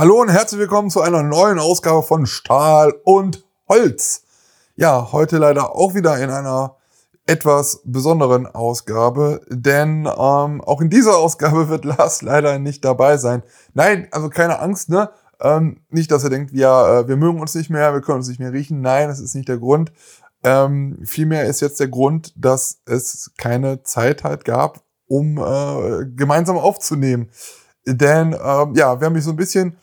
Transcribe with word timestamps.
Hallo 0.00 0.18
und 0.18 0.30
herzlich 0.30 0.58
willkommen 0.58 0.88
zu 0.88 1.02
einer 1.02 1.22
neuen 1.22 1.58
Ausgabe 1.58 2.02
von 2.02 2.24
Stahl 2.24 2.94
und 3.04 3.44
Holz. 3.68 4.22
Ja, 4.74 5.12
heute 5.12 5.36
leider 5.36 5.76
auch 5.76 5.94
wieder 5.94 6.16
in 6.16 6.30
einer 6.30 6.76
etwas 7.26 7.82
besonderen 7.84 8.46
Ausgabe, 8.46 9.42
denn 9.50 10.06
ähm, 10.06 10.62
auch 10.62 10.80
in 10.80 10.88
dieser 10.88 11.18
Ausgabe 11.18 11.68
wird 11.68 11.84
Lars 11.98 12.22
leider 12.22 12.58
nicht 12.58 12.82
dabei 12.82 13.18
sein. 13.18 13.42
Nein, 13.74 14.08
also 14.10 14.30
keine 14.30 14.60
Angst, 14.60 14.88
ne? 14.88 15.10
Ähm, 15.38 15.82
nicht, 15.90 16.10
dass 16.10 16.24
er 16.24 16.30
denkt, 16.30 16.54
wir, 16.54 16.68
äh, 16.70 17.06
wir 17.06 17.18
mögen 17.18 17.38
uns 17.38 17.54
nicht 17.54 17.68
mehr, 17.68 17.92
wir 17.92 18.00
können 18.00 18.20
uns 18.20 18.28
nicht 18.28 18.40
mehr 18.40 18.54
riechen. 18.54 18.80
Nein, 18.80 19.08
das 19.08 19.20
ist 19.20 19.34
nicht 19.34 19.50
der 19.50 19.58
Grund. 19.58 19.92
Ähm, 20.42 20.98
vielmehr 21.04 21.44
ist 21.44 21.60
jetzt 21.60 21.78
der 21.78 21.88
Grund, 21.88 22.32
dass 22.36 22.80
es 22.86 23.32
keine 23.36 23.82
Zeit 23.82 24.24
halt 24.24 24.46
gab, 24.46 24.80
um 25.08 25.36
äh, 25.36 26.06
gemeinsam 26.06 26.56
aufzunehmen. 26.56 27.28
Denn 27.86 28.32
ähm, 28.32 28.74
ja, 28.76 28.98
wer 28.98 29.10
mich 29.10 29.24
so 29.24 29.30
ein 29.30 29.36
bisschen 29.36 29.76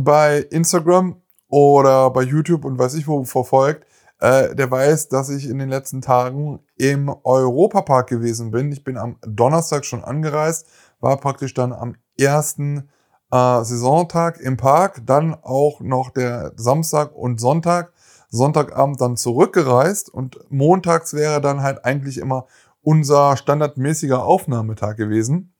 bei 0.00 0.38
Instagram 0.50 1.20
oder 1.48 2.10
bei 2.10 2.22
YouTube 2.22 2.64
und 2.64 2.78
weiß 2.78 2.94
ich 2.94 3.08
wo 3.08 3.24
verfolgt, 3.24 3.86
äh, 4.20 4.54
der 4.54 4.70
weiß, 4.70 5.08
dass 5.08 5.28
ich 5.28 5.48
in 5.48 5.58
den 5.58 5.68
letzten 5.68 6.00
Tagen 6.00 6.60
im 6.76 7.14
Europapark 7.24 8.08
gewesen 8.08 8.50
bin. 8.50 8.72
Ich 8.72 8.84
bin 8.84 8.96
am 8.98 9.16
Donnerstag 9.26 9.84
schon 9.84 10.04
angereist, 10.04 10.66
war 11.00 11.16
praktisch 11.18 11.54
dann 11.54 11.72
am 11.72 11.94
ersten 12.18 12.88
äh, 13.30 13.64
Saisontag 13.64 14.40
im 14.40 14.56
Park, 14.56 15.02
dann 15.06 15.34
auch 15.34 15.80
noch 15.80 16.10
der 16.10 16.52
Samstag 16.56 17.14
und 17.14 17.40
Sonntag, 17.40 17.92
Sonntagabend 18.30 19.00
dann 19.00 19.16
zurückgereist 19.16 20.12
und 20.12 20.38
montags 20.50 21.14
wäre 21.14 21.40
dann 21.40 21.62
halt 21.62 21.84
eigentlich 21.84 22.18
immer 22.18 22.46
unser 22.82 23.36
standardmäßiger 23.36 24.22
Aufnahmetag 24.22 24.96
gewesen. 24.96 25.52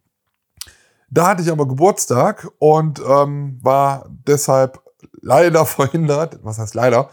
Da 1.11 1.28
hatte 1.28 1.42
ich 1.42 1.51
aber 1.51 1.67
Geburtstag 1.67 2.48
und 2.59 3.01
ähm, 3.06 3.59
war 3.62 4.09
deshalb 4.27 4.83
leider 5.20 5.65
verhindert. 5.67 6.39
Was 6.42 6.59
heißt 6.59 6.75
leider? 6.75 7.11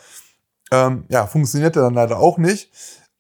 Ähm, 0.72 1.06
ja, 1.10 1.28
funktionierte 1.28 1.80
dann 1.80 1.94
leider 1.94 2.20
auch 2.20 2.38
nicht. 2.38 2.72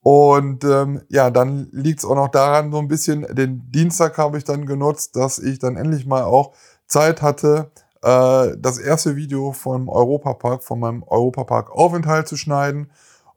Und 0.01 0.63
ähm, 0.63 1.01
ja, 1.09 1.31
dann 1.31 1.67
liegt 1.71 1.99
es 1.99 2.05
auch 2.05 2.15
noch 2.15 2.27
daran, 2.27 2.71
so 2.71 2.77
ein 2.77 2.87
bisschen, 2.87 3.25
den 3.35 3.71
Dienstag 3.71 4.17
habe 4.19 4.37
ich 4.37 4.43
dann 4.43 4.67
genutzt, 4.67 5.15
dass 5.15 5.39
ich 5.39 5.57
dann 5.57 5.77
endlich 5.77 6.05
mal 6.05 6.23
auch 6.23 6.53
Zeit 6.85 7.23
hatte, 7.23 7.71
äh, 8.03 8.55
das 8.57 8.77
erste 8.77 9.15
Video 9.15 9.51
vom 9.51 9.89
Europapark, 9.89 10.63
von 10.63 10.79
meinem 10.79 11.01
Europapark-Aufenthalt 11.01 12.27
zu 12.27 12.37
schneiden. 12.37 12.91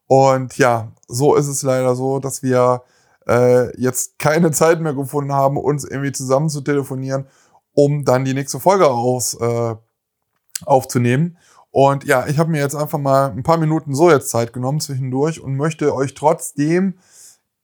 Und 0.07 0.59
ja, 0.59 0.93
so 1.07 1.37
ist 1.37 1.49
es 1.49 1.63
leider 1.63 1.95
so, 1.95 2.19
dass 2.19 2.43
wir 2.43 2.83
äh, 3.29 3.77
jetzt 3.81 4.19
keine 4.19 4.51
Zeit 4.51 4.81
mehr 4.81 4.95
gefunden 4.95 5.33
haben, 5.33 5.57
uns 5.57 5.85
irgendwie 5.85 6.13
zusammen 6.13 6.49
zu 6.49 6.61
telefonieren, 6.61 7.27
um 7.75 8.05
dann 8.05 8.25
die 8.25 8.35
nächste 8.35 8.61
Folge 8.61 8.89
aus, 8.89 9.35
äh, 9.35 9.75
aufzunehmen. 10.65 11.37
Und 11.71 12.05
ja, 12.05 12.27
ich 12.27 12.39
habe 12.39 12.51
mir 12.51 12.61
jetzt 12.61 12.75
einfach 12.75 12.99
mal 12.99 13.31
ein 13.31 13.43
paar 13.43 13.59
Minuten 13.59 13.95
so 13.95 14.11
jetzt 14.11 14.31
Zeit 14.31 14.53
genommen 14.53 14.81
zwischendurch 14.81 15.41
und 15.41 15.57
möchte 15.57 15.95
euch 15.95 16.15
trotzdem 16.15 16.95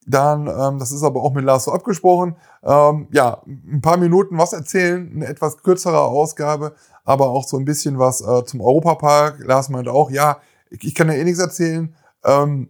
dann, 0.07 0.47
ähm, 0.47 0.79
das 0.79 0.93
ist 0.93 1.03
aber 1.03 1.23
auch 1.23 1.33
mit 1.33 1.45
Lars 1.45 1.65
so 1.65 1.73
abgesprochen, 1.73 2.37
ähm, 2.63 3.09
ja, 3.11 3.43
ein 3.47 3.81
paar 3.81 3.97
Minuten 3.97 4.37
was 4.37 4.53
erzählen, 4.53 5.11
eine 5.15 5.27
etwas 5.27 5.63
kürzere 5.63 6.01
Ausgabe, 6.01 6.75
aber 7.05 7.29
auch 7.29 7.47
so 7.47 7.57
ein 7.57 7.65
bisschen 7.65 7.99
was 7.99 8.21
äh, 8.21 8.45
zum 8.45 8.61
Europapark. 8.61 9.39
Lars 9.41 9.71
meinte 9.71 9.93
auch, 9.93 10.11
ja, 10.11 10.39
ich, 10.71 10.85
ich 10.85 10.95
kann 10.95 11.09
ja 11.09 11.15
eh 11.15 11.25
nichts 11.25 11.41
erzählen. 11.41 11.95
Ähm, 12.23 12.69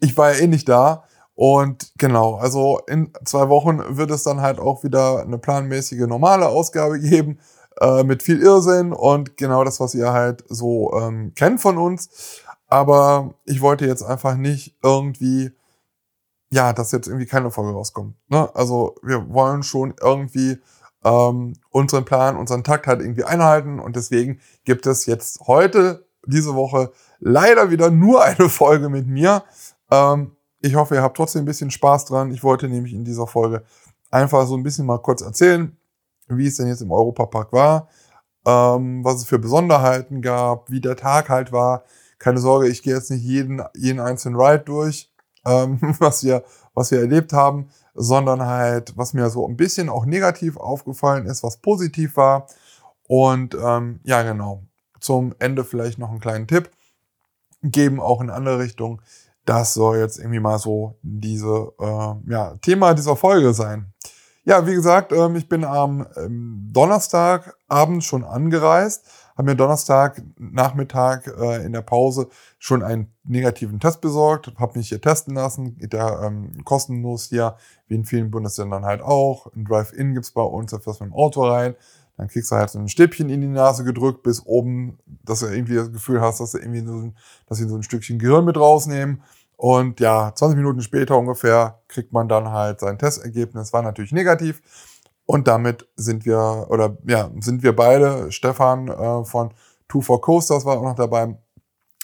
ich 0.00 0.16
war 0.16 0.34
ja 0.34 0.40
eh 0.40 0.46
nicht 0.46 0.68
da. 0.68 1.04
Und 1.34 1.92
genau, 1.98 2.36
also 2.36 2.80
in 2.86 3.12
zwei 3.24 3.48
Wochen 3.48 3.96
wird 3.96 4.10
es 4.10 4.22
dann 4.22 4.40
halt 4.40 4.60
auch 4.60 4.84
wieder 4.84 5.22
eine 5.22 5.38
planmäßige 5.38 6.06
normale 6.06 6.48
Ausgabe 6.48 7.00
geben 7.00 7.38
äh, 7.80 8.04
mit 8.04 8.22
viel 8.22 8.40
Irrsinn 8.40 8.92
und 8.92 9.36
genau 9.36 9.64
das, 9.64 9.80
was 9.80 9.94
ihr 9.94 10.12
halt 10.12 10.44
so 10.48 10.92
ähm, 10.94 11.32
kennt 11.34 11.60
von 11.60 11.76
uns. 11.78 12.42
Aber 12.68 13.34
ich 13.44 13.60
wollte 13.60 13.86
jetzt 13.86 14.02
einfach 14.02 14.36
nicht 14.36 14.76
irgendwie, 14.82 15.50
ja, 16.50 16.72
dass 16.72 16.92
jetzt 16.92 17.08
irgendwie 17.08 17.26
keine 17.26 17.50
Folge 17.50 17.72
rauskommt. 17.72 18.14
Ne? 18.28 18.48
Also 18.54 18.94
wir 19.02 19.28
wollen 19.32 19.62
schon 19.64 19.94
irgendwie 20.00 20.58
ähm, 21.04 21.54
unseren 21.70 22.04
Plan, 22.04 22.36
unseren 22.36 22.64
Takt 22.64 22.86
halt 22.86 23.00
irgendwie 23.00 23.24
einhalten 23.24 23.80
und 23.80 23.96
deswegen 23.96 24.40
gibt 24.64 24.86
es 24.86 25.06
jetzt 25.06 25.40
heute, 25.46 26.06
diese 26.26 26.54
Woche, 26.54 26.92
leider 27.18 27.70
wieder 27.70 27.90
nur 27.90 28.24
eine 28.24 28.48
Folge 28.48 28.88
mit 28.88 29.06
mir. 29.06 29.42
Ähm, 29.90 30.36
ich 30.64 30.76
hoffe, 30.76 30.94
ihr 30.94 31.02
habt 31.02 31.18
trotzdem 31.18 31.42
ein 31.42 31.46
bisschen 31.46 31.70
Spaß 31.70 32.06
dran. 32.06 32.30
Ich 32.32 32.42
wollte 32.42 32.68
nämlich 32.68 32.94
in 32.94 33.04
dieser 33.04 33.26
Folge 33.26 33.64
einfach 34.10 34.46
so 34.46 34.56
ein 34.56 34.62
bisschen 34.62 34.86
mal 34.86 34.98
kurz 34.98 35.20
erzählen, 35.20 35.76
wie 36.28 36.46
es 36.46 36.56
denn 36.56 36.68
jetzt 36.68 36.80
im 36.80 36.90
Europapark 36.90 37.52
war, 37.52 37.88
ähm, 38.46 39.04
was 39.04 39.16
es 39.16 39.24
für 39.26 39.38
Besonderheiten 39.38 40.22
gab, 40.22 40.70
wie 40.70 40.80
der 40.80 40.96
Tag 40.96 41.28
halt 41.28 41.52
war. 41.52 41.84
Keine 42.18 42.38
Sorge, 42.38 42.68
ich 42.68 42.82
gehe 42.82 42.94
jetzt 42.94 43.10
nicht 43.10 43.22
jeden, 43.22 43.62
jeden 43.74 44.00
einzelnen 44.00 44.40
Ride 44.40 44.64
durch, 44.64 45.12
ähm, 45.44 45.78
was, 45.98 46.24
wir, 46.24 46.42
was 46.72 46.90
wir 46.90 47.00
erlebt 47.00 47.34
haben, 47.34 47.68
sondern 47.92 48.46
halt, 48.46 48.96
was 48.96 49.12
mir 49.12 49.28
so 49.28 49.46
ein 49.46 49.58
bisschen 49.58 49.90
auch 49.90 50.06
negativ 50.06 50.56
aufgefallen 50.56 51.26
ist, 51.26 51.42
was 51.42 51.58
positiv 51.58 52.16
war. 52.16 52.46
Und 53.06 53.54
ähm, 53.54 54.00
ja, 54.04 54.22
genau. 54.22 54.62
Zum 54.98 55.34
Ende 55.38 55.62
vielleicht 55.62 55.98
noch 55.98 56.08
einen 56.08 56.20
kleinen 56.20 56.46
Tipp 56.46 56.70
geben, 57.60 58.00
auch 58.00 58.22
in 58.22 58.30
andere 58.30 58.60
Richtungen 58.60 59.02
das 59.44 59.74
soll 59.74 59.98
jetzt 59.98 60.18
irgendwie 60.18 60.40
mal 60.40 60.58
so 60.58 60.98
diese 61.02 61.72
äh, 61.78 62.30
ja, 62.30 62.56
Thema 62.62 62.94
dieser 62.94 63.16
Folge 63.16 63.52
sein. 63.52 63.92
Ja, 64.46 64.66
wie 64.66 64.74
gesagt, 64.74 65.12
ähm, 65.12 65.36
ich 65.36 65.48
bin 65.48 65.64
am 65.64 66.06
ähm, 66.16 66.68
Donnerstagabend 66.70 68.04
schon 68.04 68.24
angereist, 68.24 69.06
habe 69.36 69.50
mir 69.50 69.56
Donnerstag 69.56 70.22
Nachmittag 70.38 71.26
äh, 71.38 71.64
in 71.64 71.72
der 71.72 71.80
Pause 71.80 72.28
schon 72.58 72.82
einen 72.82 73.10
negativen 73.24 73.80
Test 73.80 74.02
besorgt, 74.02 74.52
habe 74.58 74.78
mich 74.78 74.90
hier 74.90 75.00
testen 75.00 75.34
lassen, 75.34 75.78
geht 75.78 75.94
ja 75.94 76.26
ähm, 76.26 76.62
kostenlos 76.64 77.24
hier, 77.30 77.56
wie 77.86 77.94
in 77.94 78.04
vielen 78.04 78.30
Bundesländern 78.30 78.84
halt 78.84 79.00
auch. 79.00 79.46
Ein 79.54 79.64
Drive-In 79.64 80.12
gibt's 80.12 80.32
bei 80.32 80.42
uns, 80.42 80.72
da 80.72 80.78
fährst 80.78 81.00
du 81.00 81.04
mit 81.04 81.14
dem 81.14 81.16
Auto 81.16 81.42
rein, 81.46 81.74
dann 82.16 82.28
kriegst 82.28 82.50
du 82.50 82.56
halt 82.56 82.70
so 82.70 82.78
ein 82.78 82.88
Stäbchen 82.88 83.28
in 83.28 83.40
die 83.40 83.48
Nase 83.48 83.84
gedrückt 83.84 84.22
bis 84.22 84.44
oben, 84.44 84.98
dass 85.24 85.40
du 85.40 85.46
irgendwie 85.46 85.74
das 85.74 85.92
Gefühl 85.92 86.20
hast, 86.20 86.40
dass 86.40 86.52
du 86.52 86.58
irgendwie 86.58 86.86
so 86.86 86.94
ein, 86.94 87.16
dass 87.46 87.58
sie 87.58 87.68
so 87.68 87.76
ein 87.76 87.82
Stückchen 87.82 88.18
Gehirn 88.18 88.44
mit 88.44 88.56
rausnehmen. 88.56 89.22
Und 89.56 90.00
ja, 90.00 90.32
20 90.34 90.56
Minuten 90.56 90.80
später 90.80 91.16
ungefähr 91.16 91.80
kriegt 91.88 92.12
man 92.12 92.28
dann 92.28 92.50
halt 92.50 92.80
sein 92.80 92.98
Testergebnis. 92.98 93.72
War 93.72 93.82
natürlich 93.82 94.12
negativ. 94.12 94.62
Und 95.26 95.48
damit 95.48 95.88
sind 95.96 96.24
wir, 96.24 96.66
oder 96.68 96.96
ja, 97.06 97.30
sind 97.40 97.62
wir 97.62 97.74
beide, 97.74 98.30
Stefan 98.30 98.88
äh, 98.88 99.24
von 99.24 99.52
Two 99.88 100.00
for 100.00 100.20
Coasters 100.20 100.64
war 100.64 100.78
auch 100.78 100.82
noch 100.82 100.96
dabei. 100.96 101.36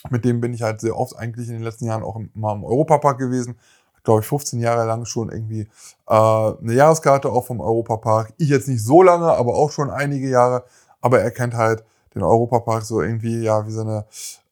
Mit 0.09 0.25
dem 0.25 0.41
bin 0.41 0.53
ich 0.53 0.61
halt 0.61 0.81
sehr 0.81 0.97
oft 0.97 1.15
eigentlich 1.15 1.47
in 1.47 1.53
den 1.53 1.63
letzten 1.63 1.85
Jahren 1.85 2.03
auch 2.03 2.19
mal 2.33 2.55
im 2.55 2.63
Europapark 2.63 3.19
gewesen 3.19 3.59
glaube 4.03 4.21
ich, 4.21 4.27
15 4.27 4.59
Jahre 4.59 4.85
lang 4.85 5.05
schon 5.05 5.29
irgendwie 5.29 5.67
äh, 6.07 6.13
eine 6.13 6.73
Jahreskarte 6.73 7.29
auch 7.29 7.45
vom 7.45 7.61
Europapark. 7.61 8.33
Ich 8.37 8.49
jetzt 8.49 8.67
nicht 8.67 8.83
so 8.83 9.01
lange, 9.01 9.27
aber 9.27 9.55
auch 9.55 9.71
schon 9.71 9.89
einige 9.89 10.29
Jahre. 10.29 10.63
Aber 11.01 11.19
er 11.21 11.31
kennt 11.31 11.53
halt 11.53 11.83
den 12.15 12.23
Europapark 12.23 12.83
so 12.83 13.01
irgendwie, 13.01 13.41
ja, 13.41 13.65
wie 13.65 13.71
so 13.71 13.81
eine 13.81 14.05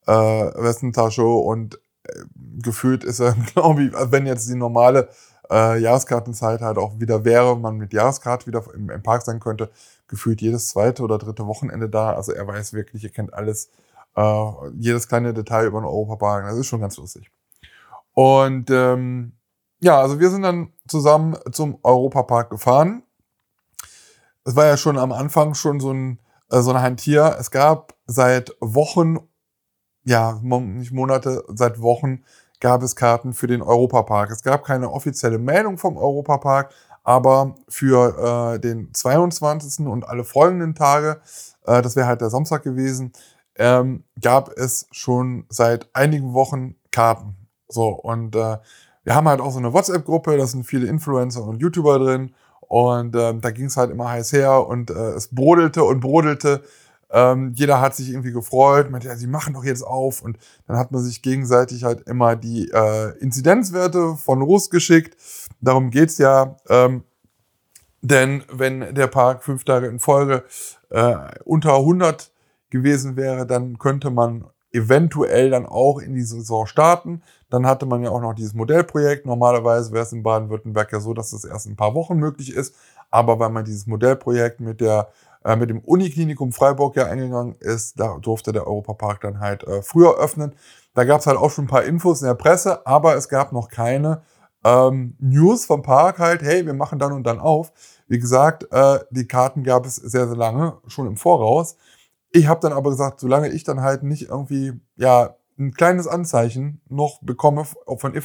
äh, 0.07 0.11
Westentasche 0.11 1.25
und 1.25 1.79
äh, 2.03 2.23
gefühlt 2.61 3.03
ist 3.03 3.19
er, 3.19 3.33
glaube 3.53 3.83
ich, 3.83 3.93
wenn 3.93 4.25
jetzt 4.25 4.49
die 4.49 4.55
normale 4.55 5.09
äh, 5.49 5.79
Jahreskartenzeit 5.79 6.61
halt 6.61 6.77
auch 6.77 6.99
wieder 6.99 7.25
wäre, 7.25 7.57
man 7.57 7.77
mit 7.77 7.93
Jahreskarte 7.93 8.47
wieder 8.47 8.63
im, 8.73 8.89
im 8.89 9.03
Park 9.03 9.23
sein 9.23 9.39
könnte, 9.39 9.69
gefühlt 10.07 10.41
jedes 10.41 10.69
zweite 10.69 11.03
oder 11.03 11.17
dritte 11.17 11.47
Wochenende 11.47 11.89
da. 11.89 12.13
Also 12.13 12.31
er 12.33 12.47
weiß 12.47 12.73
wirklich, 12.73 13.03
er 13.03 13.09
kennt 13.09 13.33
alles, 13.33 13.69
äh, 14.15 14.51
jedes 14.77 15.07
kleine 15.07 15.33
Detail 15.33 15.68
über 15.68 15.79
den 15.79 15.85
Europapark. 15.85 16.45
Das 16.45 16.57
ist 16.57 16.68
schon 16.68 16.81
ganz 16.81 16.97
lustig. 16.97 17.31
Und 18.13 18.69
ähm, 18.69 19.33
ja, 19.79 19.99
also 19.99 20.19
wir 20.19 20.29
sind 20.29 20.43
dann 20.43 20.73
zusammen 20.87 21.37
zum 21.51 21.79
Europapark 21.83 22.49
gefahren. 22.49 23.03
Es 24.43 24.55
war 24.55 24.65
ja 24.65 24.77
schon 24.77 24.97
am 24.97 25.11
Anfang 25.11 25.53
schon 25.53 25.79
so 25.79 25.91
ein, 25.91 26.19
äh, 26.49 26.61
so 26.61 26.71
eine 26.71 26.81
Hand 26.81 27.01
hier. 27.01 27.35
Es 27.39 27.51
gab 27.51 27.95
seit 28.07 28.55
Wochen, 28.59 29.19
ja, 30.03 30.39
nicht 30.41 30.91
Monate, 30.91 31.43
seit 31.47 31.81
Wochen 31.81 32.23
gab 32.59 32.83
es 32.83 32.95
Karten 32.95 33.33
für 33.33 33.47
den 33.47 33.61
Europapark. 33.61 34.31
Es 34.31 34.43
gab 34.43 34.65
keine 34.65 34.91
offizielle 34.91 35.37
Meldung 35.37 35.77
vom 35.77 35.97
Europapark, 35.97 36.73
aber 37.03 37.55
für 37.69 38.55
äh, 38.55 38.59
den 38.59 38.93
22. 38.93 39.87
und 39.87 40.07
alle 40.07 40.23
folgenden 40.23 40.75
Tage, 40.75 41.21
äh, 41.65 41.81
das 41.81 41.95
wäre 41.95 42.07
halt 42.07 42.21
der 42.21 42.29
Samstag 42.29 42.63
gewesen, 42.63 43.13
ähm, 43.55 44.03
gab 44.21 44.49
es 44.57 44.87
schon 44.91 45.45
seit 45.49 45.89
einigen 45.93 46.33
Wochen 46.33 46.75
Karten. 46.91 47.35
So, 47.67 47.89
und 47.89 48.35
äh, 48.35 48.57
wir 49.09 49.15
haben 49.15 49.27
halt 49.27 49.41
auch 49.41 49.51
so 49.51 49.57
eine 49.57 49.73
WhatsApp-Gruppe, 49.73 50.38
da 50.38 50.45
sind 50.45 50.65
viele 50.65 50.85
Influencer 50.85 51.44
und 51.44 51.59
YouTuber 51.59 51.97
drin. 51.97 52.35
Und 52.59 53.15
ähm, 53.15 53.41
da 53.41 53.50
ging 53.50 53.65
es 53.65 53.75
halt 53.75 53.89
immer 53.89 54.07
heiß 54.07 54.33
her 54.33 54.67
und 54.67 54.91
äh, 54.91 55.13
es 55.13 55.29
brodelte 55.29 55.83
und 55.83 56.00
brodelte. 56.00 56.61
Ähm, 57.09 57.53
jeder 57.56 57.81
hat 57.81 57.95
sich 57.95 58.11
irgendwie 58.11 58.31
gefreut, 58.31 58.91
meinte, 58.91 59.07
ja, 59.07 59.15
sie 59.15 59.25
machen 59.25 59.56
doch 59.56 59.63
jetzt 59.63 59.81
auf. 59.81 60.21
Und 60.21 60.38
dann 60.67 60.77
hat 60.77 60.91
man 60.91 61.01
sich 61.01 61.23
gegenseitig 61.23 61.85
halt 61.85 62.07
immer 62.07 62.35
die 62.35 62.69
äh, 62.69 63.17
Inzidenzwerte 63.17 64.15
von 64.15 64.44
Russ 64.44 64.69
geschickt. 64.69 65.17
Darum 65.59 65.89
geht's 65.89 66.19
ja. 66.19 66.57
Ähm, 66.69 67.03
denn 68.03 68.44
wenn 68.51 68.94
der 68.94 69.07
Park 69.07 69.44
fünf 69.44 69.63
Tage 69.63 69.88
in 69.88 69.97
Folge 69.97 70.44
äh, 70.91 71.15
unter 71.45 71.77
100 71.77 72.31
gewesen 72.69 73.15
wäre, 73.15 73.47
dann 73.47 73.79
könnte 73.79 74.12
man 74.12 74.45
eventuell 74.71 75.50
dann 75.50 75.65
auch 75.65 75.97
in 75.97 76.13
die 76.13 76.21
Saison 76.21 76.67
starten. 76.67 77.23
Dann 77.50 77.66
hatte 77.66 77.86
man 77.86 78.04
ja 78.04 78.10
auch 78.12 78.22
noch 78.22 78.34
dieses 78.34 78.54
Modellprojekt. 78.54 79.25
Normalerweise 79.25 79.92
wäre 79.92 80.04
es 80.04 80.13
in 80.13 80.24
Baden-Württemberg 80.24 80.92
ja 80.92 81.00
so, 81.00 81.13
dass 81.13 81.34
es 81.34 81.44
erst 81.44 81.66
in 81.66 81.74
ein 81.74 81.78
paar 81.78 81.96
Wochen 81.96 82.18
möglich 82.18 82.54
ist. 82.54 82.75
Aber 83.10 83.40
weil 83.40 83.50
man 83.50 83.66
dieses 83.66 83.88
Modellprojekt 83.88 84.60
mit 84.60 84.81
der 84.81 85.10
äh, 85.44 85.56
mit 85.56 85.69
dem 85.69 85.80
Uniklinikum 85.80 86.51
Freiburg 86.51 86.96
ja 86.96 87.06
eingegangen 87.06 87.56
ist, 87.60 88.00
da 88.00 88.18
durfte 88.19 88.51
der 88.51 88.68
Europapark 88.68 89.22
dann 89.22 89.40
halt 89.40 89.63
äh, 89.63 89.81
früher 89.81 90.18
öffnen. 90.18 90.56
Da 90.94 91.06
gab 91.06 91.22
es 91.22 91.28
halt 91.28 91.38
auch 91.38 91.51
schon 91.51 91.66
ein 91.66 91.69
paar 91.69 91.84
Infos 91.84 92.22
in 92.22 92.28
der 92.28 92.36
Presse, 92.36 92.86
aber 92.86 93.16
es 93.16 93.30
gab 93.30 93.51
noch 93.51 93.69
keine 93.69 94.22
ähm, 94.66 95.16
News 95.19 95.66
vom 95.66 95.81
Park 95.81 96.19
halt, 96.19 96.42
hey, 96.42 96.66
wir 96.66 96.74
machen 96.74 97.00
dann 97.00 97.13
und 97.13 97.24
dann 97.24 97.40
auf. 97.40 97.72
Wie 98.07 98.19
gesagt, 98.19 98.68
äh, 98.72 99.00
die 99.12 99.28
Karten 99.28 99.63
gab 99.63 99.86
es 99.86 99.96
sehr, 99.96 100.28
sehr 100.28 100.36
lange, 100.36 100.78
schon 100.88 101.07
im 101.07 101.18
Voraus. 101.18 101.78
Ich 102.31 102.48
habe 102.48 102.60
dann 102.60 102.74
aber 102.74 102.90
gesagt, 102.92 103.19
solange 103.19 103.50
ich 103.50 103.63
dann 103.63 103.81
halt 103.81 104.04
nicht 104.04 104.30
irgendwie, 104.30 104.74
ja, 104.98 105.36
ein 105.59 105.73
kleines 105.73 106.07
Anzeichen 106.07 106.81
noch 106.89 107.19
bekomme 107.21 107.65
von, 107.65 108.15
äh, 108.15 108.21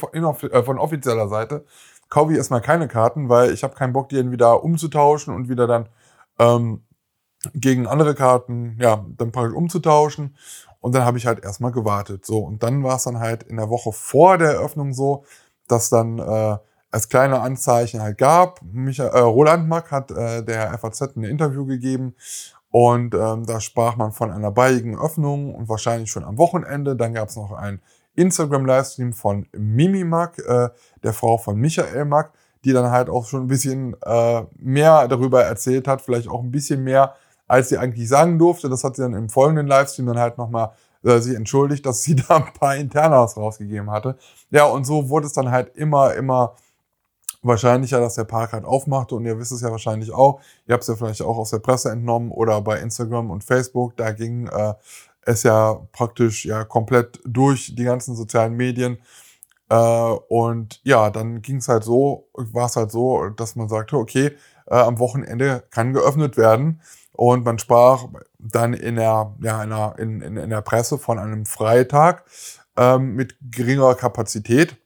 von 0.63 0.79
offizieller 0.79 1.27
Seite, 1.27 1.65
kaufe 2.09 2.31
ich 2.31 2.37
erstmal 2.37 2.61
keine 2.61 2.87
Karten, 2.87 3.29
weil 3.29 3.51
ich 3.51 3.63
habe 3.63 3.75
keinen 3.75 3.93
Bock, 3.93 4.09
die 4.09 4.15
dann 4.15 4.31
wieder 4.31 4.63
umzutauschen 4.63 5.33
und 5.33 5.49
wieder 5.49 5.67
dann 5.67 5.89
ähm, 6.39 6.83
gegen 7.53 7.87
andere 7.87 8.15
Karten, 8.15 8.77
ja, 8.79 9.05
dann 9.17 9.31
praktisch 9.31 9.55
umzutauschen. 9.55 10.35
Und 10.79 10.93
dann 10.93 11.05
habe 11.05 11.17
ich 11.17 11.25
halt 11.25 11.43
erstmal 11.43 11.71
gewartet. 11.71 12.25
So, 12.25 12.39
und 12.39 12.61
dann 12.63 12.83
war 12.83 12.97
es 12.97 13.03
dann 13.03 13.19
halt 13.19 13.43
in 13.43 13.57
der 13.57 13.69
Woche 13.69 13.91
vor 13.91 14.37
der 14.37 14.51
Eröffnung 14.53 14.93
so, 14.93 15.25
dass 15.67 15.89
dann 15.89 16.19
äh, 16.19 16.57
als 16.91 17.09
kleine 17.09 17.41
Anzeichen 17.41 18.01
halt 18.01 18.17
gab. 18.17 18.61
Michael, 18.61 19.09
äh, 19.09 19.19
Roland 19.19 19.67
Mack 19.67 19.91
hat 19.91 20.11
äh, 20.11 20.43
der 20.43 20.77
FAZ 20.77 21.15
ein 21.15 21.23
Interview 21.23 21.65
gegeben 21.65 22.15
und 22.75 23.15
ähm, 23.15 23.45
da 23.45 23.61
sprach 23.61 23.95
man 23.95 24.11
von 24.11 24.31
einer 24.31 24.51
baldigen 24.51 24.99
Öffnung 24.99 25.55
und 25.55 25.69
wahrscheinlich 25.69 26.11
schon 26.11 26.25
am 26.25 26.37
Wochenende. 26.37 26.97
Dann 26.97 27.13
gab 27.13 27.29
es 27.29 27.37
noch 27.37 27.53
einen 27.53 27.81
Instagram-Livestream 28.15 29.13
von 29.13 29.47
Mimi 29.53 30.03
Mack, 30.03 30.39
äh, 30.39 30.67
der 31.01 31.13
Frau 31.13 31.37
von 31.37 31.55
Michael 31.57 32.03
Mack, 32.03 32.33
die 32.65 32.73
dann 32.73 32.91
halt 32.91 33.09
auch 33.09 33.27
schon 33.27 33.43
ein 33.43 33.47
bisschen 33.47 33.95
äh, 34.05 34.43
mehr 34.57 35.07
darüber 35.07 35.45
erzählt 35.45 35.87
hat, 35.87 36.01
vielleicht 36.01 36.27
auch 36.27 36.43
ein 36.43 36.51
bisschen 36.51 36.83
mehr, 36.83 37.15
als 37.47 37.69
sie 37.69 37.77
eigentlich 37.77 38.09
sagen 38.09 38.37
durfte. 38.37 38.67
Das 38.67 38.83
hat 38.83 38.97
sie 38.97 39.03
dann 39.03 39.13
im 39.13 39.29
folgenden 39.29 39.67
Livestream 39.67 40.07
dann 40.07 40.19
halt 40.19 40.37
nochmal 40.37 40.71
äh, 41.05 41.19
sich 41.19 41.33
entschuldigt, 41.33 41.85
dass 41.85 42.03
sie 42.03 42.15
da 42.27 42.35
ein 42.35 42.53
paar 42.59 42.75
Internas 42.75 43.37
rausgegeben 43.37 43.89
hatte. 43.89 44.17
Ja, 44.51 44.65
und 44.65 44.83
so 44.83 45.07
wurde 45.07 45.27
es 45.27 45.33
dann 45.33 45.49
halt 45.49 45.73
immer, 45.77 46.13
immer 46.15 46.57
wahrscheinlicher, 47.45 47.99
dass 47.99 48.15
der 48.15 48.23
Park 48.23 48.53
halt 48.53 48.65
aufmachte. 48.65 49.15
Und 49.15 49.25
ihr 49.25 49.37
wisst 49.37 49.51
es 49.51 49.61
ja 49.61 49.71
wahrscheinlich 49.71 50.13
auch. 50.13 50.41
Ihr 50.67 50.73
habt 50.73 50.83
es 50.83 50.87
ja 50.87 50.95
vielleicht 50.95 51.21
auch 51.21 51.37
aus 51.37 51.51
der 51.51 51.59
Presse 51.59 51.91
entnommen 51.91 52.31
oder 52.31 52.61
bei 52.61 52.79
Instagram 52.79 53.29
und 53.31 53.43
Facebook. 53.43 53.95
Da 53.97 54.11
ging 54.11 54.47
äh, 54.47 54.73
es 55.21 55.43
ja 55.43 55.79
praktisch 55.91 56.45
ja 56.45 56.63
komplett 56.63 57.19
durch 57.25 57.75
die 57.75 57.83
ganzen 57.83 58.15
sozialen 58.15 58.53
Medien. 58.53 58.97
Äh, 59.69 59.75
und 59.75 60.81
ja, 60.83 61.09
dann 61.09 61.41
ging 61.41 61.57
es 61.57 61.67
halt 61.67 61.83
so, 61.83 62.27
war 62.33 62.67
es 62.67 62.75
halt 62.75 62.91
so, 62.91 63.29
dass 63.29 63.55
man 63.55 63.67
sagte, 63.69 63.97
okay, 63.97 64.35
äh, 64.67 64.75
am 64.75 64.99
Wochenende 64.99 65.63
kann 65.71 65.93
geöffnet 65.93 66.37
werden. 66.37 66.81
Und 67.11 67.45
man 67.45 67.59
sprach 67.59 68.05
dann 68.39 68.73
in 68.73 68.97
der, 68.97 69.33
ja, 69.41 69.63
in 69.63 69.69
der, 69.69 69.95
in, 69.97 70.21
in, 70.21 70.37
in 70.37 70.49
der 70.49 70.61
Presse 70.61 70.97
von 70.97 71.17
einem 71.17 71.45
Freitag 71.45 72.25
ähm, 72.77 73.15
mit 73.15 73.35
geringerer 73.41 73.95
Kapazität. 73.95 74.77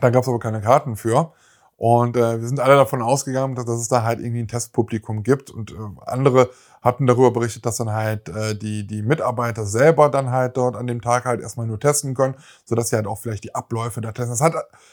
Da 0.00 0.10
gab 0.10 0.22
es 0.22 0.28
aber 0.28 0.38
keine 0.38 0.60
Karten 0.60 0.96
für. 0.96 1.32
Und 1.80 2.14
äh, 2.18 2.38
wir 2.38 2.46
sind 2.46 2.60
alle 2.60 2.76
davon 2.76 3.00
ausgegangen, 3.00 3.54
dass, 3.54 3.64
dass 3.64 3.80
es 3.80 3.88
da 3.88 4.02
halt 4.02 4.20
irgendwie 4.20 4.40
ein 4.40 4.48
Testpublikum 4.48 5.22
gibt. 5.22 5.50
Und 5.50 5.70
äh, 5.72 5.76
andere 6.04 6.50
hatten 6.82 7.06
darüber 7.06 7.30
berichtet, 7.30 7.64
dass 7.64 7.78
dann 7.78 7.90
halt 7.90 8.28
äh, 8.28 8.54
die, 8.54 8.86
die 8.86 9.00
Mitarbeiter 9.00 9.64
selber 9.64 10.10
dann 10.10 10.30
halt 10.30 10.58
dort 10.58 10.76
an 10.76 10.86
dem 10.86 11.00
Tag 11.00 11.24
halt 11.24 11.40
erstmal 11.40 11.66
nur 11.66 11.80
testen 11.80 12.12
können, 12.12 12.34
sodass 12.66 12.90
sie 12.90 12.96
halt 12.96 13.06
auch 13.06 13.16
vielleicht 13.16 13.44
die 13.44 13.54
Abläufe 13.54 14.02
da 14.02 14.12
testen. 14.12 14.32
Das 14.32 14.42
hat, 14.42 14.52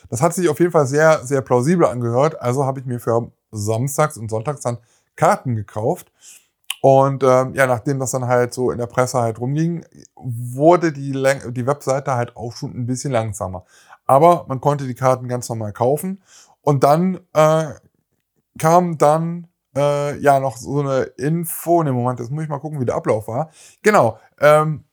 das 0.10 0.22
hat 0.22 0.34
sich 0.34 0.48
auf 0.48 0.62
jeden 0.62 0.72
Fall 0.72 0.88
sehr, 0.88 1.26
sehr 1.26 1.42
plausibel 1.42 1.86
angehört. 1.86 2.42
Also 2.42 2.64
habe 2.64 2.80
ich 2.80 2.86
mir 2.86 3.02
für 3.02 3.32
samstags 3.52 4.18
und 4.18 4.30
sonntags 4.32 4.62
dann 4.62 4.78
Karten 5.18 5.58
gekauft. 5.58 6.10
Und 6.82 7.22
ähm, 7.22 7.54
ja, 7.54 7.68
nachdem 7.68 8.00
das 8.00 8.12
dann 8.12 8.28
halt 8.28 8.54
so 8.54 8.72
in 8.72 8.78
der 8.78 8.88
Presse 8.88 9.20
halt 9.20 9.42
rumging, 9.42 9.84
wurde 10.16 10.94
die, 10.94 11.12
die 11.12 11.68
Webseite 11.68 12.16
halt 12.16 12.38
auch 12.38 12.54
schon 12.54 12.72
ein 12.72 12.86
bisschen 12.86 13.12
langsamer. 13.12 13.66
Aber 14.06 14.46
man 14.48 14.62
konnte 14.62 14.88
die 14.88 14.96
Karten 14.96 15.28
ganz 15.28 15.50
normal 15.50 15.74
kaufen. 15.74 16.22
Und 16.68 16.84
dann 16.84 17.22
äh, 17.32 17.76
kam 18.60 18.98
dann 18.98 19.48
äh, 19.74 20.18
ja 20.18 20.42
noch 20.42 20.58
so 20.58 20.82
eine 20.82 21.04
Info. 21.04 21.82
Ne, 21.82 21.94
Moment, 21.94 22.20
jetzt 22.20 22.30
muss 22.30 22.44
ich 22.44 22.50
mal 22.50 22.60
gucken, 22.60 22.82
wie 22.82 22.86
der 22.86 22.96
Ablauf 22.96 23.30
war. 23.30 23.52
Genau. 23.84 24.20
Ähm, 24.42 24.84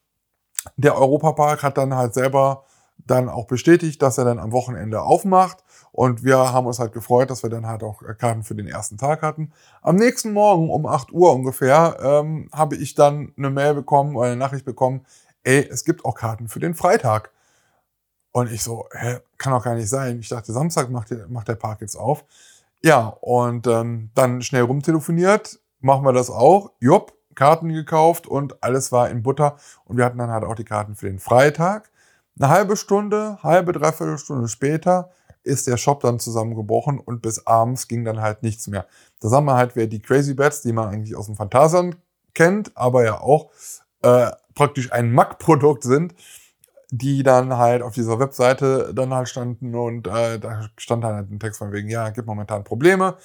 der 0.76 0.96
Europapark 0.96 1.64
hat 1.64 1.76
dann 1.76 1.96
halt 1.96 2.14
selber 2.14 2.62
dann 2.98 3.28
auch 3.28 3.48
bestätigt, 3.48 4.00
dass 4.02 4.18
er 4.18 4.24
dann 4.24 4.38
am 4.38 4.52
Wochenende 4.52 5.02
aufmacht. 5.02 5.64
Und 5.90 6.22
wir 6.22 6.38
haben 6.38 6.68
uns 6.68 6.78
halt 6.78 6.92
gefreut, 6.92 7.28
dass 7.28 7.42
wir 7.42 7.50
dann 7.50 7.66
halt 7.66 7.82
auch 7.82 8.02
Karten 8.18 8.44
für 8.44 8.54
den 8.54 8.68
ersten 8.68 8.96
Tag 8.96 9.22
hatten. 9.22 9.50
Am 9.82 9.96
nächsten 9.96 10.32
Morgen 10.32 10.70
um 10.70 10.86
8 10.86 11.10
Uhr 11.10 11.32
ungefähr 11.32 11.96
ähm, 12.00 12.48
habe 12.52 12.76
ich 12.76 12.94
dann 12.94 13.32
eine 13.36 13.50
Mail 13.50 13.74
bekommen 13.74 14.14
oder 14.14 14.28
eine 14.28 14.36
Nachricht 14.36 14.64
bekommen, 14.64 15.04
ey, 15.42 15.68
es 15.68 15.84
gibt 15.84 16.04
auch 16.04 16.14
Karten 16.14 16.46
für 16.46 16.60
den 16.60 16.76
Freitag. 16.76 17.33
Und 18.36 18.50
ich 18.50 18.64
so, 18.64 18.88
hä, 18.90 19.20
kann 19.38 19.52
doch 19.52 19.62
gar 19.62 19.76
nicht 19.76 19.88
sein. 19.88 20.18
Ich 20.18 20.28
dachte, 20.28 20.52
Samstag 20.52 20.90
macht 20.90 21.10
der, 21.10 21.28
macht 21.28 21.46
der 21.46 21.54
Park 21.54 21.80
jetzt 21.82 21.94
auf. 21.94 22.24
Ja, 22.82 23.16
und 23.20 23.68
ähm, 23.68 24.10
dann 24.16 24.42
schnell 24.42 24.62
rumtelefoniert, 24.62 25.60
machen 25.80 26.04
wir 26.04 26.12
das 26.12 26.30
auch. 26.30 26.72
Jupp, 26.80 27.12
Karten 27.36 27.68
gekauft 27.68 28.26
und 28.26 28.60
alles 28.60 28.90
war 28.90 29.08
in 29.08 29.22
Butter. 29.22 29.56
Und 29.84 29.98
wir 29.98 30.04
hatten 30.04 30.18
dann 30.18 30.32
halt 30.32 30.42
auch 30.42 30.56
die 30.56 30.64
Karten 30.64 30.96
für 30.96 31.06
den 31.06 31.20
Freitag. 31.20 31.92
Eine 32.36 32.48
halbe 32.48 32.76
Stunde, 32.76 33.38
halbe, 33.44 33.72
dreiviertel 33.72 34.18
Stunde 34.18 34.48
später 34.48 35.10
ist 35.44 35.68
der 35.68 35.76
Shop 35.76 36.00
dann 36.00 36.18
zusammengebrochen 36.18 36.98
und 36.98 37.22
bis 37.22 37.46
abends 37.46 37.86
ging 37.86 38.04
dann 38.04 38.20
halt 38.20 38.42
nichts 38.42 38.66
mehr. 38.66 38.86
Da 39.20 39.28
sagen 39.28 39.46
wir 39.46 39.54
halt, 39.54 39.76
wer 39.76 39.86
die 39.86 40.02
Crazy 40.02 40.34
Bats, 40.34 40.60
die 40.62 40.72
man 40.72 40.88
eigentlich 40.88 41.14
aus 41.14 41.26
dem 41.26 41.36
Phantasian 41.36 41.94
kennt, 42.34 42.76
aber 42.76 43.04
ja 43.04 43.20
auch 43.20 43.52
äh, 44.02 44.32
praktisch 44.56 44.90
ein 44.92 45.12
Mac-Produkt 45.12 45.84
sind, 45.84 46.14
die 46.96 47.24
dann 47.24 47.56
halt 47.56 47.82
auf 47.82 47.94
dieser 47.94 48.20
Webseite 48.20 48.92
dann 48.94 49.12
halt 49.12 49.28
standen 49.28 49.74
und 49.74 50.06
äh, 50.06 50.38
da 50.38 50.68
stand 50.76 51.04
halt 51.04 51.28
ein 51.28 51.40
Text 51.40 51.58
von 51.58 51.72
wegen, 51.72 51.88
ja, 51.88 52.10
gibt 52.10 52.28
momentan 52.28 52.62
Probleme. 52.62 53.16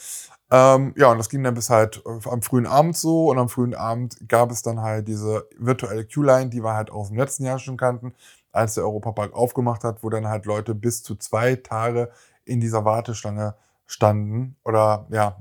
Ähm, 0.50 0.96
ja, 0.98 1.12
und 1.12 1.20
das 1.20 1.30
ging 1.30 1.44
dann 1.44 1.54
bis 1.54 1.70
halt 1.70 2.02
äh, 2.04 2.30
am 2.30 2.42
frühen 2.42 2.66
Abend 2.66 2.98
so 2.98 3.30
und 3.30 3.38
am 3.38 3.50
frühen 3.50 3.76
Abend 3.76 4.28
gab 4.28 4.50
es 4.50 4.64
dann 4.64 4.82
halt 4.82 5.08
diese 5.08 5.48
virtuelle 5.60 6.04
Q-Line, 6.04 6.50
die 6.50 6.64
wir 6.64 6.74
halt 6.74 6.90
aus 6.90 7.10
dem 7.10 7.18
letzten 7.18 7.44
Jahr 7.46 7.60
schon 7.60 7.78
kannten 7.78 8.16
als 8.52 8.74
der 8.74 8.86
Europapark 8.86 9.34
aufgemacht 9.34 9.84
hat, 9.84 10.02
wo 10.02 10.10
dann 10.10 10.28
halt 10.28 10.48
Leute 10.48 10.74
bis 10.74 11.04
zu 11.04 11.16
zwei 11.16 11.56
Tage 11.56 12.10
in 12.46 12.60
dieser 12.60 12.84
Warteschlange 12.86 13.54
standen 13.86 14.56
oder 14.66 15.06
ja, 15.12 15.38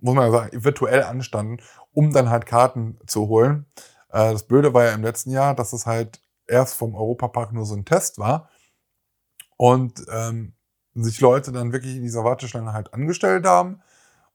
muss 0.00 0.16
man 0.16 0.32
sagen, 0.32 0.64
virtuell 0.64 1.04
anstanden, 1.04 1.58
um 1.92 2.12
dann 2.12 2.28
halt 2.28 2.46
Karten 2.46 2.98
zu 3.06 3.28
holen. 3.28 3.66
Äh, 4.10 4.32
das 4.32 4.42
Blöde 4.42 4.74
war 4.74 4.84
ja 4.84 4.92
im 4.92 5.04
letzten 5.04 5.30
Jahr, 5.30 5.54
dass 5.54 5.72
es 5.72 5.86
halt 5.86 6.20
erst 6.48 6.74
vom 6.74 6.94
Europapark 6.94 7.52
nur 7.52 7.64
so 7.64 7.74
ein 7.74 7.84
Test 7.84 8.18
war 8.18 8.48
und 9.56 10.04
ähm, 10.10 10.54
sich 10.94 11.20
Leute 11.20 11.52
dann 11.52 11.72
wirklich 11.72 11.96
in 11.96 12.02
dieser 12.02 12.24
Warteschlange 12.24 12.72
halt 12.72 12.92
angestellt 12.94 13.46
haben. 13.46 13.80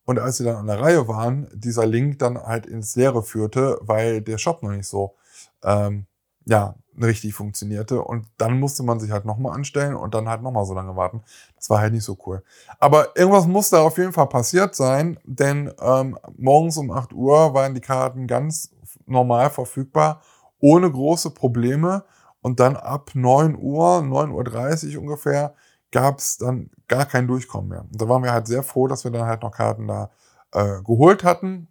Und 0.05 0.19
als 0.19 0.37
sie 0.37 0.43
dann 0.43 0.57
an 0.57 0.67
der 0.67 0.81
Reihe 0.81 1.07
waren, 1.07 1.49
dieser 1.53 1.85
Link 1.85 2.19
dann 2.19 2.37
halt 2.37 2.65
ins 2.65 2.95
Leere 2.95 3.23
führte, 3.23 3.79
weil 3.81 4.21
der 4.21 4.37
Shop 4.37 4.61
noch 4.61 4.71
nicht 4.71 4.87
so 4.87 5.15
ähm, 5.63 6.07
ja, 6.45 6.75
richtig 7.01 7.33
funktionierte. 7.33 8.01
Und 8.01 8.27
dann 8.37 8.59
musste 8.59 8.83
man 8.83 8.99
sich 8.99 9.11
halt 9.11 9.25
nochmal 9.25 9.55
anstellen 9.55 9.95
und 9.95 10.13
dann 10.13 10.27
halt 10.27 10.41
nochmal 10.41 10.65
so 10.65 10.73
lange 10.73 10.95
warten. 10.95 11.23
Das 11.55 11.69
war 11.69 11.79
halt 11.79 11.93
nicht 11.93 12.03
so 12.03 12.17
cool. 12.25 12.43
Aber 12.79 13.15
irgendwas 13.17 13.47
muss 13.47 13.69
da 13.69 13.81
auf 13.81 13.97
jeden 13.97 14.13
Fall 14.13 14.27
passiert 14.27 14.75
sein, 14.75 15.19
denn 15.23 15.71
ähm, 15.79 16.17
morgens 16.37 16.77
um 16.77 16.91
8 16.91 17.13
Uhr 17.13 17.53
waren 17.53 17.73
die 17.73 17.81
Karten 17.81 18.27
ganz 18.27 18.71
normal 19.05 19.49
verfügbar, 19.49 20.21
ohne 20.63 20.89
große 20.89 21.31
Probleme. 21.31 22.05
Und 22.41 22.59
dann 22.59 22.75
ab 22.75 23.11
9 23.13 23.55
Uhr, 23.55 23.99
9.30 23.99 24.95
Uhr 24.95 25.01
ungefähr, 25.01 25.55
gab 25.91 26.19
es 26.19 26.37
dann 26.37 26.71
gar 26.87 27.05
kein 27.05 27.27
Durchkommen 27.27 27.69
mehr. 27.69 27.81
Und 27.81 28.01
da 28.01 28.07
waren 28.09 28.23
wir 28.23 28.31
halt 28.31 28.47
sehr 28.47 28.63
froh, 28.63 28.87
dass 28.87 29.03
wir 29.03 29.11
dann 29.11 29.27
halt 29.27 29.43
noch 29.43 29.51
Karten 29.51 29.87
da 29.87 30.09
äh, 30.53 30.81
geholt 30.81 31.23
hatten. 31.23 31.67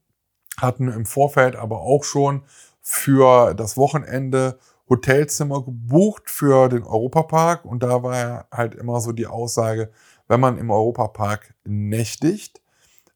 Hatten 0.58 0.88
im 0.88 1.06
Vorfeld 1.06 1.56
aber 1.56 1.80
auch 1.80 2.04
schon 2.04 2.44
für 2.82 3.54
das 3.54 3.76
Wochenende 3.76 4.58
Hotelzimmer 4.88 5.64
gebucht 5.64 6.25
für 6.28 6.68
den 6.68 6.82
Europapark 6.82 7.64
und 7.64 7.82
da 7.82 8.02
war 8.02 8.46
halt 8.52 8.75
immer 8.75 9.00
so 9.00 9.12
die 9.12 9.26
Aussage, 9.26 9.90
wenn 10.28 10.40
man 10.40 10.58
im 10.58 10.70
Europapark 10.70 11.54
nächtigt, 11.64 12.61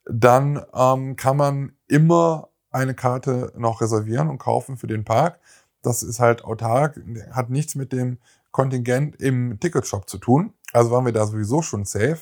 dann 0.06 0.64
ähm, 0.74 1.16
kann 1.16 1.36
man 1.36 1.72
immer 1.88 2.48
eine 2.70 2.94
Karte 2.94 3.52
noch 3.56 3.80
reservieren 3.80 4.28
und 4.28 4.38
kaufen 4.38 4.76
für 4.76 4.86
den 4.86 5.04
Park. 5.04 5.40
Das 5.86 6.02
ist 6.02 6.18
halt 6.18 6.44
autark, 6.44 7.00
hat 7.30 7.48
nichts 7.48 7.76
mit 7.76 7.92
dem 7.92 8.18
Kontingent 8.50 9.16
im 9.20 9.60
Ticketshop 9.60 10.08
zu 10.08 10.18
tun. 10.18 10.52
Also 10.72 10.90
waren 10.90 11.04
wir 11.04 11.12
da 11.12 11.26
sowieso 11.26 11.62
schon 11.62 11.84
safe. 11.84 12.18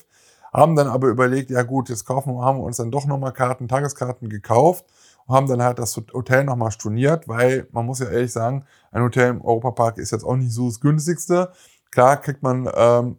Haben 0.52 0.76
dann 0.76 0.86
aber 0.86 1.08
überlegt, 1.08 1.50
ja 1.50 1.62
gut, 1.62 1.88
jetzt 1.88 2.04
kaufen, 2.04 2.38
haben 2.40 2.58
wir 2.58 2.64
uns 2.64 2.76
dann 2.76 2.90
doch 2.90 3.06
nochmal 3.06 3.32
Karten, 3.32 3.66
Tageskarten 3.66 4.28
gekauft 4.28 4.84
und 5.26 5.34
haben 5.34 5.48
dann 5.48 5.62
halt 5.62 5.78
das 5.78 5.96
Hotel 5.96 6.44
nochmal 6.44 6.70
storniert, 6.72 7.26
weil 7.26 7.66
man 7.72 7.86
muss 7.86 8.00
ja 8.00 8.08
ehrlich 8.10 8.32
sagen, 8.32 8.66
ein 8.92 9.02
Hotel 9.02 9.30
im 9.30 9.40
Europapark 9.40 9.96
ist 9.96 10.10
jetzt 10.10 10.24
auch 10.24 10.36
nicht 10.36 10.52
so 10.52 10.68
das 10.68 10.80
günstigste. 10.80 11.50
Klar 11.90 12.18
kriegt 12.18 12.42
man, 12.42 12.68
ähm, 12.74 13.16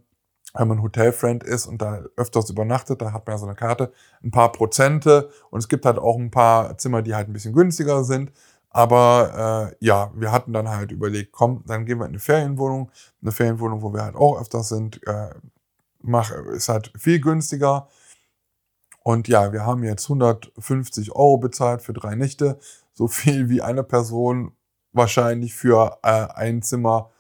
wenn 0.53 0.67
man 0.67 0.81
Hotelfriend 0.81 1.43
ist 1.43 1.67
und 1.67 1.81
da 1.81 2.03
öfters 2.15 2.49
übernachtet, 2.49 3.01
da 3.01 3.11
hat 3.11 3.25
man 3.25 3.33
ja 3.33 3.39
so 3.39 3.45
eine 3.47 3.55
Karte, 3.55 3.91
ein 4.23 4.31
paar 4.31 4.51
Prozente 4.51 5.29
und 5.49 5.59
es 5.59 5.67
gibt 5.67 5.85
halt 5.85 5.97
auch 5.97 6.17
ein 6.17 6.31
paar 6.31 6.77
Zimmer, 6.77 7.01
die 7.01 7.15
halt 7.15 7.27
ein 7.27 7.33
bisschen 7.33 7.53
günstiger 7.53 8.03
sind. 8.03 8.31
Aber 8.75 9.71
äh, 9.71 9.85
ja, 9.85 10.11
wir 10.15 10.33
hatten 10.33 10.51
dann 10.51 10.67
halt 10.67 10.91
überlegt, 10.91 11.31
komm, 11.31 11.63
dann 11.65 11.85
gehen 11.85 11.97
wir 11.97 12.07
in 12.07 12.11
eine 12.11 12.19
Ferienwohnung. 12.19 12.91
Eine 13.21 13.31
Ferienwohnung, 13.31 13.81
wo 13.81 13.93
wir 13.93 14.03
halt 14.03 14.17
auch 14.17 14.37
öfters 14.37 14.67
sind, 14.67 14.99
äh, 15.07 15.29
mach, 16.01 16.29
ist 16.53 16.67
halt 16.67 16.91
viel 16.97 17.21
günstiger. 17.21 17.87
Und 19.01 19.29
ja, 19.29 19.53
wir 19.53 19.65
haben 19.65 19.85
jetzt 19.85 20.09
150 20.09 21.13
Euro 21.13 21.37
bezahlt 21.37 21.83
für 21.83 21.93
drei 21.93 22.15
Nächte. 22.15 22.59
So 22.91 23.07
viel 23.07 23.47
wie 23.47 23.61
eine 23.61 23.81
Person 23.81 24.51
wahrscheinlich 24.91 25.55
für 25.55 25.97
äh, 26.03 26.27
ein 26.35 26.61
Zimmer 26.61 27.11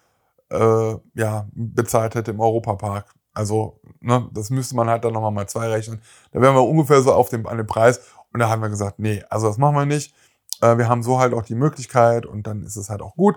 äh, 0.49 0.95
ja, 1.13 1.47
bezahlt 1.53 2.15
hätte 2.15 2.31
im 2.31 2.41
Europapark. 2.41 3.13
Also, 3.33 3.79
ne, 4.01 4.29
das 4.33 4.49
müsste 4.49 4.75
man 4.75 4.89
halt 4.89 5.05
dann 5.05 5.13
nochmal 5.13 5.31
mal 5.31 5.47
zwei 5.47 5.69
rechnen. 5.69 6.01
Da 6.33 6.41
wären 6.41 6.53
wir 6.53 6.63
ungefähr 6.63 7.01
so 7.01 7.13
auf 7.13 7.29
dem, 7.29 7.47
an 7.47 7.55
dem 7.55 7.67
Preis. 7.67 8.01
Und 8.33 8.41
da 8.41 8.49
haben 8.49 8.61
wir 8.61 8.67
gesagt, 8.69 8.99
nee, 8.99 9.23
also 9.29 9.47
das 9.47 9.57
machen 9.57 9.75
wir 9.77 9.85
nicht. 9.85 10.13
Äh, 10.61 10.77
wir 10.77 10.89
haben 10.89 11.03
so 11.03 11.19
halt 11.19 11.33
auch 11.33 11.43
die 11.43 11.55
Möglichkeit 11.55 12.25
und 12.25 12.47
dann 12.47 12.63
ist 12.63 12.75
es 12.75 12.89
halt 12.89 13.01
auch 13.01 13.15
gut. 13.15 13.35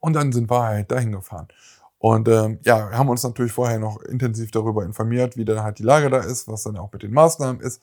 Und 0.00 0.14
dann 0.14 0.32
sind 0.32 0.50
wir 0.50 0.62
halt 0.62 0.90
dahin 0.90 1.12
gefahren. 1.12 1.48
Und 1.98 2.26
ähm, 2.28 2.58
ja, 2.64 2.90
haben 2.90 3.08
uns 3.08 3.22
natürlich 3.22 3.52
vorher 3.52 3.78
noch 3.78 4.00
intensiv 4.02 4.50
darüber 4.50 4.84
informiert, 4.84 5.36
wie 5.36 5.44
dann 5.44 5.62
halt 5.62 5.78
die 5.78 5.84
Lage 5.84 6.10
da 6.10 6.18
ist, 6.18 6.48
was 6.48 6.64
dann 6.64 6.76
auch 6.76 6.90
mit 6.92 7.04
den 7.04 7.12
Maßnahmen 7.12 7.60
ist. 7.60 7.80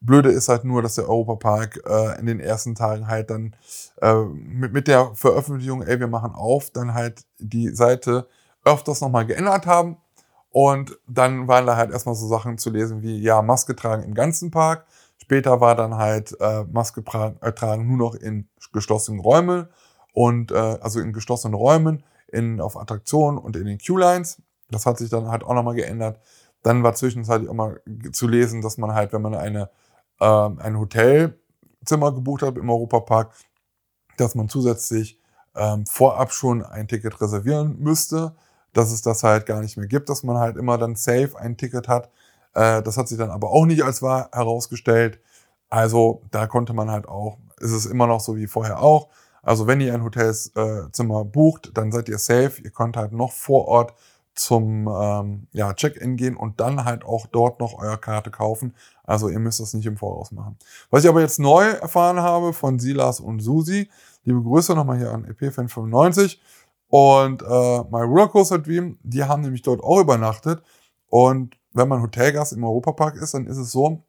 Blöde 0.00 0.30
ist 0.30 0.48
halt 0.48 0.64
nur, 0.64 0.80
dass 0.80 0.94
der 0.94 1.06
Europapark 1.06 1.82
äh, 1.86 2.18
in 2.18 2.24
den 2.24 2.40
ersten 2.40 2.74
Tagen 2.74 3.08
halt 3.08 3.28
dann 3.28 3.54
äh, 4.00 4.14
mit, 4.22 4.72
mit 4.72 4.88
der 4.88 5.14
Veröffentlichung, 5.14 5.82
ey, 5.82 6.00
wir 6.00 6.06
machen 6.06 6.32
auf, 6.32 6.70
dann 6.70 6.94
halt 6.94 7.26
die 7.38 7.68
Seite 7.68 8.26
öfters 8.64 9.02
nochmal 9.02 9.26
geändert 9.26 9.66
haben. 9.66 9.98
Und 10.48 10.98
dann 11.06 11.46
waren 11.46 11.66
da 11.66 11.76
halt 11.76 11.90
erstmal 11.90 12.14
so 12.14 12.26
Sachen 12.26 12.56
zu 12.56 12.70
lesen 12.70 13.02
wie, 13.02 13.18
ja, 13.20 13.42
Maske 13.42 13.76
tragen 13.76 14.02
im 14.02 14.14
ganzen 14.14 14.50
Park. 14.50 14.86
Später 15.18 15.60
war 15.60 15.74
dann 15.74 15.96
halt 15.96 16.36
äh, 16.40 16.64
Maske 16.64 17.02
äh, 17.40 17.52
tragen 17.52 17.86
nur 17.86 17.98
noch 17.98 18.14
in 18.14 18.48
geschlossenen 18.72 19.20
Räumen 19.20 19.68
und 20.12 20.52
äh, 20.52 20.54
also 20.54 21.00
in 21.00 21.12
geschlossenen 21.12 21.54
Räumen 21.54 22.02
in, 22.28 22.60
auf 22.60 22.76
Attraktionen 22.76 23.38
und 23.38 23.56
in 23.56 23.66
den 23.66 23.78
Q-Lines. 23.78 24.42
Das 24.70 24.86
hat 24.86 24.98
sich 24.98 25.10
dann 25.10 25.28
halt 25.28 25.44
auch 25.44 25.54
nochmal 25.54 25.74
geändert. 25.74 26.20
Dann 26.62 26.82
war 26.82 26.94
zwischenzeitlich 26.94 27.48
auch 27.48 27.54
mal 27.54 27.80
zu 28.12 28.28
lesen, 28.28 28.62
dass 28.62 28.78
man 28.78 28.94
halt, 28.94 29.12
wenn 29.12 29.22
man 29.22 29.34
eine, 29.34 29.70
äh, 30.20 30.24
ein 30.24 30.78
Hotelzimmer 30.78 32.12
gebucht 32.12 32.42
hat 32.42 32.56
im 32.56 32.70
Europapark, 32.70 33.32
dass 34.16 34.34
man 34.34 34.48
zusätzlich 34.48 35.20
ähm, 35.54 35.86
vorab 35.86 36.32
schon 36.32 36.64
ein 36.64 36.88
Ticket 36.88 37.20
reservieren 37.20 37.78
müsste, 37.78 38.34
dass 38.72 38.92
es 38.92 39.02
das 39.02 39.22
halt 39.22 39.46
gar 39.46 39.60
nicht 39.60 39.76
mehr 39.76 39.86
gibt, 39.86 40.08
dass 40.08 40.22
man 40.22 40.38
halt 40.38 40.56
immer 40.56 40.78
dann 40.78 40.94
safe 40.96 41.32
ein 41.38 41.56
Ticket 41.56 41.88
hat. 41.88 42.10
Äh, 42.58 42.82
das 42.82 42.96
hat 42.96 43.08
sich 43.08 43.18
dann 43.18 43.30
aber 43.30 43.50
auch 43.50 43.66
nicht 43.66 43.84
als 43.84 44.02
wahr 44.02 44.30
herausgestellt. 44.32 45.20
Also 45.70 46.22
da 46.30 46.46
konnte 46.46 46.72
man 46.72 46.90
halt 46.90 47.08
auch, 47.08 47.38
ist 47.60 47.72
es 47.72 47.86
immer 47.86 48.06
noch 48.06 48.20
so 48.20 48.36
wie 48.36 48.46
vorher 48.46 48.82
auch, 48.82 49.08
also 49.42 49.66
wenn 49.66 49.80
ihr 49.80 49.94
ein 49.94 50.02
Hotelzimmer 50.02 51.24
bucht, 51.24 51.70
dann 51.74 51.92
seid 51.92 52.08
ihr 52.08 52.18
safe. 52.18 52.60
Ihr 52.62 52.70
könnt 52.70 52.96
halt 52.96 53.12
noch 53.12 53.32
vor 53.32 53.68
Ort 53.68 53.94
zum 54.34 54.88
ähm, 54.88 55.46
ja, 55.52 55.72
Check-in 55.72 56.16
gehen 56.16 56.36
und 56.36 56.60
dann 56.60 56.84
halt 56.84 57.04
auch 57.04 57.26
dort 57.26 57.60
noch 57.60 57.78
eure 57.78 57.98
Karte 57.98 58.30
kaufen. 58.30 58.74
Also 59.04 59.28
ihr 59.28 59.38
müsst 59.38 59.60
das 59.60 59.74
nicht 59.74 59.86
im 59.86 59.96
Voraus 59.96 60.32
machen. 60.32 60.58
Was 60.90 61.04
ich 61.04 61.08
aber 61.08 61.20
jetzt 61.20 61.38
neu 61.38 61.64
erfahren 61.64 62.20
habe 62.20 62.52
von 62.52 62.78
Silas 62.78 63.20
und 63.20 63.40
Susi, 63.40 63.88
liebe 64.24 64.42
Grüße 64.42 64.74
nochmal 64.74 64.98
hier 64.98 65.12
an 65.12 65.24
EP-Fan95 65.24 66.38
und 66.88 67.42
äh, 67.42 67.46
My 67.90 68.02
Rollercoaster 68.02 68.58
Dream, 68.58 68.98
die 69.02 69.24
haben 69.24 69.42
nämlich 69.42 69.62
dort 69.62 69.82
auch 69.82 70.00
übernachtet. 70.00 70.62
Und 71.10 71.57
wenn 71.72 71.88
man 71.88 72.02
Hotelgast 72.02 72.52
im 72.52 72.64
Europapark 72.64 73.16
ist, 73.16 73.34
dann 73.34 73.46
ist 73.46 73.58
es 73.58 73.70
so, 73.70 74.04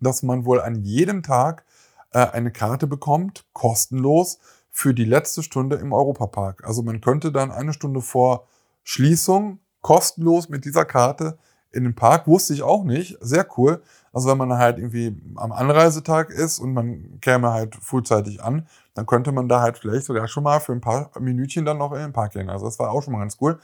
dass 0.00 0.22
man 0.22 0.44
wohl 0.44 0.60
an 0.60 0.82
jedem 0.82 1.22
Tag 1.22 1.64
äh, 2.12 2.26
eine 2.26 2.50
Karte 2.50 2.86
bekommt, 2.86 3.44
kostenlos, 3.52 4.38
für 4.70 4.94
die 4.94 5.04
letzte 5.04 5.42
Stunde 5.42 5.76
im 5.76 5.92
Europapark. 5.92 6.64
Also 6.64 6.82
man 6.82 7.00
könnte 7.00 7.32
dann 7.32 7.50
eine 7.50 7.72
Stunde 7.72 8.00
vor 8.00 8.46
Schließung 8.84 9.58
kostenlos 9.80 10.48
mit 10.48 10.64
dieser 10.64 10.84
Karte 10.84 11.36
in 11.72 11.82
den 11.82 11.96
Park. 11.96 12.28
Wusste 12.28 12.54
ich 12.54 12.62
auch 12.62 12.84
nicht. 12.84 13.18
Sehr 13.20 13.46
cool. 13.56 13.82
Also 14.12 14.28
wenn 14.28 14.38
man 14.38 14.56
halt 14.56 14.78
irgendwie 14.78 15.20
am 15.34 15.50
Anreisetag 15.50 16.30
ist 16.30 16.60
und 16.60 16.74
man 16.74 17.20
käme 17.20 17.50
halt 17.50 17.74
frühzeitig 17.74 18.42
an, 18.42 18.68
dann 18.98 19.06
könnte 19.06 19.30
man 19.30 19.48
da 19.48 19.60
halt 19.60 19.78
vielleicht 19.78 20.06
sogar 20.06 20.26
schon 20.26 20.42
mal 20.42 20.58
für 20.58 20.72
ein 20.72 20.80
paar 20.80 21.12
Minütchen 21.20 21.64
dann 21.64 21.78
noch 21.78 21.92
in 21.92 22.00
den 22.00 22.12
Park 22.12 22.32
gehen. 22.32 22.50
Also 22.50 22.64
das 22.64 22.80
war 22.80 22.90
auch 22.90 23.00
schon 23.00 23.12
mal 23.12 23.20
ganz 23.20 23.36
cool. 23.40 23.60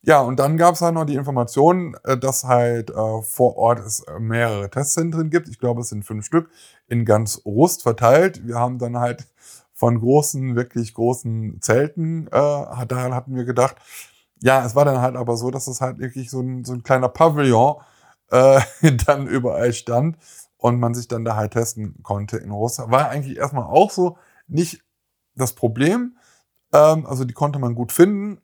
Ja, 0.00 0.22
und 0.22 0.40
dann 0.40 0.56
gab 0.56 0.76
es 0.76 0.80
halt 0.80 0.94
noch 0.94 1.04
die 1.04 1.16
Information, 1.16 1.94
äh, 2.04 2.16
dass 2.16 2.44
halt 2.44 2.88
äh, 2.88 3.22
vor 3.22 3.58
Ort 3.58 3.80
es 3.80 4.02
mehrere 4.18 4.70
Testzentren 4.70 5.28
gibt. 5.28 5.46
Ich 5.48 5.58
glaube, 5.58 5.82
es 5.82 5.90
sind 5.90 6.06
fünf 6.06 6.24
Stück 6.24 6.48
in 6.86 7.04
ganz 7.04 7.42
Rust 7.44 7.82
verteilt. 7.82 8.46
Wir 8.46 8.54
haben 8.54 8.78
dann 8.78 8.96
halt 8.96 9.26
von 9.74 10.00
großen, 10.00 10.56
wirklich 10.56 10.94
großen 10.94 11.60
Zelten. 11.60 12.28
Äh, 12.28 12.30
daran 12.30 13.14
hatten 13.14 13.36
wir 13.36 13.44
gedacht. 13.44 13.76
Ja, 14.40 14.64
es 14.64 14.74
war 14.74 14.86
dann 14.86 15.02
halt 15.02 15.16
aber 15.16 15.36
so, 15.36 15.50
dass 15.50 15.66
es 15.66 15.82
halt 15.82 15.98
wirklich 15.98 16.30
so 16.30 16.40
ein, 16.40 16.64
so 16.64 16.72
ein 16.72 16.82
kleiner 16.82 17.10
Pavillon 17.10 17.76
äh, 18.30 18.60
dann 19.06 19.26
überall 19.26 19.74
stand 19.74 20.16
und 20.56 20.80
man 20.80 20.94
sich 20.94 21.08
dann 21.08 21.26
da 21.26 21.36
halt 21.36 21.52
testen 21.52 22.02
konnte 22.02 22.38
in 22.38 22.52
Russland. 22.52 22.90
War 22.90 23.10
eigentlich 23.10 23.36
erstmal 23.36 23.64
auch 23.64 23.90
so 23.90 24.16
nicht 24.48 24.82
das 25.34 25.54
Problem. 25.54 26.16
Ähm, 26.72 27.06
also 27.06 27.24
die 27.24 27.34
konnte 27.34 27.58
man 27.58 27.74
gut 27.74 27.92
finden. 27.92 28.40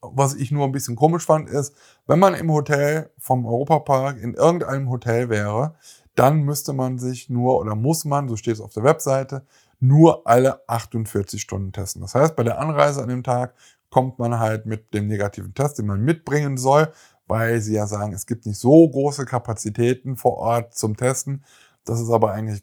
Was 0.00 0.34
ich 0.34 0.52
nur 0.52 0.64
ein 0.64 0.72
bisschen 0.72 0.96
komisch 0.96 1.26
fand, 1.26 1.48
ist, 1.48 1.74
wenn 2.06 2.20
man 2.20 2.34
im 2.34 2.52
Hotel 2.52 3.10
vom 3.18 3.44
Europapark 3.46 4.18
in 4.20 4.34
irgendeinem 4.34 4.90
Hotel 4.90 5.28
wäre, 5.28 5.74
dann 6.14 6.42
müsste 6.42 6.72
man 6.72 6.98
sich 6.98 7.28
nur 7.28 7.58
oder 7.58 7.74
muss 7.74 8.04
man, 8.04 8.28
so 8.28 8.36
steht 8.36 8.54
es 8.54 8.60
auf 8.60 8.72
der 8.72 8.84
Webseite, 8.84 9.44
nur 9.80 10.26
alle 10.26 10.68
48 10.68 11.40
Stunden 11.40 11.72
testen. 11.72 12.02
Das 12.02 12.14
heißt, 12.14 12.36
bei 12.36 12.42
der 12.42 12.58
Anreise 12.58 13.02
an 13.02 13.08
dem 13.08 13.22
Tag 13.22 13.54
kommt 13.90 14.18
man 14.18 14.38
halt 14.38 14.66
mit 14.66 14.92
dem 14.94 15.06
negativen 15.06 15.54
Test, 15.54 15.78
den 15.78 15.86
man 15.86 16.00
mitbringen 16.00 16.58
soll, 16.58 16.92
weil 17.26 17.60
sie 17.60 17.74
ja 17.74 17.86
sagen, 17.86 18.12
es 18.12 18.26
gibt 18.26 18.46
nicht 18.46 18.58
so 18.58 18.88
große 18.88 19.24
Kapazitäten 19.24 20.16
vor 20.16 20.36
Ort 20.38 20.74
zum 20.74 20.96
Testen. 20.96 21.44
Das 21.84 22.00
ist 22.00 22.10
aber 22.10 22.32
eigentlich 22.32 22.62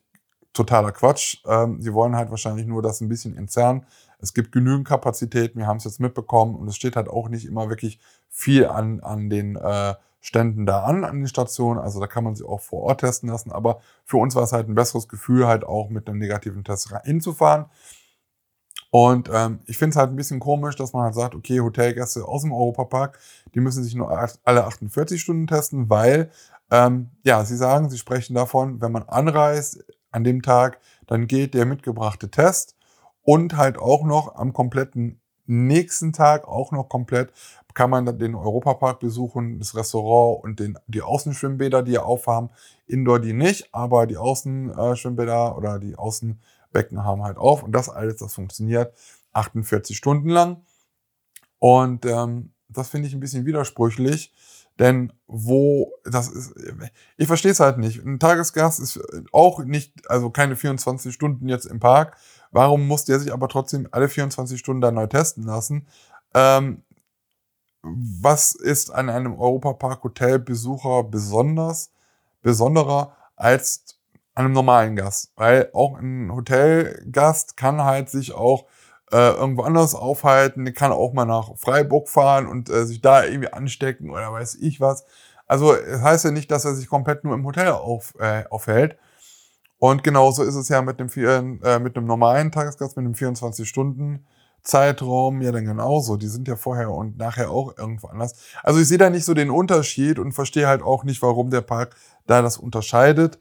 totaler 0.56 0.92
Quatsch. 0.92 1.38
Ähm, 1.46 1.82
sie 1.82 1.94
wollen 1.94 2.16
halt 2.16 2.32
wahrscheinlich 2.32 2.66
nur 2.66 2.82
das 2.82 3.02
ein 3.02 3.10
bisschen 3.10 3.38
entzerren. 3.38 3.86
Es 4.20 4.34
gibt 4.34 4.52
genügend 4.52 4.88
Kapazitäten, 4.88 5.60
wir 5.60 5.68
haben 5.68 5.78
es 5.78 5.84
jetzt 5.84 6.00
mitbekommen 6.00 6.56
und 6.56 6.68
es 6.68 6.76
steht 6.76 6.96
halt 6.96 7.10
auch 7.10 7.30
nicht 7.30 7.46
immer 7.46 7.70
wirklich 7.70 8.00
viel 8.30 8.66
an, 8.66 9.02
an 9.02 9.30
den 9.30 9.56
äh, 9.56 9.94
Ständen 10.22 10.66
da 10.66 10.84
an, 10.84 11.04
an 11.04 11.18
den 11.18 11.28
Stationen. 11.28 11.80
Also 11.80 12.00
da 12.00 12.08
kann 12.08 12.24
man 12.24 12.36
sich 12.36 12.46
auch 12.46 12.62
vor 12.62 12.82
Ort 12.82 13.02
testen 13.02 13.30
lassen. 13.30 13.52
Aber 13.52 13.82
für 14.06 14.18
uns 14.18 14.34
war 14.34 14.44
es 14.44 14.54
halt 14.54 14.68
ein 14.68 14.74
besseres 14.74 15.08
Gefühl, 15.08 15.46
halt 15.46 15.64
auch 15.64 15.90
mit 15.90 16.08
einem 16.08 16.18
negativen 16.18 16.64
Test 16.64 16.92
hinzufahren. 17.04 17.66
Und 18.90 19.30
ähm, 19.32 19.60
ich 19.66 19.78
finde 19.78 19.92
es 19.92 19.98
halt 19.98 20.10
ein 20.10 20.16
bisschen 20.16 20.40
komisch, 20.40 20.76
dass 20.78 20.94
man 20.94 21.04
halt 21.04 21.16
sagt, 21.16 21.36
okay, 21.36 21.60
Hotelgäste 21.60 22.26
aus 22.26 22.44
dem 22.44 22.54
Europapark, 22.54 23.20
die 23.54 23.60
müssen 23.60 23.84
sich 23.84 23.94
nur 23.94 24.10
alle 24.44 24.66
48 24.66 25.22
Stunden 25.22 25.48
testen, 25.48 25.90
weil, 25.90 26.32
ähm, 26.72 27.12
ja, 27.24 27.44
sie 27.44 27.58
sagen, 27.58 27.90
sie 27.90 27.98
sprechen 27.98 28.36
davon, 28.36 28.82
wenn 28.82 28.94
man 28.94 29.04
anreist 29.04 29.84
an 30.16 30.24
dem 30.24 30.42
Tag, 30.42 30.80
dann 31.08 31.28
geht 31.28 31.54
der 31.54 31.66
mitgebrachte 31.66 32.32
Test 32.32 32.76
und 33.22 33.58
halt 33.58 33.78
auch 33.78 34.04
noch 34.04 34.36
am 34.36 34.54
kompletten 34.54 35.20
nächsten 35.46 36.14
Tag 36.14 36.48
auch 36.48 36.72
noch 36.72 36.90
komplett 36.90 37.32
kann 37.76 37.90
man 37.90 38.18
den 38.18 38.36
Europapark 38.36 39.02
besuchen, 39.02 39.60
das 39.60 39.76
Restaurant 39.76 40.44
und 40.44 40.60
den, 40.60 40.80
die 40.88 41.02
Außenschwimmbäder, 41.02 41.84
die 41.84 42.00
aufhaben. 42.00 42.50
Indoor 42.88 43.20
die 43.20 43.34
nicht, 43.34 43.68
aber 43.74 44.08
die 44.08 44.18
Außenschwimmbäder 44.18 45.58
oder 45.58 45.78
die 45.78 45.96
Außenbecken 45.96 47.04
haben 47.04 47.22
halt 47.22 47.38
auf. 47.38 47.64
Und 47.64 47.74
das 47.74 47.90
alles, 47.90 48.16
das 48.16 48.34
funktioniert 48.34 48.96
48 49.34 49.96
Stunden 49.96 50.30
lang. 50.30 50.64
Und 51.60 52.06
ähm, 52.06 52.54
das 52.70 52.88
finde 52.90 53.10
ich 53.10 53.14
ein 53.14 53.20
bisschen 53.20 53.46
widersprüchlich. 53.46 54.32
Denn 54.80 55.14
wo, 55.28 55.94
das 56.04 56.28
ist, 56.28 56.54
ich 57.18 57.28
verstehe 57.28 57.52
es 57.52 57.60
halt 57.60 57.78
nicht. 57.78 58.04
Ein 58.04 58.20
Tagesgast 58.20 58.80
ist 58.80 59.00
auch 59.32 59.60
nicht, 59.64 60.10
also 60.10 60.30
keine 60.30 60.56
24 60.56 61.14
Stunden 61.14 61.48
jetzt 61.48 61.66
im 61.66 61.80
Park. 61.80 62.18
Warum 62.52 62.88
muss 62.88 63.06
der 63.06 63.20
sich 63.20 63.34
aber 63.34 63.48
trotzdem 63.48 63.88
alle 63.92 64.10
24 64.10 64.60
Stunden 64.60 64.82
da 64.82 64.92
neu 64.92 65.08
testen 65.08 65.44
lassen? 65.44 65.88
Ähm, 66.34 66.84
was 67.82 68.54
ist 68.56 68.90
an 68.90 69.10
einem 69.10 69.40
Europapark-Hotel-Besucher 69.40 71.04
besonders, 71.04 71.92
besonderer 72.42 73.16
als 73.36 74.00
einem 74.34 74.52
normalen 74.52 74.96
Gast? 74.96 75.32
Weil 75.36 75.70
auch 75.74 75.98
ein 75.98 76.32
Hotelgast 76.34 77.56
kann 77.56 77.84
halt 77.84 78.10
sich 78.10 78.34
auch 78.34 78.66
äh, 79.12 79.32
irgendwo 79.32 79.64
anders 79.64 79.96
aufhalten, 79.96 80.74
kann 80.74 80.92
auch 80.92 81.14
mal 81.14 81.26
nach 81.26 81.56
Freiburg 81.58 82.10
fahren 82.10 82.48
und 82.48 82.70
äh, 82.70 82.86
sich 82.86 83.02
da 83.02 83.24
irgendwie 83.24 83.54
anstecken 83.54 84.10
oder 84.10 84.32
weiß 84.32 84.56
ich 84.56 84.82
was. 84.82 85.06
Also 85.48 85.74
es 85.74 85.86
das 85.86 86.02
heißt 86.02 86.26
ja 86.26 86.32
nicht, 86.32 86.50
dass 86.52 86.66
er 86.66 86.76
sich 86.76 86.88
komplett 86.88 87.24
nur 87.24 87.34
im 87.36 87.46
Hotel 87.46 87.70
auf, 87.70 88.14
äh, 88.20 88.44
aufhält. 88.50 88.98
Und 89.78 90.04
genauso 90.04 90.42
ist 90.44 90.56
es 90.56 90.70
ja 90.70 90.82
mit 90.82 91.00
einem, 91.00 91.10
äh, 91.64 91.78
mit 91.80 91.96
einem 91.98 92.08
normalen 92.08 92.52
Tagesgast, 92.52 92.98
mit 92.98 93.06
einem 93.06 93.14
24-Stunden-Zeitraum 93.14 95.42
ja 95.42 95.52
dann 95.52 95.66
genauso. 95.66 96.18
Die 96.18 96.28
sind 96.28 96.48
ja 96.48 96.56
vorher 96.56 96.90
und 96.92 97.18
nachher 97.18 97.52
auch 97.52 97.78
irgendwo 97.78 98.08
anders. 98.08 98.34
Also 98.64 98.80
ich 98.80 98.88
sehe 98.88 98.98
da 98.98 99.12
nicht 99.12 99.26
so 99.26 99.36
den 99.36 99.52
Unterschied 99.52 100.18
und 100.18 100.32
verstehe 100.32 100.68
halt 100.68 100.82
auch 100.82 101.04
nicht, 101.04 101.22
warum 101.22 101.52
der 101.52 101.62
Park 101.62 101.96
da 102.26 102.42
das 102.42 102.58
unterscheidet. 102.58 103.38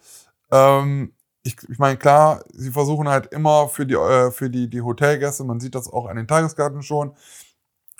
Ähm, 0.50 1.14
ich, 1.44 1.56
ich 1.68 1.78
meine, 1.78 1.96
klar, 1.98 2.42
sie 2.52 2.70
versuchen 2.70 3.08
halt 3.08 3.26
immer 3.32 3.68
für 3.68 3.86
die, 3.86 3.94
äh, 3.94 4.30
für 4.30 4.50
die, 4.50 4.68
die 4.68 4.80
Hotelgäste, 4.82 5.44
man 5.44 5.60
sieht 5.60 5.74
das 5.74 5.92
auch 5.92 6.06
an 6.06 6.16
den 6.16 6.26
Tagesgarten 6.26 6.82
schon 6.82 7.14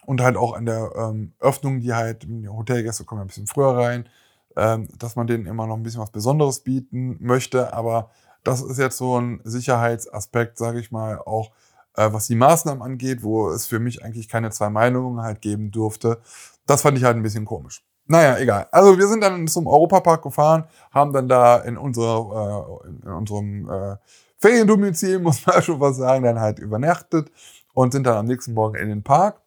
und 0.07 0.21
halt 0.23 0.37
auch 0.37 0.55
an 0.55 0.67
der 0.67 0.93
ähm, 0.97 1.35
Öffnung, 1.41 1.81
die 1.81 1.93
halt, 1.95 2.25
die 2.25 2.49
Hotelgäste 2.49 3.05
kommen 3.05 3.23
ein 3.23 3.27
bisschen 3.29 3.47
früher 3.47 3.77
rein, 3.77 4.09
ähm, 4.57 4.89
dass 4.99 5.17
man 5.17 5.27
denen 5.27 5.47
immer 5.47 5.67
noch 5.67 5.77
ein 5.77 5.83
bisschen 5.83 6.01
was 6.01 6.11
Besonderes 6.11 6.61
bieten 6.61 7.19
möchte, 7.21 7.75
aber 7.75 8.11
das 8.45 8.63
ist 8.63 8.79
jetzt 8.79 8.99
so 8.99 9.21
ein 9.21 9.41
Sicherheitsaspekt, 9.45 10.59
sage 10.59 10.81
ich 10.81 10.91
mal, 10.91 11.19
auch 11.19 11.53
äh, 11.97 12.13
was 12.13 12.27
die 12.27 12.37
Maßnahmen 12.37 12.83
angeht, 12.83 13.23
wo 13.23 13.51
es 13.51 13.67
für 13.67 13.79
mich 13.79 14.05
eigentlich 14.05 14.29
keine 14.29 14.51
zwei 14.51 14.71
Meinungen 14.71 15.23
halt 15.23 15.41
geben 15.43 15.71
durfte. 15.71 16.21
Das 16.67 16.83
fand 16.83 16.99
ich 16.99 17.05
halt 17.05 17.17
ein 17.17 17.23
bisschen 17.23 17.45
komisch. 17.45 17.83
Naja, 18.07 18.39
egal. 18.39 18.69
Also 18.71 18.99
wir 18.99 19.09
sind 19.09 19.23
dann 19.23 19.47
zum 19.49 19.67
Europapark 19.67 20.23
gefahren, 20.23 20.65
haben 20.91 21.13
dann 21.13 21.29
da 21.29 21.57
in, 21.59 21.79
unserer, 21.79 22.81
äh, 22.85 23.07
in 23.07 23.13
unserem 23.13 23.71
äh, 23.71 23.97
Feriendomizil, 24.39 25.19
muss 25.21 25.47
man 25.47 25.63
schon 25.63 25.81
was 25.81 25.97
sagen, 25.97 26.25
dann 26.25 26.39
halt 26.39 26.59
übernachtet 26.59 27.31
und 27.73 27.93
sind 27.93 28.07
dann 28.07 28.19
am 28.19 28.27
nächsten 28.27 28.53
Morgen 28.53 28.77
in 28.77 28.89
den 28.89 29.03
Park. 29.03 29.41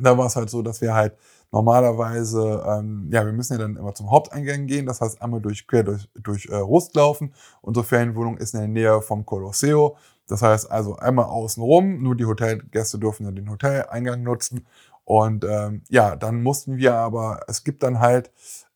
Da 0.00 0.16
war 0.16 0.26
es 0.26 0.36
halt 0.36 0.50
so, 0.50 0.62
dass 0.62 0.80
wir 0.80 0.94
halt 0.94 1.14
normalerweise, 1.52 2.64
ähm, 2.66 3.08
ja, 3.12 3.24
wir 3.24 3.32
müssen 3.32 3.52
ja 3.52 3.58
dann 3.60 3.76
immer 3.76 3.94
zum 3.94 4.10
Haupteingang 4.10 4.66
gehen, 4.66 4.86
das 4.86 5.00
heißt 5.00 5.22
einmal 5.22 5.40
durch, 5.40 5.66
quer 5.68 5.84
durch, 5.84 6.08
durch 6.14 6.46
äh, 6.46 6.56
Rust 6.56 6.96
laufen. 6.96 7.32
Unsere 7.60 7.84
Ferienwohnung 7.84 8.38
ist 8.38 8.54
in 8.54 8.60
der 8.60 8.68
Nähe 8.68 9.02
vom 9.02 9.24
Colosseo. 9.24 9.96
Das 10.26 10.42
heißt 10.42 10.70
also 10.70 10.96
einmal 10.96 11.26
außen 11.26 11.62
rum, 11.62 12.02
nur 12.02 12.16
die 12.16 12.24
Hotelgäste 12.24 12.98
dürfen 12.98 13.24
dann 13.24 13.36
den 13.36 13.50
Hoteleingang 13.50 14.22
nutzen 14.22 14.66
und 15.04 15.44
ähm, 15.44 15.82
ja, 15.88 16.16
dann 16.16 16.42
mussten 16.42 16.76
wir 16.76 16.94
aber, 16.94 17.40
es 17.46 17.64
gibt 17.64 17.82
dann 17.82 18.00
halt, 18.00 18.30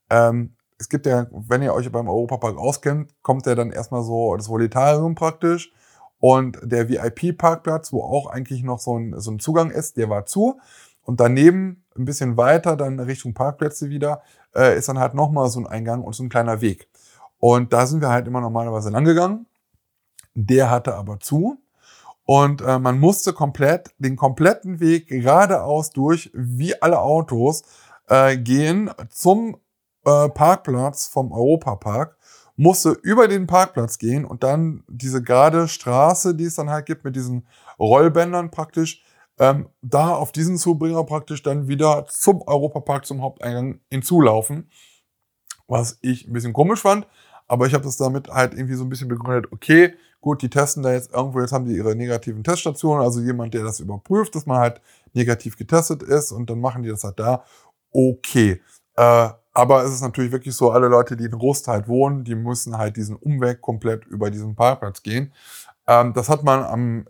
ähm, 0.09 0.55
es 0.77 0.89
gibt 0.89 1.05
ja, 1.05 1.27
wenn 1.31 1.61
ihr 1.61 1.73
euch 1.73 1.91
beim 1.91 2.07
Europapark 2.07 2.57
auskennt, 2.57 3.13
kommt 3.21 3.45
ja 3.45 3.55
dann 3.55 3.71
erstmal 3.71 4.03
so 4.03 4.35
das 4.35 4.47
Volitarium 4.47 5.15
praktisch 5.15 5.73
und 6.19 6.59
der 6.61 6.89
VIP-Parkplatz, 6.89 7.91
wo 7.91 8.03
auch 8.03 8.27
eigentlich 8.27 8.63
noch 8.63 8.79
so 8.79 8.97
ein, 8.97 9.19
so 9.19 9.31
ein 9.31 9.39
Zugang 9.39 9.71
ist, 9.71 9.97
der 9.97 10.09
war 10.09 10.25
zu. 10.25 10.59
Und 11.03 11.19
daneben, 11.19 11.83
ein 11.97 12.05
bisschen 12.05 12.37
weiter, 12.37 12.75
dann 12.75 12.99
Richtung 12.99 13.33
Parkplätze 13.33 13.89
wieder, 13.89 14.21
äh, 14.55 14.77
ist 14.77 14.89
dann 14.89 14.99
halt 14.99 15.15
nochmal 15.15 15.49
so 15.49 15.59
ein 15.59 15.67
Eingang 15.67 16.03
und 16.03 16.13
so 16.13 16.23
ein 16.23 16.29
kleiner 16.29 16.61
Weg. 16.61 16.87
Und 17.39 17.73
da 17.73 17.87
sind 17.87 18.01
wir 18.01 18.09
halt 18.09 18.27
immer 18.27 18.41
normalerweise 18.41 18.89
lang 18.89 19.05
gegangen. 19.05 19.47
Der 20.35 20.69
hatte 20.69 20.95
aber 20.95 21.19
zu. 21.19 21.57
Und 22.29 22.61
äh, 22.61 22.77
man 22.77 22.99
musste 22.99 23.33
komplett 23.33 23.89
den 23.97 24.15
kompletten 24.15 24.79
Weg 24.79 25.07
geradeaus 25.07 25.89
durch, 25.89 26.29
wie 26.35 26.79
alle 26.79 26.99
Autos, 26.99 27.63
äh, 28.07 28.37
gehen 28.37 28.91
zum 29.09 29.57
äh, 30.05 30.29
Parkplatz 30.29 31.07
vom 31.07 31.31
Europapark. 31.31 32.19
Musste 32.55 32.91
über 32.91 33.27
den 33.27 33.47
Parkplatz 33.47 33.97
gehen 33.97 34.25
und 34.25 34.43
dann 34.43 34.83
diese 34.87 35.23
gerade 35.23 35.67
Straße, 35.67 36.35
die 36.35 36.43
es 36.43 36.53
dann 36.53 36.69
halt 36.69 36.85
gibt, 36.85 37.03
mit 37.03 37.15
diesen 37.15 37.47
Rollbändern 37.79 38.51
praktisch, 38.51 39.03
ähm, 39.39 39.69
da 39.81 40.13
auf 40.13 40.31
diesen 40.31 40.59
Zubringer 40.59 41.03
praktisch 41.05 41.41
dann 41.41 41.67
wieder 41.67 42.05
zum 42.09 42.43
Europapark, 42.43 43.07
zum 43.07 43.23
Haupteingang 43.23 43.79
hinzulaufen. 43.89 44.69
Was 45.67 45.97
ich 46.01 46.27
ein 46.27 46.33
bisschen 46.33 46.53
komisch 46.53 46.81
fand, 46.81 47.07
aber 47.47 47.65
ich 47.65 47.73
habe 47.73 47.85
das 47.85 47.97
damit 47.97 48.27
halt 48.27 48.53
irgendwie 48.53 48.75
so 48.75 48.83
ein 48.83 48.89
bisschen 48.89 49.07
begründet, 49.07 49.51
okay, 49.51 49.95
gut, 50.21 50.41
die 50.41 50.49
testen 50.49 50.83
da 50.83 50.91
jetzt 50.91 51.13
irgendwo, 51.13 51.39
jetzt 51.39 51.51
haben 51.51 51.65
die 51.65 51.75
ihre 51.75 51.95
negativen 51.95 52.43
Teststationen, 52.43 53.03
also 53.03 53.21
jemand, 53.21 53.53
der 53.53 53.63
das 53.63 53.79
überprüft, 53.79 54.35
dass 54.35 54.45
man 54.45 54.59
halt 54.59 54.81
negativ 55.13 55.57
getestet 55.57 56.03
ist 56.03 56.31
und 56.31 56.49
dann 56.49 56.59
machen 56.59 56.83
die 56.83 56.89
das 56.89 57.03
halt 57.03 57.19
da. 57.19 57.43
Okay. 57.91 58.61
Äh, 58.95 59.29
aber 59.53 59.83
es 59.83 59.93
ist 59.93 60.01
natürlich 60.01 60.31
wirklich 60.31 60.55
so, 60.55 60.71
alle 60.71 60.87
Leute, 60.87 61.17
die 61.17 61.25
in 61.25 61.33
Rust 61.33 61.67
halt 61.67 61.87
wohnen, 61.87 62.23
die 62.23 62.35
müssen 62.35 62.77
halt 62.77 62.97
diesen 62.97 63.15
Umweg 63.15 63.61
komplett 63.61 64.05
über 64.05 64.29
diesen 64.29 64.55
Parkplatz 64.55 65.03
gehen. 65.03 65.33
Ähm, 65.87 66.13
das 66.13 66.29
hat 66.29 66.43
man 66.43 66.63
am, 66.63 67.07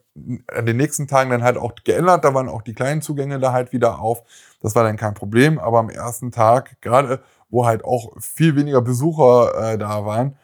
an 0.48 0.66
den 0.66 0.78
nächsten 0.78 1.08
Tagen 1.08 1.30
dann 1.30 1.44
halt 1.44 1.58
auch 1.58 1.74
geändert. 1.84 2.24
Da 2.24 2.34
waren 2.34 2.48
auch 2.50 2.62
die 2.62 2.74
kleinen 2.74 3.02
Zugänge 3.02 3.40
da 3.40 3.52
halt 3.52 3.74
wieder 3.74 4.00
auf. 4.00 4.24
Das 4.62 4.74
war 4.74 4.84
dann 4.84 4.98
kein 4.98 5.14
Problem. 5.14 5.60
Aber 5.60 5.80
am 5.80 5.90
ersten 5.90 6.32
Tag, 6.32 6.82
gerade 6.82 7.22
wo 7.50 7.66
halt 7.66 7.84
auch 7.84 8.14
viel 8.20 8.56
weniger 8.56 8.82
Besucher 8.82 9.74
äh, 9.74 9.78
da 9.78 10.06
waren, 10.06 10.38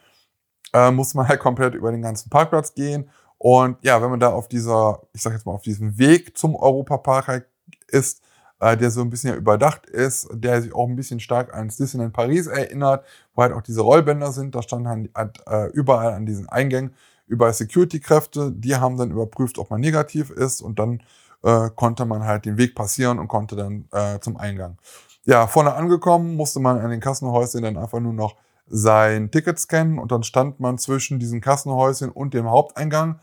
äh, 0.72 0.90
muss 0.90 1.14
man 1.14 1.28
halt 1.28 1.40
komplett 1.40 1.74
über 1.74 1.90
den 1.90 2.02
ganzen 2.02 2.30
Parkplatz 2.30 2.74
gehen. 2.74 3.10
Und 3.38 3.76
ja, 3.82 4.00
wenn 4.00 4.10
man 4.10 4.20
da 4.20 4.30
auf 4.30 4.48
dieser, 4.48 5.02
ich 5.12 5.22
sag 5.22 5.32
jetzt 5.32 5.46
mal, 5.46 5.52
auf 5.52 5.62
diesem 5.62 5.98
Weg 5.98 6.36
zum 6.36 6.54
Europapark 6.54 7.28
halt 7.28 7.46
ist, 7.88 8.22
äh, 8.60 8.76
der 8.76 8.90
so 8.90 9.02
ein 9.02 9.10
bisschen 9.10 9.36
überdacht 9.36 9.86
ist, 9.86 10.28
der 10.32 10.62
sich 10.62 10.74
auch 10.74 10.88
ein 10.88 10.96
bisschen 10.96 11.20
stark 11.20 11.54
ans 11.54 11.76
Disneyland 11.76 12.14
Paris 12.14 12.46
erinnert, 12.46 13.04
wo 13.34 13.42
halt 13.42 13.52
auch 13.52 13.62
diese 13.62 13.82
Rollbänder 13.82 14.32
sind, 14.32 14.54
da 14.54 14.62
standen 14.62 15.10
halt 15.14 15.42
äh, 15.46 15.66
überall 15.72 16.14
an 16.14 16.26
diesen 16.26 16.48
Eingängen 16.48 16.94
überall 17.26 17.52
Security-Kräfte, 17.52 18.52
die 18.52 18.76
haben 18.76 18.96
dann 18.96 19.10
überprüft, 19.10 19.58
ob 19.58 19.70
man 19.70 19.80
negativ 19.80 20.30
ist 20.30 20.60
und 20.60 20.78
dann 20.78 21.02
äh, 21.42 21.70
konnte 21.74 22.04
man 22.04 22.24
halt 22.24 22.44
den 22.44 22.56
Weg 22.56 22.74
passieren 22.74 23.18
und 23.18 23.28
konnte 23.28 23.56
dann 23.56 23.88
äh, 23.92 24.20
zum 24.20 24.36
Eingang. 24.36 24.78
Ja, 25.24 25.46
vorne 25.46 25.74
angekommen 25.74 26.36
musste 26.36 26.60
man 26.60 26.78
an 26.78 26.90
den 26.90 27.00
Kassenhäuschen 27.00 27.62
dann 27.62 27.76
einfach 27.76 28.00
nur 28.00 28.12
noch 28.12 28.36
sein 28.66 29.30
Ticket 29.30 29.58
scannen 29.58 29.98
und 29.98 30.12
dann 30.12 30.22
stand 30.22 30.60
man 30.60 30.78
zwischen 30.78 31.18
diesen 31.18 31.40
Kassenhäuschen 31.40 32.10
und 32.10 32.34
dem 32.34 32.50
Haupteingang 32.50 33.20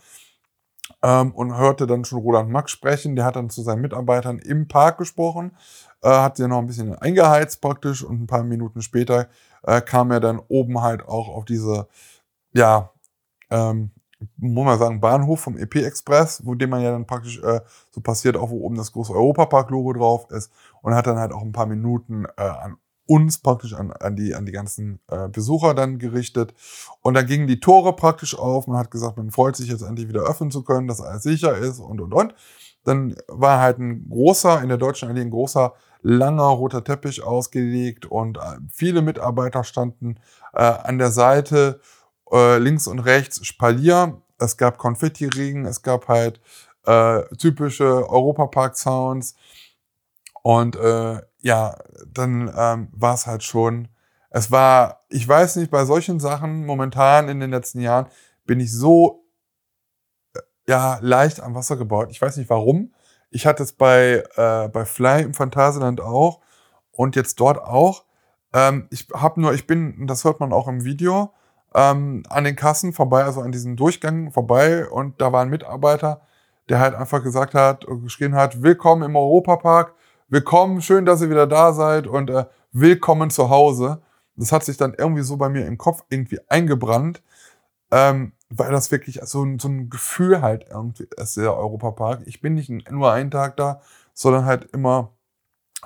ähm, 1.02 1.32
und 1.34 1.58
hörte 1.58 1.86
dann 1.88 2.06
schon 2.06 2.20
Roland 2.20 2.50
Max 2.50 2.72
sprechen. 2.72 3.16
Der 3.16 3.26
hat 3.26 3.36
dann 3.36 3.50
zu 3.50 3.62
seinen 3.62 3.82
Mitarbeitern 3.82 4.40
im 4.40 4.68
Park 4.68 4.98
gesprochen, 4.98 5.52
äh, 6.02 6.10
hat 6.10 6.38
sie 6.38 6.48
noch 6.48 6.60
ein 6.60 6.68
bisschen 6.68 6.96
eingeheizt 6.96 7.62
praktisch 7.62 8.04
und 8.04 8.22
ein 8.22 8.28
paar 8.28 8.44
Minuten 8.44 8.82
später 8.82 9.28
äh, 9.64 9.82
kam 9.82 10.12
er 10.12 10.20
dann 10.20 10.40
oben 10.48 10.82
halt 10.82 11.08
auch 11.08 11.30
auf 11.30 11.46
diese, 11.46 11.88
ja, 12.54 12.92
ähm, 13.50 13.92
muss 14.38 14.66
man 14.66 14.80
sagen, 14.80 15.02
Bahnhof 15.02 15.42
vom 15.42 15.58
EP 15.58 15.76
Express, 15.76 16.46
wo 16.46 16.56
dem 16.56 16.70
man 16.70 16.82
ja 16.82 16.92
dann 16.92 17.06
praktisch 17.06 17.40
äh, 17.44 17.60
so 17.92 18.00
passiert, 18.00 18.38
auch 18.38 18.50
wo 18.50 18.62
oben 18.62 18.76
das 18.76 18.94
große 18.94 19.14
Europapark-Logo 19.14 19.94
drauf 19.94 20.32
ist 20.32 20.52
und 20.82 20.96
hat 20.96 21.08
dann 21.08 21.20
halt 21.20 21.34
auch 21.34 21.42
ein 21.42 21.52
paar 21.52 21.66
Minuten 21.66 22.26
äh, 22.38 22.42
an 22.42 22.78
uns 23.06 23.40
praktisch 23.40 23.74
an, 23.74 23.92
an, 23.92 24.16
die, 24.16 24.34
an 24.34 24.46
die 24.46 24.52
ganzen 24.52 25.00
äh, 25.08 25.28
Besucher 25.28 25.74
dann 25.74 26.00
gerichtet. 26.00 26.54
Und 27.02 27.16
dann 27.16 27.26
gingen 27.26 27.48
die 27.48 27.60
Tore 27.60 27.96
praktisch 27.96 28.38
auf. 28.38 28.68
Man 28.68 28.78
hat 28.78 28.92
gesagt, 28.92 29.18
man 29.18 29.32
freut 29.32 29.56
sich 29.56 29.70
jetzt 29.70 29.82
endlich 29.82 30.08
wieder 30.08 30.22
öffnen 30.22 30.52
zu 30.52 30.64
können, 30.64 30.88
dass 30.88 31.02
alles 31.02 31.24
sicher 31.24 31.58
ist 31.58 31.80
und, 31.80 32.00
und, 32.00 32.14
und. 32.14 32.34
Dann 32.86 33.16
war 33.28 33.60
halt 33.60 33.80
ein 33.80 34.08
großer, 34.10 34.62
in 34.62 34.70
der 34.70 34.78
Deutschen 34.78 35.10
Allee 35.10 35.22
ein 35.22 35.30
großer, 35.30 35.74
langer 36.02 36.44
roter 36.44 36.84
Teppich 36.84 37.24
ausgelegt 37.24 38.06
und 38.06 38.38
äh, 38.38 38.60
viele 38.70 39.02
Mitarbeiter 39.02 39.64
standen 39.64 40.20
äh, 40.54 40.64
an 40.64 40.98
der 40.98 41.12
Seite, 41.12 41.80
äh, 42.32 42.58
links 42.58 42.88
und 42.88 43.00
rechts 43.00 43.46
Spalier. 43.46 44.22
Es 44.38 44.58
gab 44.58 44.78
Konfetti-Regen, 44.78 45.66
es 45.66 45.82
gab 45.82 46.10
halt 46.10 46.42
äh, 46.86 47.24
typische 47.38 48.10
Europapark-Sounds. 48.10 49.36
Und 50.42 50.76
äh, 50.76 51.22
ja, 51.44 51.78
dann 52.08 52.52
ähm, 52.58 52.88
war 52.94 53.14
es 53.14 53.28
halt 53.28 53.44
schon, 53.44 53.90
es 54.30 54.50
war, 54.50 55.04
ich 55.10 55.28
weiß 55.28 55.58
nicht, 55.58 55.70
bei 55.70 55.86
solchen 55.86 56.20
Sachen 56.20 56.66
momentan 56.66 57.30
in 57.30 57.40
den 57.40 57.52
letzten 57.52 57.82
Jahren 57.82 58.08
bin 58.46 58.62
ich 58.62 58.72
so 58.72 59.26
äh, 60.34 60.40
ja 60.68 61.00
leicht 61.02 61.42
am 61.42 61.54
Wasser 61.54 61.76
gebaut. 61.76 62.08
Ich 62.12 62.22
weiß 62.22 62.38
nicht 62.38 62.50
warum. 62.50 62.94
Ich 63.30 63.46
hatte 63.46 63.62
es 63.62 63.74
bei, 63.74 64.24
äh, 64.36 64.70
bei 64.70 64.86
Fly 64.86 65.24
im 65.24 65.34
Phantasialand 65.34 66.00
auch 66.00 66.40
und 66.92 67.18
jetzt 67.18 67.40
dort 67.42 67.60
auch. 67.60 68.06
Ähm, 68.54 68.88
ich 68.90 69.08
habe 69.14 69.42
nur, 69.42 69.54
ich 69.54 69.68
bin, 69.68 70.08
das 70.08 70.24
hört 70.24 70.40
man 70.40 70.54
auch 70.54 70.70
im 70.70 70.86
Video, 70.86 71.34
ähm, 71.76 72.24
an 72.30 72.46
den 72.46 72.56
Kassen 72.56 72.94
vorbei, 72.94 73.26
also 73.26 73.42
an 73.42 73.52
diesen 73.52 73.76
Durchgängen 73.76 74.32
vorbei 74.32 74.88
und 74.88 75.20
da 75.20 75.34
war 75.34 75.42
ein 75.42 75.50
Mitarbeiter, 75.50 76.22
der 76.70 76.80
halt 76.80 76.96
einfach 76.96 77.22
gesagt 77.22 77.54
hat, 77.54 77.86
geschrien 78.02 78.36
hat, 78.36 78.62
willkommen 78.62 79.04
im 79.04 79.16
Europapark, 79.18 79.94
willkommen, 80.30 80.82
schön, 80.82 81.06
dass 81.06 81.22
ihr 81.22 81.30
wieder 81.30 81.48
da 81.48 81.74
seid 81.74 82.08
und 82.08 82.30
äh, 82.30 82.46
willkommen 82.72 83.30
zu 83.30 83.50
Hause. 83.50 84.02
Das 84.36 84.52
hat 84.52 84.64
sich 84.64 84.78
dann 84.78 84.94
irgendwie 84.98 85.22
so 85.22 85.38
bei 85.38 85.50
mir 85.50 85.66
im 85.66 85.78
Kopf 85.78 86.04
irgendwie 86.10 86.40
eingebrannt, 86.48 87.22
ähm, 87.92 88.34
weil 88.50 88.72
das 88.72 88.92
wirklich 88.92 89.20
so 89.24 89.44
ein, 89.44 89.60
so 89.60 89.68
ein 89.68 89.90
Gefühl 89.90 90.42
halt 90.42 90.66
irgendwie 90.70 91.08
ist, 91.18 91.38
der 91.38 91.56
Europapark. 91.56 92.22
Ich 92.26 92.42
bin 92.42 92.56
nicht 92.56 92.70
nur 92.92 93.12
einen 93.12 93.32
Tag 93.32 93.58
da, 93.58 93.82
sondern 94.14 94.46
halt 94.46 94.66
immer 94.74 95.14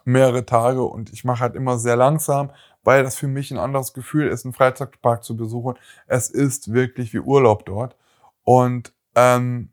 mehrere 0.05 0.45
Tage 0.45 0.83
und 0.83 1.11
ich 1.11 1.25
mache 1.25 1.41
halt 1.41 1.55
immer 1.55 1.77
sehr 1.79 1.95
langsam, 1.95 2.51
weil 2.83 3.03
das 3.03 3.15
für 3.15 3.27
mich 3.27 3.51
ein 3.51 3.57
anderes 3.57 3.93
Gefühl 3.93 4.27
ist, 4.27 4.45
einen 4.45 4.53
Freizeitpark 4.53 5.23
zu 5.23 5.35
besuchen. 5.35 5.75
Es 6.05 6.29
ist 6.29 6.71
wirklich 6.71 7.13
wie 7.13 7.19
Urlaub 7.19 7.65
dort. 7.65 7.97
Und 8.43 8.93
ähm, 9.15 9.71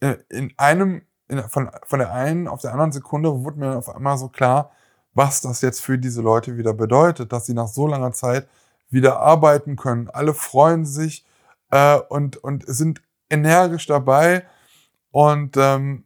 in 0.00 0.52
einem 0.56 1.02
in, 1.28 1.48
von, 1.48 1.70
von 1.84 1.98
der 1.98 2.12
einen 2.12 2.48
auf 2.48 2.60
der 2.60 2.72
anderen 2.72 2.92
Sekunde 2.92 3.44
wurde 3.44 3.58
mir 3.58 3.76
auf 3.78 3.94
einmal 3.94 4.18
so 4.18 4.28
klar, 4.28 4.70
was 5.14 5.40
das 5.40 5.60
jetzt 5.60 5.80
für 5.80 5.98
diese 5.98 6.22
Leute 6.22 6.56
wieder 6.56 6.74
bedeutet, 6.74 7.32
dass 7.32 7.46
sie 7.46 7.54
nach 7.54 7.68
so 7.68 7.86
langer 7.86 8.12
Zeit 8.12 8.48
wieder 8.90 9.20
arbeiten 9.20 9.76
können. 9.76 10.10
Alle 10.10 10.34
freuen 10.34 10.84
sich. 10.86 11.24
äh, 11.74 11.98
und, 12.08 12.36
und 12.38 12.64
sind 12.66 13.02
energisch 13.30 13.86
dabei. 13.86 14.46
Und 15.10 15.56
ähm, 15.56 16.04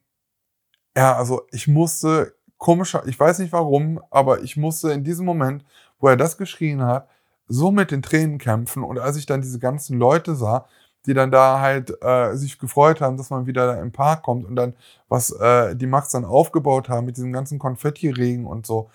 ja, 0.96 1.16
also 1.16 1.42
ich 1.52 1.68
musste 1.68 2.35
komischer, 2.57 3.02
ich 3.07 3.18
weiß 3.20 3.38
nicht 3.40 3.52
warum, 3.52 4.00
aber 4.11 4.42
ich 4.42 4.57
musste 4.57 4.92
in 4.92 5.04
diesem 5.04 5.26
Moment, 5.26 5.64
wo 6.00 6.09
er 6.09 6.16
das 6.16 6.38
geschrien 6.38 6.83
hat, 6.83 7.09
so 7.46 7.70
mit 7.70 7.90
den 7.90 8.02
Tränen 8.02 8.38
kämpfen. 8.38 8.83
Und 8.83 8.98
als 8.98 9.16
ich 9.16 9.26
dann 9.26 9.42
diese 9.42 9.59
ganzen 9.59 9.98
Leute 9.98 10.35
sah, 10.35 10.66
die 11.09 11.14
dann 11.14 11.31
da 11.31 11.61
halt 11.61 11.90
äh, 12.03 12.35
sich 12.37 12.59
gefreut 12.59 13.01
haben, 13.01 13.16
dass 13.16 13.31
man 13.31 13.47
wieder 13.47 13.66
da 13.66 13.81
im 13.81 13.92
Park 13.92 14.23
kommt 14.23 14.44
und 14.44 14.57
dann, 14.57 14.75
was 15.09 15.31
äh, 15.31 15.75
die 15.75 15.87
Max 15.87 16.11
dann 16.11 16.27
aufgebaut 16.27 16.90
haben 16.90 17.07
mit 17.07 17.16
diesem 17.16 17.33
ganzen 17.33 17.59
Konfetti-Regen 17.59 18.47
und 18.47 18.66
so. 18.66 18.90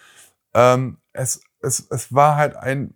Ähm, 0.53 0.97
es, 1.11 1.41
es, 1.59 1.87
es 1.89 2.13
war 2.13 2.35
halt 2.35 2.55
ein 2.55 2.93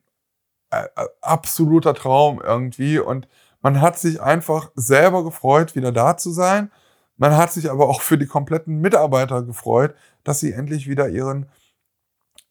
äh, 0.70 0.86
absoluter 1.22 1.96
Traum 1.96 2.40
irgendwie 2.44 3.00
und 3.00 3.28
man 3.62 3.82
hat 3.82 3.98
sich 3.98 4.22
einfach 4.22 4.72
selber 4.76 5.24
gefreut, 5.24 5.76
wieder 5.76 5.92
da 5.92 6.16
zu 6.16 6.30
sein. 6.30 6.72
Man 7.18 7.36
hat 7.36 7.52
sich 7.52 7.72
aber 7.72 7.90
auch 7.90 8.02
für 8.02 8.20
die 8.20 8.28
kompletten 8.28 8.80
Mitarbeiter 8.82 9.42
gefreut, 9.42 9.96
dass 10.24 10.40
sie 10.42 10.54
endlich 10.54 10.88
wieder 10.88 11.10
ihren, 11.10 11.48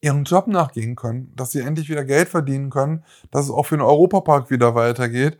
ihren 0.01 0.25
Job 0.25 0.47
nachgehen 0.47 0.97
können, 0.97 1.31
dass 1.37 1.51
sie 1.51 1.61
endlich 1.61 1.87
wieder 1.87 2.03
Geld 2.03 2.27
verdienen 2.27 2.69
können, 2.69 3.05
dass 3.31 3.45
es 3.45 3.51
auch 3.51 3.63
für 3.67 3.77
den 3.77 3.85
Europapark 3.85 4.51
wieder 4.51 4.75
weitergeht. 4.75 5.39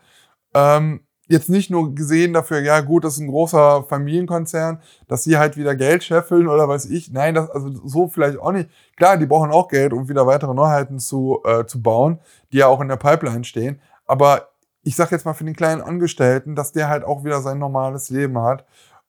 Ähm, 0.53 1.06
jetzt 1.27 1.49
nicht 1.49 1.69
nur 1.69 1.93
gesehen 1.93 2.33
dafür, 2.33 2.59
ja 2.59 2.79
gut, 2.81 3.03
das 3.03 3.15
ist 3.15 3.19
ein 3.19 3.27
großer 3.27 3.83
Familienkonzern, 3.83 4.81
dass 5.07 5.23
sie 5.23 5.37
halt 5.37 5.57
wieder 5.57 5.75
Geld 5.75 6.03
scheffeln 6.03 6.47
oder 6.47 6.67
weiß 6.67 6.85
ich. 6.85 7.11
Nein, 7.11 7.35
das, 7.35 7.49
also 7.49 7.69
so 7.85 8.07
vielleicht 8.07 8.39
auch 8.39 8.51
nicht. 8.51 8.69
Klar, 8.95 9.17
die 9.17 9.25
brauchen 9.25 9.51
auch 9.51 9.67
Geld, 9.67 9.93
um 9.93 10.09
wieder 10.09 10.25
weitere 10.25 10.53
Neuheiten 10.53 10.99
zu, 10.99 11.41
äh, 11.45 11.65
zu 11.65 11.81
bauen, 11.81 12.19
die 12.51 12.57
ja 12.57 12.67
auch 12.67 12.81
in 12.81 12.87
der 12.87 12.95
Pipeline 12.95 13.43
stehen. 13.43 13.81
Aber 14.05 14.49
ich 14.83 14.95
sag 14.95 15.11
jetzt 15.11 15.25
mal 15.25 15.33
für 15.33 15.43
den 15.43 15.55
kleinen 15.55 15.81
Angestellten, 15.81 16.55
dass 16.55 16.71
der 16.71 16.87
halt 16.87 17.03
auch 17.03 17.23
wieder 17.25 17.41
sein 17.41 17.59
normales 17.59 18.09
Leben 18.09 18.39
hat. 18.39 18.65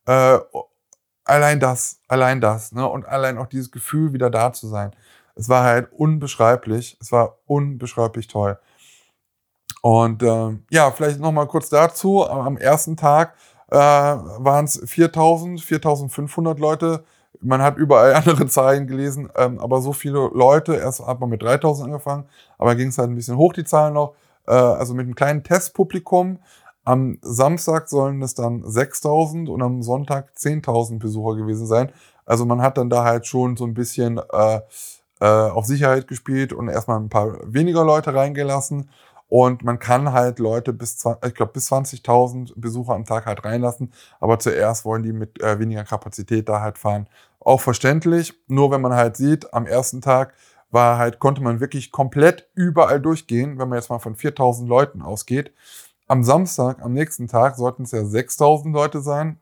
Äh, 0.06 0.38
allein 1.24 1.60
das, 1.60 2.00
allein 2.08 2.40
das, 2.40 2.72
ne? 2.72 2.86
Und 2.88 3.06
allein 3.06 3.38
auch 3.38 3.46
dieses 3.46 3.70
Gefühl, 3.70 4.12
wieder 4.12 4.30
da 4.30 4.52
zu 4.52 4.66
sein. 4.66 4.90
Es 5.36 5.48
war 5.48 5.62
halt 5.62 5.92
unbeschreiblich. 5.92 6.98
Es 7.00 7.12
war 7.12 7.38
unbeschreiblich 7.46 8.26
toll. 8.26 8.58
Und 9.82 10.22
äh, 10.22 10.56
ja, 10.70 10.90
vielleicht 10.90 11.20
noch 11.20 11.32
mal 11.32 11.46
kurz 11.46 11.68
dazu. 11.68 12.26
Am 12.28 12.56
ersten 12.56 12.96
Tag 12.96 13.34
äh, 13.70 13.76
waren 13.76 14.64
es 14.64 14.80
4000, 14.84 15.60
4500 15.60 16.58
Leute. 16.58 17.04
Man 17.40 17.62
hat 17.62 17.76
überall 17.76 18.14
andere 18.14 18.46
Zahlen 18.46 18.86
gelesen, 18.86 19.30
ähm, 19.36 19.58
aber 19.58 19.80
so 19.80 19.92
viele 19.92 20.30
Leute. 20.34 20.74
Erst 20.74 21.06
hat 21.06 21.20
man 21.20 21.30
mit 21.30 21.42
3000 21.42 21.86
angefangen, 21.86 22.24
aber 22.58 22.74
ging 22.74 22.88
es 22.88 22.98
halt 22.98 23.10
ein 23.10 23.14
bisschen 23.14 23.36
hoch, 23.36 23.52
die 23.52 23.64
Zahlen 23.64 23.94
noch. 23.94 24.14
Äh, 24.46 24.52
also 24.52 24.94
mit 24.94 25.04
einem 25.04 25.14
kleinen 25.14 25.44
Testpublikum. 25.44 26.38
Am 26.84 27.18
Samstag 27.20 27.88
sollen 27.88 28.22
es 28.22 28.34
dann 28.34 28.62
6000 28.64 29.50
und 29.50 29.62
am 29.62 29.82
Sonntag 29.82 30.32
10.000 30.36 30.98
Besucher 30.98 31.36
gewesen 31.36 31.66
sein. 31.66 31.92
Also 32.24 32.46
man 32.46 32.62
hat 32.62 32.78
dann 32.78 32.88
da 32.88 33.04
halt 33.04 33.26
schon 33.26 33.56
so 33.56 33.64
ein 33.64 33.74
bisschen 33.74 34.18
äh, 34.32 34.60
äh, 35.20 35.26
auf 35.26 35.66
Sicherheit 35.66 36.08
gespielt 36.08 36.52
und 36.52 36.68
erstmal 36.68 36.98
ein 36.98 37.08
paar 37.08 37.36
weniger 37.42 37.84
Leute 37.84 38.14
reingelassen. 38.14 38.88
Und 39.28 39.62
man 39.62 39.78
kann 39.78 40.12
halt 40.12 40.38
Leute 40.38 40.72
bis, 40.72 41.04
ich 41.26 41.34
glaube, 41.34 41.52
bis 41.52 41.70
20.000 41.70 42.52
Besucher 42.56 42.94
am 42.94 43.04
Tag 43.04 43.26
halt 43.26 43.44
reinlassen. 43.44 43.92
Aber 44.20 44.38
zuerst 44.38 44.84
wollen 44.84 45.02
die 45.02 45.12
mit 45.12 45.42
äh, 45.42 45.58
weniger 45.58 45.84
Kapazität 45.84 46.48
da 46.48 46.60
halt 46.60 46.78
fahren. 46.78 47.08
Auch 47.38 47.60
verständlich. 47.60 48.34
Nur 48.48 48.70
wenn 48.70 48.80
man 48.80 48.94
halt 48.94 49.16
sieht, 49.16 49.52
am 49.52 49.66
ersten 49.66 50.00
Tag 50.00 50.32
war 50.70 50.98
halt, 50.98 51.18
konnte 51.18 51.42
man 51.42 51.60
wirklich 51.60 51.92
komplett 51.92 52.48
überall 52.54 53.00
durchgehen, 53.00 53.58
wenn 53.58 53.68
man 53.68 53.78
jetzt 53.78 53.90
mal 53.90 53.98
von 53.98 54.16
4.000 54.16 54.66
Leuten 54.66 55.02
ausgeht. 55.02 55.52
Am 56.06 56.24
Samstag, 56.24 56.82
am 56.82 56.94
nächsten 56.94 57.28
Tag, 57.28 57.56
sollten 57.56 57.82
es 57.82 57.92
ja 57.92 58.00
6.000 58.00 58.72
Leute 58.72 59.00
sein. 59.00 59.38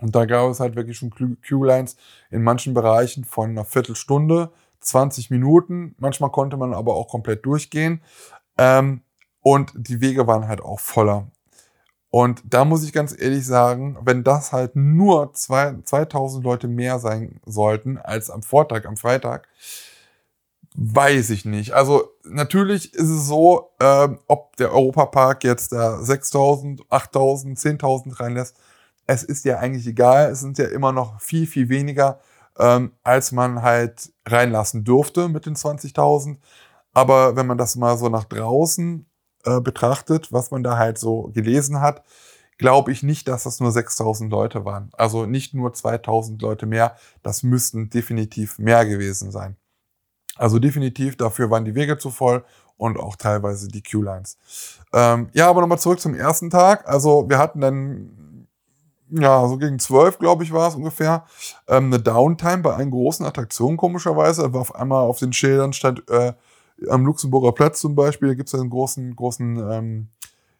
Und 0.00 0.16
da 0.16 0.24
gab 0.24 0.50
es 0.50 0.60
halt 0.60 0.76
wirklich 0.76 0.96
schon 0.96 1.10
Q-Lines 1.10 1.96
in 2.30 2.42
manchen 2.42 2.72
Bereichen 2.72 3.24
von 3.24 3.50
einer 3.50 3.66
Viertelstunde, 3.66 4.50
20 4.80 5.30
Minuten. 5.30 5.94
Manchmal 5.98 6.30
konnte 6.30 6.56
man 6.56 6.72
aber 6.72 6.94
auch 6.94 7.08
komplett 7.08 7.44
durchgehen. 7.44 8.00
Ähm, 8.56 9.02
und 9.42 9.72
die 9.74 10.00
Wege 10.00 10.26
waren 10.26 10.48
halt 10.48 10.60
auch 10.60 10.80
voller. 10.80 11.28
Und 12.10 12.42
da 12.44 12.64
muss 12.64 12.84
ich 12.84 12.92
ganz 12.92 13.14
ehrlich 13.16 13.46
sagen, 13.46 13.96
wenn 14.02 14.24
das 14.24 14.52
halt 14.52 14.74
nur 14.74 15.32
zwei, 15.32 15.76
2000 15.84 16.42
Leute 16.42 16.66
mehr 16.66 16.98
sein 16.98 17.40
sollten 17.46 17.98
als 17.98 18.30
am 18.30 18.42
Vortag, 18.42 18.84
am 18.84 18.96
Freitag, 18.96 19.46
weiß 20.74 21.30
ich 21.30 21.44
nicht. 21.44 21.72
Also 21.72 22.08
natürlich 22.24 22.94
ist 22.94 23.08
es 23.08 23.26
so, 23.26 23.70
äh, 23.78 24.08
ob 24.26 24.56
der 24.56 24.72
Europapark 24.72 25.44
jetzt 25.44 25.72
da 25.72 26.02
6000, 26.02 26.82
8000, 26.90 27.58
10.000 27.58 28.18
reinlässt, 28.18 28.56
es 29.06 29.22
ist 29.22 29.44
ja 29.44 29.58
eigentlich 29.58 29.86
egal. 29.86 30.30
Es 30.30 30.40
sind 30.40 30.58
ja 30.58 30.66
immer 30.66 30.92
noch 30.92 31.20
viel, 31.20 31.46
viel 31.46 31.68
weniger, 31.68 32.20
ähm, 32.58 32.92
als 33.02 33.32
man 33.32 33.62
halt 33.62 34.12
reinlassen 34.26 34.84
durfte 34.84 35.28
mit 35.28 35.46
den 35.46 35.56
20.000. 35.56 36.38
Aber 36.92 37.36
wenn 37.36 37.46
man 37.46 37.58
das 37.58 37.76
mal 37.76 37.96
so 37.98 38.08
nach 38.08 38.24
draußen 38.24 39.06
äh, 39.44 39.60
betrachtet, 39.60 40.32
was 40.32 40.50
man 40.50 40.62
da 40.62 40.76
halt 40.76 40.98
so 40.98 41.30
gelesen 41.34 41.80
hat, 41.80 42.02
glaube 42.58 42.92
ich 42.92 43.02
nicht, 43.02 43.26
dass 43.26 43.44
das 43.44 43.58
nur 43.58 43.72
6000 43.72 44.30
Leute 44.30 44.64
waren. 44.66 44.90
Also 44.92 45.24
nicht 45.24 45.54
nur 45.54 45.72
2000 45.72 46.42
Leute 46.42 46.66
mehr. 46.66 46.94
Das 47.22 47.42
müssten 47.42 47.88
definitiv 47.88 48.58
mehr 48.58 48.84
gewesen 48.84 49.30
sein. 49.30 49.56
Also 50.36 50.58
definitiv, 50.58 51.16
dafür 51.16 51.50
waren 51.50 51.64
die 51.64 51.74
Wege 51.74 51.96
zu 51.98 52.10
voll 52.10 52.44
und 52.76 52.98
auch 52.98 53.16
teilweise 53.16 53.68
die 53.68 53.82
Q-Lines. 53.82 54.38
Ähm, 54.92 55.28
ja, 55.32 55.48
aber 55.48 55.60
nochmal 55.62 55.78
zurück 55.78 56.00
zum 56.00 56.14
ersten 56.14 56.50
Tag. 56.50 56.88
Also 56.88 57.28
wir 57.28 57.38
hatten 57.38 57.60
dann, 57.60 58.46
ja, 59.10 59.46
so 59.48 59.56
gegen 59.56 59.78
zwölf, 59.78 60.18
glaube 60.18 60.44
ich, 60.44 60.52
war 60.52 60.68
es 60.68 60.74
ungefähr, 60.74 61.24
ähm, 61.66 61.86
eine 61.86 61.98
Downtime 61.98 62.58
bei 62.58 62.74
allen 62.74 62.90
großen 62.90 63.24
Attraktionen, 63.24 63.76
komischerweise. 63.76 64.52
War 64.52 64.60
auf 64.60 64.74
einmal 64.74 65.02
auf 65.02 65.18
den 65.18 65.32
Schildern 65.32 65.72
stand 65.72 66.08
äh, 66.10 66.34
am 66.88 67.04
Luxemburger 67.04 67.52
Platz 67.52 67.80
zum 67.80 67.94
Beispiel, 67.94 68.28
da 68.28 68.34
gibt 68.34 68.48
es 68.48 68.54
einen 68.54 68.70
großen, 68.70 69.14
großen, 69.14 69.56
ähm, 69.70 70.08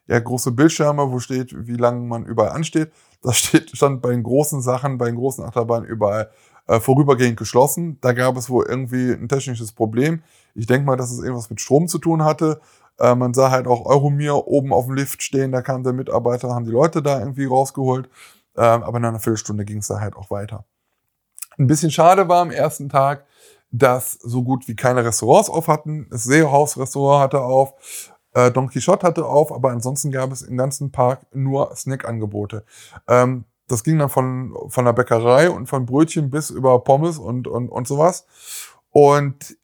ja, 0.07 0.19
große 0.19 0.51
Bildschirme, 0.51 1.11
wo 1.11 1.19
steht, 1.19 1.67
wie 1.67 1.77
lange 1.77 2.01
man 2.01 2.25
überall 2.25 2.51
ansteht. 2.51 2.91
Das 3.21 3.37
steht, 3.37 3.75
stand 3.75 4.01
bei 4.01 4.11
den 4.11 4.23
großen 4.23 4.61
Sachen, 4.61 4.97
bei 4.97 5.05
den 5.05 5.15
großen 5.15 5.43
Achterbahnen 5.43 5.87
überall 5.87 6.31
äh, 6.67 6.79
vorübergehend 6.79 7.37
geschlossen. 7.37 7.97
Da 8.01 8.13
gab 8.13 8.37
es 8.37 8.49
wohl 8.49 8.65
irgendwie 8.67 9.11
ein 9.11 9.29
technisches 9.29 9.71
Problem. 9.71 10.23
Ich 10.55 10.67
denke 10.67 10.85
mal, 10.85 10.97
dass 10.97 11.11
es 11.11 11.19
irgendwas 11.19 11.49
mit 11.49 11.61
Strom 11.61 11.87
zu 11.87 11.97
tun 11.97 12.23
hatte. 12.23 12.61
Äh, 12.99 13.15
man 13.15 13.33
sah 13.33 13.51
halt 13.51 13.67
auch 13.67 13.85
Euromir 13.85 14.47
oben 14.47 14.73
auf 14.73 14.85
dem 14.85 14.95
Lift 14.95 15.23
stehen, 15.23 15.51
da 15.51 15.61
kam 15.61 15.83
der 15.83 15.93
Mitarbeiter, 15.93 16.53
haben 16.53 16.65
die 16.65 16.71
Leute 16.71 17.01
da 17.01 17.19
irgendwie 17.19 17.45
rausgeholt. 17.45 18.09
Äh, 18.55 18.61
aber 18.61 18.97
in 18.97 19.05
einer 19.05 19.19
Viertelstunde 19.19 19.65
ging 19.65 19.77
es 19.77 19.87
da 19.87 19.99
halt 19.99 20.15
auch 20.15 20.29
weiter. 20.29 20.65
Ein 21.57 21.67
bisschen 21.67 21.91
schade 21.91 22.27
war 22.27 22.41
am 22.41 22.51
ersten 22.51 22.89
Tag, 22.89 23.25
dass 23.71 24.13
so 24.13 24.43
gut 24.43 24.67
wie 24.67 24.75
keine 24.75 25.03
Restaurants 25.05 25.49
auf 25.49 25.67
hatten. 25.67 26.07
Das 26.09 26.23
Seehaus-Restaurant 26.23 27.23
hatte 27.23 27.41
auf, 27.41 27.73
äh, 28.33 28.51
Don 28.51 28.69
Quixote 28.69 29.05
hatte 29.07 29.25
auf, 29.25 29.51
aber 29.51 29.71
ansonsten 29.71 30.11
gab 30.11 30.31
es 30.31 30.41
im 30.41 30.57
ganzen 30.57 30.91
Park 30.91 31.25
nur 31.33 31.75
Snackangebote. 31.75 32.65
Ähm, 33.07 33.45
das 33.67 33.83
ging 33.83 33.97
dann 33.97 34.09
von, 34.09 34.53
von 34.67 34.85
der 34.85 34.93
Bäckerei 34.93 35.49
und 35.49 35.67
von 35.67 35.85
Brötchen 35.85 36.29
bis 36.29 36.49
über 36.49 36.83
Pommes 36.83 37.17
und, 37.17 37.47
und, 37.47 37.69
und 37.69 37.87
sowas. 37.87 38.25
Und 38.89 39.57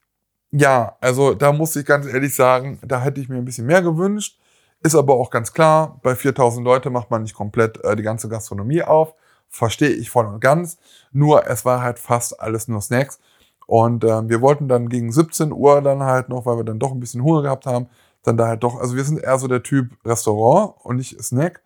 ja, 0.52 0.96
also 1.02 1.34
da 1.34 1.52
muss 1.52 1.76
ich 1.76 1.86
ganz 1.86 2.06
ehrlich 2.06 2.34
sagen, 2.34 2.80
da 2.86 3.02
hätte 3.02 3.20
ich 3.20 3.28
mir 3.28 3.36
ein 3.36 3.46
bisschen 3.46 3.68
mehr 3.68 3.82
gewünscht. 3.82 4.40
Ist 4.82 4.96
aber 4.96 5.16
auch 5.16 5.30
ganz 5.30 5.52
klar, 5.52 6.00
bei 6.04 6.16
4000 6.16 6.64
Leute 6.64 6.90
macht 6.90 7.12
man 7.12 7.24
nicht 7.24 7.36
komplett 7.36 7.84
äh, 7.84 7.96
die 7.96 8.04
ganze 8.04 8.30
Gastronomie 8.30 8.84
auf. 8.84 9.14
Verstehe 9.50 9.90
ich 9.90 10.10
voll 10.10 10.26
und 10.26 10.40
ganz. 10.40 10.78
Nur 11.12 11.48
es 11.48 11.66
war 11.66 11.82
halt 11.82 12.00
fast 12.00 12.40
alles 12.40 12.68
nur 12.68 12.82
Snacks. 12.82 13.20
Und 13.68 14.04
äh, 14.06 14.28
wir 14.30 14.42
wollten 14.42 14.68
dann 14.68 14.90
gegen 14.90 15.12
17 15.12 15.52
Uhr 15.52 15.82
dann 15.82 16.02
halt 16.02 16.30
noch, 16.30 16.46
weil 16.46 16.58
wir 16.58 16.64
dann 16.64 16.80
doch 16.80 16.92
ein 16.92 17.00
bisschen 17.00 17.22
Hunger 17.22 17.44
gehabt 17.44 17.66
haben, 17.66 17.88
dann 18.24 18.38
da 18.38 18.48
halt 18.48 18.64
doch, 18.64 18.80
also 18.80 18.96
wir 18.96 19.04
sind 19.04 19.20
eher 19.20 19.38
so 19.38 19.48
der 19.48 19.62
Typ 19.62 19.92
Restaurant 20.06 20.74
und 20.84 20.96
nicht 20.96 21.22
Snack. 21.22 21.62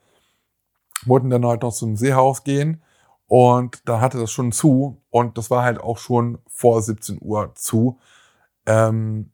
Wollten 1.06 1.30
dann 1.30 1.46
halt 1.46 1.62
noch 1.62 1.74
zum 1.74 1.96
Seehaus 1.96 2.44
gehen 2.44 2.82
und 3.28 3.88
da 3.88 4.02
hatte 4.02 4.20
das 4.20 4.32
schon 4.32 4.52
zu 4.52 5.02
und 5.10 5.38
das 5.38 5.50
war 5.50 5.64
halt 5.64 5.80
auch 5.80 5.98
schon 5.98 6.40
vor 6.48 6.82
17 6.82 7.20
Uhr 7.22 7.54
zu. 7.56 8.00
Ähm, 8.66 9.32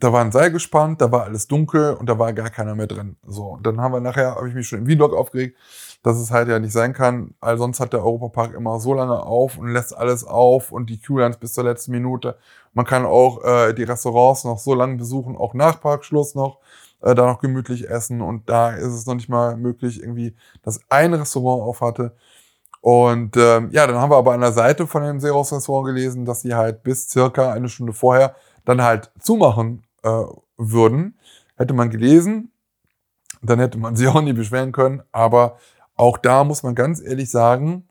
da 0.00 0.12
war 0.12 0.20
ein 0.22 0.32
Seil 0.32 0.50
gespannt, 0.50 1.00
da 1.00 1.12
war 1.12 1.24
alles 1.24 1.46
dunkel 1.46 1.94
und 1.94 2.08
da 2.08 2.18
war 2.18 2.32
gar 2.32 2.50
keiner 2.50 2.74
mehr 2.74 2.88
drin. 2.88 3.16
So, 3.26 3.44
und 3.44 3.66
dann 3.66 3.80
haben 3.80 3.92
wir 3.92 4.00
nachher, 4.00 4.34
habe 4.34 4.48
ich 4.48 4.54
mich 4.54 4.68
schon 4.68 4.80
im 4.80 4.86
Vlog 4.86 5.14
aufgeregt, 5.14 5.56
dass 6.02 6.18
es 6.18 6.30
halt 6.30 6.48
ja 6.48 6.58
nicht 6.58 6.72
sein 6.72 6.92
kann, 6.92 7.34
weil 7.40 7.56
sonst 7.58 7.80
hat 7.80 7.92
der 7.92 8.04
Europapark 8.04 8.54
immer 8.54 8.80
so 8.80 8.92
lange 8.92 9.22
auf 9.22 9.56
und 9.56 9.68
lässt 9.68 9.96
alles 9.96 10.24
auf 10.24 10.72
und 10.72 10.90
die 10.90 11.00
Q-Lines 11.00 11.38
bis 11.38 11.54
zur 11.54 11.64
letzten 11.64 11.92
Minute. 11.92 12.36
Man 12.72 12.84
kann 12.84 13.06
auch 13.06 13.44
äh, 13.44 13.72
die 13.72 13.84
Restaurants 13.84 14.44
noch 14.44 14.58
so 14.58 14.74
lange 14.74 14.96
besuchen, 14.96 15.36
auch 15.36 15.54
nach 15.54 15.80
Parkschluss 15.80 16.34
noch, 16.34 16.58
äh, 17.00 17.14
da 17.14 17.26
noch 17.26 17.40
gemütlich 17.40 17.88
essen 17.88 18.20
und 18.20 18.48
da 18.48 18.70
ist 18.72 18.92
es 18.92 19.06
noch 19.06 19.14
nicht 19.14 19.28
mal 19.28 19.56
möglich, 19.56 20.00
irgendwie, 20.00 20.34
dass 20.62 20.80
ein 20.88 21.14
Restaurant 21.14 21.62
auf 21.62 21.80
hatte. 21.80 22.16
Und 22.80 23.36
ähm, 23.38 23.70
ja, 23.72 23.86
dann 23.86 23.96
haben 23.96 24.10
wir 24.10 24.18
aber 24.18 24.34
an 24.34 24.42
der 24.42 24.52
Seite 24.52 24.86
von 24.86 25.02
dem 25.02 25.18
Seehaus-Restaurant 25.18 25.86
gelesen, 25.86 26.26
dass 26.26 26.42
sie 26.42 26.54
halt 26.54 26.82
bis 26.82 27.08
circa 27.08 27.50
eine 27.50 27.70
Stunde 27.70 27.94
vorher 27.94 28.34
dann 28.64 28.82
halt 28.82 29.10
zumachen 29.20 29.84
äh, 30.02 30.24
würden. 30.56 31.18
Hätte 31.56 31.74
man 31.74 31.90
gelesen, 31.90 32.52
dann 33.42 33.58
hätte 33.58 33.78
man 33.78 33.96
sich 33.96 34.08
auch 34.08 34.20
nie 34.20 34.32
beschweren 34.32 34.72
können. 34.72 35.02
Aber 35.12 35.58
auch 35.96 36.18
da 36.18 36.44
muss 36.44 36.62
man 36.62 36.74
ganz 36.74 37.00
ehrlich 37.00 37.30
sagen, 37.30 37.88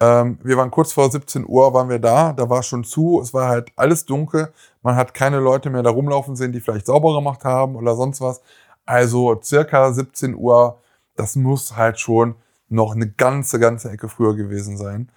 ähm, 0.00 0.38
wir 0.42 0.56
waren 0.56 0.70
kurz 0.70 0.92
vor 0.92 1.10
17 1.10 1.46
Uhr, 1.46 1.72
waren 1.72 1.88
wir 1.88 1.98
da, 1.98 2.32
da 2.32 2.50
war 2.50 2.62
schon 2.62 2.84
zu, 2.84 3.20
es 3.22 3.32
war 3.32 3.48
halt 3.48 3.72
alles 3.76 4.04
dunkel, 4.04 4.52
man 4.82 4.94
hat 4.94 5.14
keine 5.14 5.38
Leute 5.38 5.70
mehr 5.70 5.82
da 5.82 5.90
rumlaufen 5.90 6.36
sehen, 6.36 6.52
die 6.52 6.60
vielleicht 6.60 6.86
sauber 6.86 7.14
gemacht 7.14 7.44
haben 7.44 7.76
oder 7.76 7.96
sonst 7.96 8.20
was. 8.20 8.42
Also 8.84 9.40
circa 9.42 9.92
17 9.92 10.34
Uhr, 10.34 10.78
das 11.16 11.34
muss 11.36 11.76
halt 11.76 11.98
schon 11.98 12.36
noch 12.68 12.94
eine 12.94 13.08
ganze, 13.10 13.58
ganze 13.58 13.90
Ecke 13.90 14.08
früher 14.08 14.36
gewesen 14.36 14.76
sein. 14.76 15.10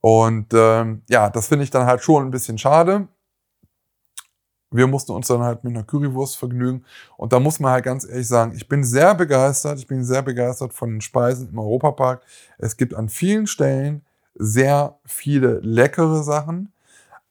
Und 0.00 0.48
ähm, 0.54 1.02
ja, 1.08 1.30
das 1.30 1.48
finde 1.48 1.64
ich 1.64 1.70
dann 1.70 1.86
halt 1.86 2.02
schon 2.02 2.26
ein 2.26 2.30
bisschen 2.30 2.58
schade. 2.58 3.08
Wir 4.70 4.86
mussten 4.86 5.12
uns 5.12 5.26
dann 5.26 5.40
halt 5.40 5.64
mit 5.64 5.74
einer 5.74 5.84
Currywurst 5.84 6.36
vergnügen. 6.36 6.84
Und 7.16 7.32
da 7.32 7.40
muss 7.40 7.58
man 7.58 7.72
halt 7.72 7.84
ganz 7.84 8.08
ehrlich 8.08 8.28
sagen, 8.28 8.52
ich 8.54 8.68
bin 8.68 8.84
sehr 8.84 9.14
begeistert. 9.14 9.78
Ich 9.78 9.86
bin 9.86 10.04
sehr 10.04 10.22
begeistert 10.22 10.72
von 10.72 10.90
den 10.90 11.00
Speisen 11.00 11.48
im 11.50 11.58
Europapark. 11.58 12.22
Es 12.58 12.76
gibt 12.76 12.94
an 12.94 13.08
vielen 13.08 13.46
Stellen 13.46 14.02
sehr 14.34 14.98
viele 15.04 15.60
leckere 15.60 16.22
Sachen. 16.22 16.72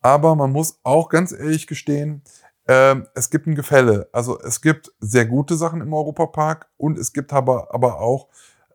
Aber 0.02 0.36
man 0.36 0.52
muss 0.52 0.80
auch 0.84 1.10
ganz 1.10 1.32
ehrlich 1.32 1.68
gestehen, 1.68 2.22
äh, 2.68 2.96
es 3.16 3.30
gibt 3.30 3.48
ein 3.48 3.56
Gefälle. 3.56 4.10
Also 4.12 4.40
es 4.40 4.62
gibt 4.62 4.92
sehr 5.00 5.26
gute 5.26 5.56
Sachen 5.56 5.82
im 5.82 5.94
Europapark 5.94 6.68
und 6.78 6.98
es 6.98 7.14
gibt 7.14 7.34
aber, 7.34 7.74
aber 7.74 8.00
auch 8.00 8.28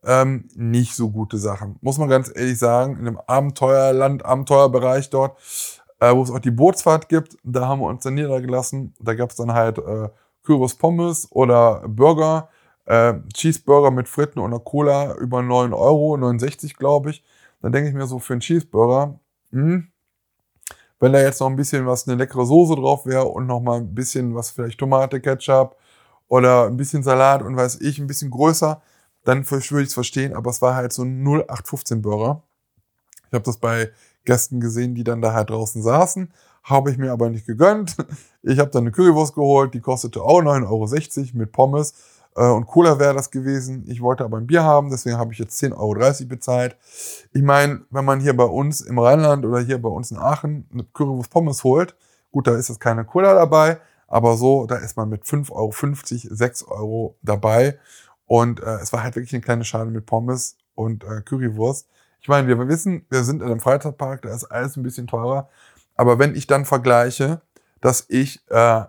ähm, 0.04 0.48
nicht 0.54 0.94
so 0.94 1.10
gute 1.10 1.38
Sachen. 1.38 1.76
Muss 1.80 1.98
man 1.98 2.08
ganz 2.08 2.30
ehrlich 2.34 2.58
sagen, 2.58 2.98
in 2.98 3.04
dem 3.04 3.18
Abenteuerland, 3.18 4.24
Abenteuerbereich 4.24 5.10
dort, 5.10 5.38
wo 6.12 6.22
es 6.22 6.30
auch 6.30 6.40
die 6.40 6.50
Bootsfahrt 6.50 7.08
gibt, 7.08 7.36
da 7.44 7.68
haben 7.68 7.80
wir 7.80 7.86
uns 7.86 8.02
dann 8.02 8.14
niedergelassen. 8.14 8.94
Da 9.00 9.14
gab 9.14 9.30
es 9.30 9.36
dann 9.36 9.52
halt 9.52 9.78
äh, 9.78 10.08
Kürbis 10.42 10.74
Pommes 10.74 11.28
oder 11.30 11.84
Burger, 11.86 12.48
äh, 12.86 13.14
Cheeseburger 13.32 13.90
mit 13.90 14.08
Fritten 14.08 14.40
einer 14.40 14.58
Cola 14.58 15.14
über 15.16 15.42
9 15.42 15.72
Euro, 15.72 16.16
69 16.16 16.76
glaube 16.76 17.10
ich. 17.10 17.24
Dann 17.62 17.72
denke 17.72 17.88
ich 17.88 17.94
mir 17.94 18.06
so 18.06 18.18
für 18.18 18.34
einen 18.34 18.40
Cheeseburger, 18.40 19.18
mh, 19.50 19.62
hm, 19.62 19.88
wenn 21.00 21.12
da 21.12 21.20
jetzt 21.20 21.40
noch 21.40 21.48
ein 21.48 21.56
bisschen 21.56 21.86
was, 21.86 22.08
eine 22.08 22.16
leckere 22.16 22.46
Soße 22.46 22.76
drauf 22.76 23.06
wäre 23.06 23.24
und 23.24 23.46
noch 23.46 23.60
mal 23.60 23.78
ein 23.78 23.94
bisschen 23.94 24.34
was, 24.34 24.50
vielleicht 24.50 24.78
Tomate, 24.78 25.20
Ketchup 25.20 25.76
oder 26.28 26.66
ein 26.66 26.76
bisschen 26.76 27.02
Salat 27.02 27.42
und 27.42 27.56
weiß 27.56 27.80
ich, 27.80 27.98
ein 27.98 28.06
bisschen 28.06 28.30
größer, 28.30 28.80
dann 29.24 29.48
würde 29.50 29.82
ich 29.82 29.88
es 29.88 29.94
verstehen, 29.94 30.34
aber 30.34 30.50
es 30.50 30.62
war 30.62 30.74
halt 30.74 30.92
so 30.92 31.02
ein 31.02 31.22
0815 31.22 32.02
Burger. 32.02 32.42
Ich 33.26 33.32
habe 33.32 33.44
das 33.44 33.58
bei 33.58 33.90
Gästen 34.24 34.60
gesehen, 34.60 34.94
die 34.94 35.04
dann 35.04 35.22
da 35.22 35.32
halt 35.32 35.50
draußen 35.50 35.82
saßen, 35.82 36.32
habe 36.62 36.90
ich 36.90 36.98
mir 36.98 37.12
aber 37.12 37.30
nicht 37.30 37.46
gegönnt. 37.46 37.96
Ich 38.46 38.58
habe 38.58 38.70
dann 38.70 38.82
eine 38.82 38.92
Currywurst 38.92 39.34
geholt, 39.34 39.72
die 39.72 39.80
kostete 39.80 40.20
auch 40.20 40.42
9,60 40.42 41.18
Euro 41.18 41.28
mit 41.38 41.50
Pommes 41.50 41.94
äh, 42.36 42.46
und 42.46 42.66
Cola 42.66 42.98
wäre 42.98 43.14
das 43.14 43.30
gewesen. 43.30 43.84
Ich 43.86 44.02
wollte 44.02 44.24
aber 44.24 44.36
ein 44.36 44.46
Bier 44.46 44.62
haben, 44.62 44.90
deswegen 44.90 45.16
habe 45.16 45.32
ich 45.32 45.38
jetzt 45.38 45.62
10,30 45.62 45.78
Euro 45.78 46.28
bezahlt. 46.28 46.76
Ich 47.32 47.42
meine, 47.42 47.82
wenn 47.90 48.04
man 48.04 48.20
hier 48.20 48.36
bei 48.36 48.44
uns 48.44 48.80
im 48.80 48.98
Rheinland 48.98 49.44
oder 49.46 49.60
hier 49.60 49.80
bei 49.80 49.88
uns 49.88 50.10
in 50.10 50.18
Aachen 50.18 50.68
eine 50.72 50.84
Currywurst 50.84 51.30
Pommes 51.30 51.64
holt, 51.64 51.96
gut, 52.32 52.46
da 52.46 52.54
ist 52.54 52.68
jetzt 52.68 52.80
keine 52.80 53.04
Cola 53.04 53.34
dabei, 53.34 53.78
aber 54.08 54.36
so, 54.36 54.66
da 54.66 54.76
ist 54.76 54.96
man 54.96 55.08
mit 55.08 55.24
5,50 55.24 55.52
Euro, 55.52 56.34
6 56.34 56.62
Euro 56.64 57.16
dabei. 57.22 57.78
Und 58.26 58.60
äh, 58.60 58.76
es 58.76 58.92
war 58.92 59.02
halt 59.02 59.16
wirklich 59.16 59.34
eine 59.34 59.42
kleine 59.42 59.64
Schale 59.64 59.90
mit 59.90 60.06
Pommes 60.06 60.56
und 60.74 61.04
äh, 61.04 61.20
Currywurst. 61.22 61.88
Ich 62.24 62.28
meine, 62.28 62.48
wir 62.48 62.56
wissen, 62.68 63.04
wir 63.10 63.22
sind 63.22 63.42
in 63.42 63.48
einem 63.48 63.60
Freizeitpark, 63.60 64.22
da 64.22 64.34
ist 64.34 64.44
alles 64.44 64.78
ein 64.78 64.82
bisschen 64.82 65.06
teurer. 65.06 65.50
Aber 65.94 66.18
wenn 66.18 66.34
ich 66.34 66.46
dann 66.46 66.64
vergleiche, 66.64 67.42
dass 67.82 68.06
ich 68.08 68.42
äh, 68.48 68.84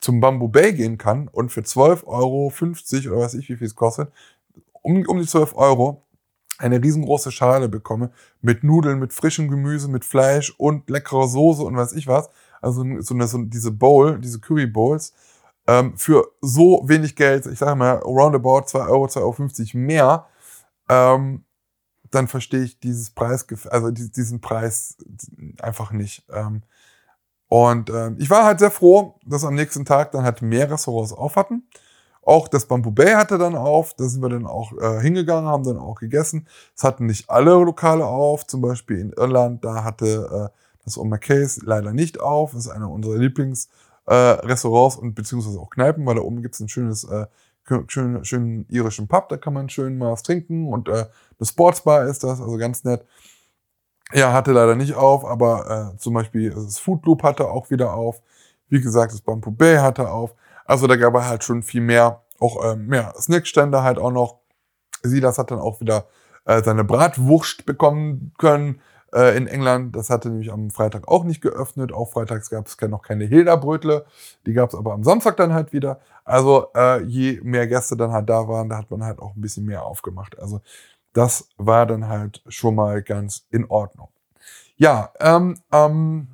zum 0.00 0.18
Bamboo 0.18 0.48
Bay 0.48 0.72
gehen 0.72 0.98
kann 0.98 1.28
und 1.28 1.52
für 1.52 1.60
12,50 1.60 2.04
Euro 2.08 2.52
oder 3.12 3.22
weiß 3.22 3.34
ich, 3.34 3.48
wie 3.48 3.54
viel 3.54 3.68
es 3.68 3.76
kostet, 3.76 4.10
um, 4.82 5.06
um 5.06 5.20
die 5.20 5.26
12 5.26 5.54
Euro 5.54 6.02
eine 6.58 6.82
riesengroße 6.82 7.30
Schale 7.30 7.68
bekomme 7.68 8.10
mit 8.40 8.64
Nudeln, 8.64 8.98
mit 8.98 9.12
frischem 9.12 9.48
Gemüse, 9.48 9.86
mit 9.86 10.04
Fleisch 10.04 10.52
und 10.58 10.90
leckerer 10.90 11.28
Soße 11.28 11.62
und 11.62 11.76
weiß 11.76 11.92
ich 11.92 12.08
was. 12.08 12.28
Also 12.60 12.84
so, 13.02 13.14
eine, 13.14 13.28
so 13.28 13.38
diese 13.38 13.70
Bowl, 13.70 14.18
diese 14.18 14.40
Curry 14.40 14.66
Bowls, 14.66 15.14
ähm, 15.68 15.96
für 15.96 16.26
so 16.40 16.82
wenig 16.86 17.14
Geld, 17.14 17.46
ich 17.46 17.60
sage 17.60 17.76
mal 17.76 17.98
roundabout 17.98 18.62
2 18.62 18.80
Euro, 18.80 19.04
2,50 19.04 19.76
Euro 19.76 19.78
mehr, 19.78 20.26
ähm, 20.88 21.44
dann 22.10 22.28
verstehe 22.28 22.62
ich 22.62 22.78
dieses 22.80 23.10
Preis, 23.10 23.46
also 23.70 23.90
diesen 23.90 24.40
Preis 24.40 24.96
einfach 25.60 25.92
nicht. 25.92 26.24
Ähm, 26.30 26.62
und 27.48 27.90
ähm, 27.90 28.16
ich 28.18 28.30
war 28.30 28.44
halt 28.44 28.58
sehr 28.58 28.70
froh, 28.70 29.14
dass 29.24 29.44
am 29.44 29.54
nächsten 29.54 29.84
Tag 29.84 30.12
dann 30.12 30.24
halt 30.24 30.42
mehr 30.42 30.70
Restaurants 30.70 31.12
auf 31.12 31.36
hatten. 31.36 31.68
Auch 32.22 32.48
das 32.48 32.66
Bamboo 32.66 32.90
Bay 32.90 33.12
hatte 33.12 33.36
dann 33.36 33.54
auf, 33.54 33.94
da 33.94 34.04
sind 34.08 34.22
wir 34.22 34.30
dann 34.30 34.46
auch 34.46 34.72
äh, 34.72 35.00
hingegangen, 35.00 35.48
haben 35.48 35.64
dann 35.64 35.78
auch 35.78 35.96
gegessen. 35.96 36.48
Es 36.74 36.82
hatten 36.82 37.06
nicht 37.06 37.28
alle 37.28 37.52
Lokale 37.52 38.06
auf, 38.06 38.46
zum 38.46 38.62
Beispiel 38.62 38.98
in 38.98 39.12
Irland, 39.12 39.64
da 39.64 39.84
hatte 39.84 40.50
äh, 40.52 40.58
das 40.84 40.96
Oma 40.96 41.18
Case 41.18 41.60
leider 41.64 41.92
nicht 41.92 42.20
auf. 42.20 42.52
Das 42.52 42.66
ist 42.66 42.72
einer 42.72 42.90
unserer 42.90 43.18
Lieblingsrestaurants 43.18 44.96
äh, 44.96 45.00
und 45.00 45.14
beziehungsweise 45.14 45.60
auch 45.60 45.70
Kneipen, 45.70 46.06
weil 46.06 46.14
da 46.14 46.22
oben 46.22 46.42
gibt 46.42 46.54
es 46.54 46.60
ein 46.60 46.68
schönes, 46.68 47.04
schönen, 47.88 48.24
schönen 48.24 48.66
irischen 48.68 49.08
Pub, 49.08 49.28
da 49.28 49.36
kann 49.36 49.54
man 49.54 49.68
schön 49.68 49.98
mal 49.98 50.12
was 50.12 50.22
trinken 50.22 50.68
und 50.72 50.88
äh, 50.88 50.92
eine 51.38 51.46
Sportsbar 51.46 52.04
ist 52.04 52.24
das, 52.24 52.40
also 52.40 52.56
ganz 52.56 52.84
nett. 52.84 53.04
Ja, 54.12 54.32
hatte 54.32 54.52
leider 54.52 54.74
nicht 54.74 54.94
auf, 54.94 55.24
aber 55.24 55.92
äh, 55.94 55.98
zum 55.98 56.14
Beispiel 56.14 56.50
das 56.50 56.78
Food 56.78 57.04
Loop 57.06 57.22
hatte 57.22 57.48
auch 57.48 57.70
wieder 57.70 57.94
auf. 57.94 58.20
Wie 58.68 58.80
gesagt, 58.80 59.12
das 59.12 59.22
Bamboo 59.22 59.50
Bay 59.50 59.76
hatte 59.76 60.10
auf. 60.10 60.34
Also 60.66 60.86
da 60.86 60.96
gab 60.96 61.14
es 61.14 61.24
halt 61.24 61.44
schon 61.44 61.62
viel 61.62 61.80
mehr, 61.80 62.22
auch 62.38 62.62
äh, 62.64 62.76
mehr 62.76 63.14
Snackstände 63.18 63.82
halt 63.82 63.98
auch 63.98 64.12
noch. 64.12 64.40
Silas 65.02 65.38
hat 65.38 65.50
dann 65.50 65.58
auch 65.58 65.80
wieder 65.80 66.06
äh, 66.44 66.62
seine 66.62 66.84
Bratwurst 66.84 67.66
bekommen 67.66 68.32
können 68.38 68.80
äh, 69.14 69.36
in 69.36 69.46
England. 69.46 69.96
Das 69.96 70.10
hatte 70.10 70.28
nämlich 70.28 70.52
am 70.52 70.70
Freitag 70.70 71.08
auch 71.08 71.24
nicht 71.24 71.40
geöffnet. 71.40 71.92
Auch 71.92 72.10
freitags 72.10 72.50
gab 72.50 72.66
es 72.66 72.76
noch 72.80 73.02
keine 73.02 73.24
Hilda-Brötle. 73.24 74.04
Die 74.46 74.52
gab 74.52 74.70
es 74.70 74.74
aber 74.74 74.92
am 74.92 75.04
Samstag 75.04 75.36
dann 75.36 75.52
halt 75.52 75.72
wieder. 75.72 76.00
Also 76.24 76.68
äh, 76.74 77.02
je 77.04 77.40
mehr 77.42 77.66
Gäste 77.66 77.96
dann 77.96 78.12
halt 78.12 78.28
da 78.28 78.48
waren, 78.48 78.68
da 78.68 78.78
hat 78.78 78.90
man 78.90 79.04
halt 79.04 79.20
auch 79.20 79.34
ein 79.34 79.40
bisschen 79.40 79.64
mehr 79.64 79.84
aufgemacht. 79.84 80.38
Also 80.38 80.60
das 81.12 81.48
war 81.56 81.86
dann 81.86 82.08
halt 82.08 82.42
schon 82.48 82.74
mal 82.74 83.02
ganz 83.02 83.46
in 83.50 83.64
Ordnung. 83.70 84.08
Ja, 84.76 85.12
ähm, 85.20 85.56
ähm, 85.72 86.28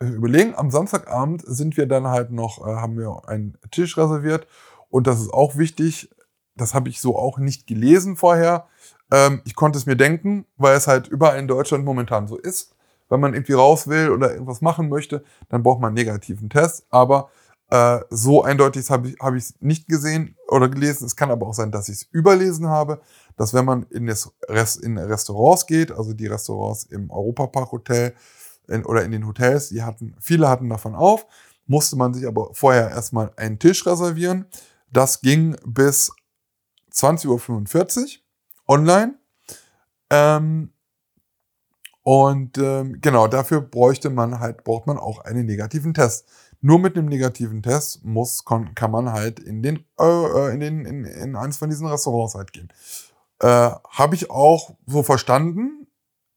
überlegen, 0.00 0.54
am 0.54 0.70
Samstagabend 0.70 1.42
sind 1.44 1.76
wir 1.76 1.86
dann 1.86 2.06
halt 2.06 2.30
noch, 2.30 2.64
äh, 2.64 2.76
haben 2.76 2.96
wir 2.96 3.28
einen 3.28 3.58
Tisch 3.72 3.98
reserviert 3.98 4.46
und 4.88 5.08
das 5.08 5.20
ist 5.20 5.32
auch 5.32 5.56
wichtig, 5.56 6.10
das 6.54 6.74
habe 6.74 6.88
ich 6.88 7.00
so 7.00 7.16
auch 7.18 7.38
nicht 7.38 7.66
gelesen 7.66 8.16
vorher. 8.16 8.68
Ähm, 9.10 9.42
ich 9.44 9.54
konnte 9.54 9.78
es 9.78 9.86
mir 9.86 9.96
denken, 9.96 10.46
weil 10.56 10.76
es 10.76 10.86
halt 10.86 11.08
überall 11.08 11.38
in 11.38 11.48
Deutschland 11.48 11.84
momentan 11.84 12.26
so 12.26 12.36
ist. 12.36 12.74
Wenn 13.08 13.20
man 13.20 13.32
irgendwie 13.34 13.54
raus 13.54 13.88
will 13.88 14.10
oder 14.10 14.32
irgendwas 14.32 14.60
machen 14.60 14.88
möchte, 14.88 15.24
dann 15.48 15.62
braucht 15.62 15.80
man 15.80 15.88
einen 15.88 15.94
negativen 15.94 16.50
Test. 16.50 16.86
Aber 16.90 17.30
äh, 17.70 18.00
so 18.10 18.42
eindeutig 18.42 18.90
habe 18.90 19.08
ich 19.08 19.14
es 19.14 19.54
hab 19.54 19.62
nicht 19.62 19.88
gesehen 19.88 20.36
oder 20.48 20.68
gelesen. 20.68 21.06
Es 21.06 21.16
kann 21.16 21.30
aber 21.30 21.46
auch 21.46 21.54
sein, 21.54 21.70
dass 21.70 21.88
ich 21.88 21.96
es 21.96 22.02
überlesen 22.10 22.68
habe, 22.68 23.00
dass 23.36 23.54
wenn 23.54 23.64
man 23.64 23.84
in, 23.90 24.06
das 24.06 24.30
Rest, 24.48 24.82
in 24.82 24.98
Restaurants 24.98 25.66
geht, 25.66 25.92
also 25.92 26.12
die 26.12 26.26
Restaurants 26.26 26.84
im 26.84 27.10
Europapark 27.10 27.72
Hotel 27.72 28.14
in, 28.68 28.84
oder 28.84 29.04
in 29.04 29.12
den 29.12 29.26
Hotels, 29.26 29.68
die 29.68 29.82
hatten, 29.82 30.14
viele 30.20 30.48
hatten 30.48 30.68
davon 30.68 30.94
auf, 30.94 31.26
musste 31.66 31.96
man 31.96 32.14
sich 32.14 32.26
aber 32.26 32.50
vorher 32.54 32.90
erstmal 32.90 33.32
einen 33.36 33.58
Tisch 33.58 33.86
reservieren. 33.86 34.46
Das 34.90 35.20
ging 35.20 35.56
bis 35.66 36.10
20.45 36.92 37.26
Uhr 37.28 38.06
online. 38.68 39.14
Ähm, 40.10 40.72
und 42.02 42.56
ähm, 42.58 43.00
genau, 43.00 43.26
dafür 43.26 43.60
bräuchte 43.60 44.08
man 44.10 44.40
halt, 44.40 44.64
braucht 44.64 44.86
man 44.86 44.98
auch 44.98 45.20
einen 45.20 45.46
negativen 45.46 45.92
Test. 45.92 46.26
Nur 46.60 46.78
mit 46.78 46.96
einem 46.96 47.06
negativen 47.06 47.62
Test 47.62 48.04
muss, 48.04 48.44
kann, 48.44 48.74
kann 48.74 48.90
man 48.90 49.12
halt 49.12 49.40
in 49.40 49.62
den, 49.62 49.84
äh, 49.98 50.04
äh, 50.04 50.54
in 50.54 50.60
den, 50.60 50.84
in, 50.86 51.04
in 51.04 51.36
eins 51.36 51.58
von 51.58 51.68
diesen 51.68 51.86
Restaurants 51.86 52.34
halt 52.34 52.52
gehen. 52.52 52.72
Äh, 53.40 53.70
Habe 53.90 54.14
ich 54.14 54.30
auch 54.30 54.74
so 54.86 55.02
verstanden, 55.02 55.86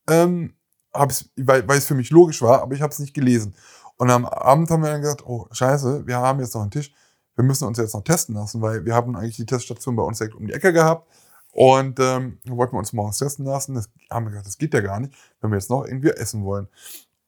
ähm, 0.10 0.54
hab's, 0.94 1.30
weil, 1.38 1.68
weil 1.68 1.78
es 1.78 1.86
für 1.86 1.96
mich 1.96 2.10
logisch 2.10 2.42
war, 2.42 2.62
aber 2.62 2.76
ich 2.76 2.82
habe 2.82 2.92
es 2.92 3.00
nicht 3.00 3.14
gelesen. 3.14 3.56
Und 3.98 4.10
am 4.10 4.26
Abend 4.26 4.70
haben 4.70 4.84
wir 4.84 4.92
dann 4.92 5.02
gesagt, 5.02 5.26
oh 5.26 5.48
scheiße, 5.52 6.06
wir 6.06 6.18
haben 6.18 6.40
jetzt 6.40 6.54
noch 6.54 6.62
einen 6.62 6.72
Tisch, 6.72 6.94
wir 7.36 7.44
müssen 7.44 7.66
uns 7.68 7.78
jetzt 7.78 7.94
noch 7.94 8.04
testen 8.04 8.36
lassen, 8.36 8.62
weil 8.62 8.86
wir 8.86 8.94
haben 8.94 9.16
eigentlich 9.16 9.38
die 9.38 9.46
Teststation 9.46 9.96
bei 9.96 10.04
uns 10.04 10.18
direkt 10.18 10.36
um 10.36 10.46
die 10.48 10.54
Ecke 10.54 10.74
gehabt. 10.74 11.08
Und 11.52 12.00
ähm, 12.00 12.40
wollten 12.46 12.74
wir 12.74 12.80
uns 12.80 12.94
morgens 12.94 13.18
testen 13.18 13.46
lassen. 13.46 13.76
Das 13.76 13.90
haben 14.10 14.26
wir 14.26 14.32
gesagt, 14.32 14.48
das 14.48 14.58
geht 14.58 14.74
ja 14.74 14.80
gar 14.80 15.00
nicht, 15.00 15.14
wenn 15.42 15.52
wir 15.52 15.58
jetzt 15.58 15.70
noch 15.70 15.86
irgendwie 15.86 16.10
essen 16.10 16.44
wollen. 16.46 16.68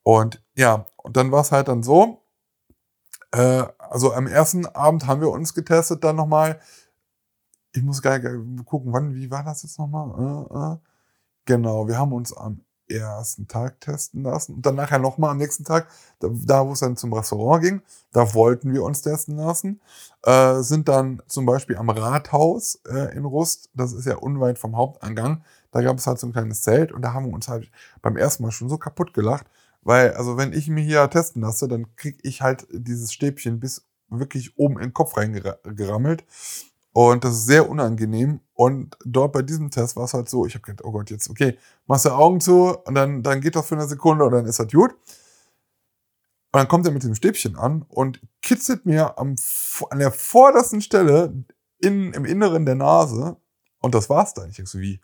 Und 0.02 0.42
ja, 0.54 0.86
und 0.96 1.16
dann 1.16 1.30
war 1.32 1.42
es 1.42 1.52
halt 1.52 1.68
dann 1.68 1.82
so, 1.82 2.22
äh, 3.32 3.64
also 3.78 4.12
am 4.12 4.26
ersten 4.26 4.66
Abend 4.66 5.06
haben 5.06 5.20
wir 5.20 5.30
uns 5.30 5.54
getestet 5.54 6.04
dann 6.04 6.16
nochmal. 6.16 6.60
Ich 7.72 7.82
muss 7.82 8.02
gar 8.02 8.18
nicht 8.18 8.64
gucken, 8.66 8.92
wann, 8.92 9.14
wie 9.14 9.30
war 9.30 9.42
das 9.42 9.62
jetzt 9.62 9.78
nochmal? 9.78 10.10
Äh, 10.18 10.74
äh. 10.74 10.78
Genau, 11.46 11.88
wir 11.88 11.98
haben 11.98 12.12
uns 12.12 12.34
am 12.34 12.60
ersten 12.88 13.48
Tag 13.48 13.80
testen 13.80 14.22
lassen 14.22 14.54
und 14.54 14.66
dann 14.66 14.74
nachher 14.74 14.98
nochmal 14.98 15.30
am 15.30 15.38
nächsten 15.38 15.64
Tag, 15.64 15.88
da, 16.20 16.28
da 16.30 16.66
wo 16.66 16.72
es 16.72 16.80
dann 16.80 16.96
zum 16.96 17.12
Restaurant 17.12 17.62
ging, 17.62 17.82
da 18.12 18.34
wollten 18.34 18.72
wir 18.72 18.82
uns 18.82 19.02
testen 19.02 19.36
lassen, 19.36 19.80
äh, 20.22 20.60
sind 20.60 20.88
dann 20.88 21.22
zum 21.26 21.46
Beispiel 21.46 21.76
am 21.76 21.90
Rathaus 21.90 22.80
äh, 22.88 23.16
in 23.16 23.24
Rust, 23.24 23.70
das 23.74 23.92
ist 23.92 24.06
ja 24.06 24.16
unweit 24.16 24.58
vom 24.58 24.76
Haupteingang, 24.76 25.42
da 25.70 25.82
gab 25.82 25.98
es 25.98 26.06
halt 26.06 26.18
so 26.18 26.26
ein 26.26 26.32
kleines 26.32 26.62
Zelt 26.62 26.92
und 26.92 27.02
da 27.02 27.12
haben 27.12 27.26
wir 27.26 27.32
uns 27.32 27.48
halt 27.48 27.70
beim 28.02 28.16
ersten 28.16 28.42
Mal 28.42 28.50
schon 28.50 28.68
so 28.68 28.78
kaputt 28.78 29.14
gelacht, 29.14 29.46
weil, 29.82 30.14
also 30.14 30.36
wenn 30.36 30.52
ich 30.52 30.68
mir 30.68 30.82
hier 30.82 31.08
testen 31.10 31.42
lasse, 31.42 31.68
dann 31.68 31.94
krieg 31.96 32.18
ich 32.22 32.42
halt 32.42 32.66
dieses 32.70 33.12
Stäbchen 33.12 33.60
bis 33.60 33.86
wirklich 34.08 34.58
oben 34.58 34.76
in 34.76 34.88
den 34.88 34.94
Kopf 34.94 35.16
reingerammelt. 35.16 36.24
Und 36.94 37.24
das 37.24 37.32
ist 37.32 37.46
sehr 37.46 37.68
unangenehm. 37.68 38.40
Und 38.54 38.96
dort 39.04 39.32
bei 39.32 39.42
diesem 39.42 39.68
Test 39.68 39.96
war 39.96 40.04
es 40.04 40.14
halt 40.14 40.28
so, 40.28 40.46
ich 40.46 40.54
habe 40.54 40.62
gedacht, 40.62 40.84
oh 40.84 40.92
Gott, 40.92 41.10
jetzt, 41.10 41.28
okay, 41.28 41.58
machst 41.86 42.04
du 42.04 42.10
Augen 42.10 42.40
zu 42.40 42.78
und 42.84 42.94
dann, 42.94 43.24
dann 43.24 43.40
geht 43.40 43.56
das 43.56 43.66
für 43.66 43.74
eine 43.74 43.88
Sekunde 43.88 44.24
und 44.24 44.30
dann 44.30 44.46
ist 44.46 44.60
das 44.60 44.70
gut. 44.70 44.92
Und 44.92 44.98
dann 46.60 46.68
kommt 46.68 46.86
er 46.86 46.92
mit 46.92 47.02
dem 47.02 47.16
Stäbchen 47.16 47.56
an 47.56 47.82
und 47.88 48.20
kitzelt 48.42 48.86
mir 48.86 49.18
am, 49.18 49.34
an 49.90 49.98
der 49.98 50.12
vordersten 50.12 50.80
Stelle 50.80 51.44
in, 51.80 52.12
im 52.12 52.24
Inneren 52.24 52.64
der 52.64 52.76
Nase. 52.76 53.38
Und 53.80 53.96
das 53.96 54.08
war's 54.08 54.32
dann. 54.34 54.50
Ich 54.50 54.56
denke 54.56 54.70
so, 54.70 54.78
wie? 54.78 55.00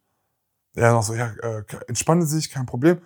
Er 0.77 0.93
noch 0.93 1.03
so, 1.03 1.15
ja, 1.15 1.33
äh, 1.43 1.65
entspannen 1.89 2.25
Sie 2.25 2.37
sich, 2.37 2.51
kein 2.51 2.67
Problem. 2.67 3.01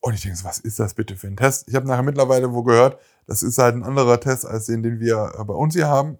Und 0.00 0.14
ich 0.14 0.22
denke 0.22 0.38
so, 0.38 0.46
was 0.46 0.60
ist 0.60 0.80
das 0.80 0.94
bitte 0.94 1.14
für 1.14 1.26
ein 1.26 1.36
Test? 1.36 1.68
Ich 1.68 1.74
habe 1.74 1.86
nachher 1.86 2.02
mittlerweile 2.02 2.54
wo 2.54 2.62
gehört, 2.62 2.98
das 3.26 3.42
ist 3.42 3.58
halt 3.58 3.74
ein 3.74 3.84
anderer 3.84 4.18
Test 4.18 4.46
als 4.46 4.64
den, 4.64 4.82
den 4.82 4.98
wir 4.98 5.34
äh, 5.38 5.44
bei 5.44 5.52
uns 5.52 5.74
hier 5.74 5.88
haben. 5.88 6.16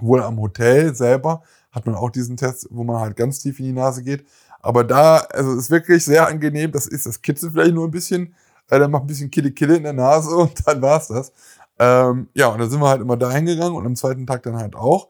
Wohl 0.00 0.22
am 0.22 0.38
Hotel 0.40 0.94
selber 0.94 1.42
hat 1.70 1.86
man 1.86 1.94
auch 1.94 2.10
diesen 2.10 2.36
Test, 2.36 2.68
wo 2.70 2.84
man 2.84 3.00
halt 3.00 3.16
ganz 3.16 3.40
tief 3.40 3.58
in 3.58 3.66
die 3.66 3.72
Nase 3.72 4.02
geht. 4.02 4.26
Aber 4.60 4.84
da, 4.84 5.18
also 5.18 5.54
ist 5.54 5.70
wirklich 5.70 6.04
sehr 6.04 6.26
angenehm. 6.26 6.72
Das 6.72 6.86
ist, 6.86 7.06
das 7.06 7.22
kitzelt 7.22 7.52
vielleicht 7.52 7.74
nur 7.74 7.86
ein 7.86 7.90
bisschen, 7.90 8.34
äh, 8.70 8.78
dann 8.78 8.90
macht 8.90 9.04
ein 9.04 9.06
bisschen 9.06 9.30
Kille-Kille 9.30 9.76
in 9.76 9.84
der 9.84 9.92
Nase 9.92 10.34
und 10.34 10.52
dann 10.66 10.82
war's 10.82 11.08
das. 11.08 11.32
Ähm, 11.78 12.28
ja, 12.34 12.48
und 12.48 12.58
dann 12.58 12.70
sind 12.70 12.80
wir 12.80 12.88
halt 12.88 13.00
immer 13.00 13.16
da 13.16 13.30
hingegangen 13.30 13.74
und 13.74 13.86
am 13.86 13.96
zweiten 13.96 14.26
Tag 14.26 14.42
dann 14.42 14.56
halt 14.56 14.74
auch. 14.74 15.08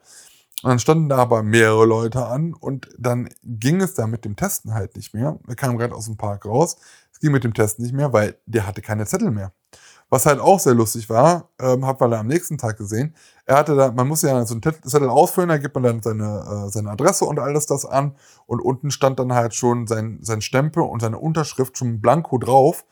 Und 0.63 0.71
dann 0.71 0.79
standen 0.81 1.09
da 1.09 1.19
aber 1.19 1.43
mehrere 1.43 1.87
Leute 1.87 2.27
an 2.27 2.53
und 2.53 2.89
dann 2.99 3.29
ging 3.45 3.81
es 3.81 3.95
da 3.95 4.07
mit 4.07 4.25
dem 4.25 4.35
Testen 4.35 4.75
halt 4.75 4.97
nicht 4.97 5.15
mehr. 5.15 5.39
Wir 5.47 5.55
kamen 5.55 5.79
gerade 5.79 5.95
aus 5.95 6.07
dem 6.07 6.17
Park 6.17 6.47
raus. 6.47 6.77
Es 7.13 7.21
ging 7.21 7.31
mit 7.31 7.45
dem 7.45 7.55
Testen 7.55 7.85
nicht 7.85 7.95
mehr, 7.95 8.13
weil 8.13 8.37
der 8.47 8.67
hatte 8.67 8.83
keine 8.83 9.07
Zettel 9.07 9.31
mehr. 9.31 9.53
Was 10.11 10.25
halt 10.25 10.41
auch 10.41 10.59
sehr 10.59 10.75
lustig 10.75 11.11
war, 11.11 11.51
ähm, 11.61 11.87
hat 11.87 12.01
man 12.01 12.11
da 12.11 12.21
am 12.21 12.27
nächsten 12.27 12.57
Tag 12.57 12.79
gesehen. 12.79 13.15
Er 13.45 13.57
hatte 13.57 13.77
da, 13.77 13.93
man 13.93 14.09
muss 14.09 14.23
ja 14.23 14.45
so 14.47 14.55
einen 14.55 14.63
Zettel 14.63 15.09
ausfüllen, 15.11 15.51
da 15.51 15.59
gibt 15.59 15.75
man 15.75 15.85
dann 15.85 16.03
seine, 16.03 16.67
äh, 16.67 16.71
seine 16.71 16.91
Adresse 16.91 17.27
und 17.27 17.39
alles 17.39 17.67
das 17.67 17.85
an. 17.85 18.17
Und 18.47 18.61
unten 18.61 18.91
stand 18.91 19.19
dann 19.19 19.35
halt 19.35 19.55
schon 19.55 19.87
sein, 19.87 20.19
sein 20.23 20.41
Stempel 20.41 20.83
und 20.83 21.01
seine 21.01 21.19
Unterschrift 21.19 21.77
schon 21.77 22.01
blanko 22.01 22.39
drauf. 22.39 22.87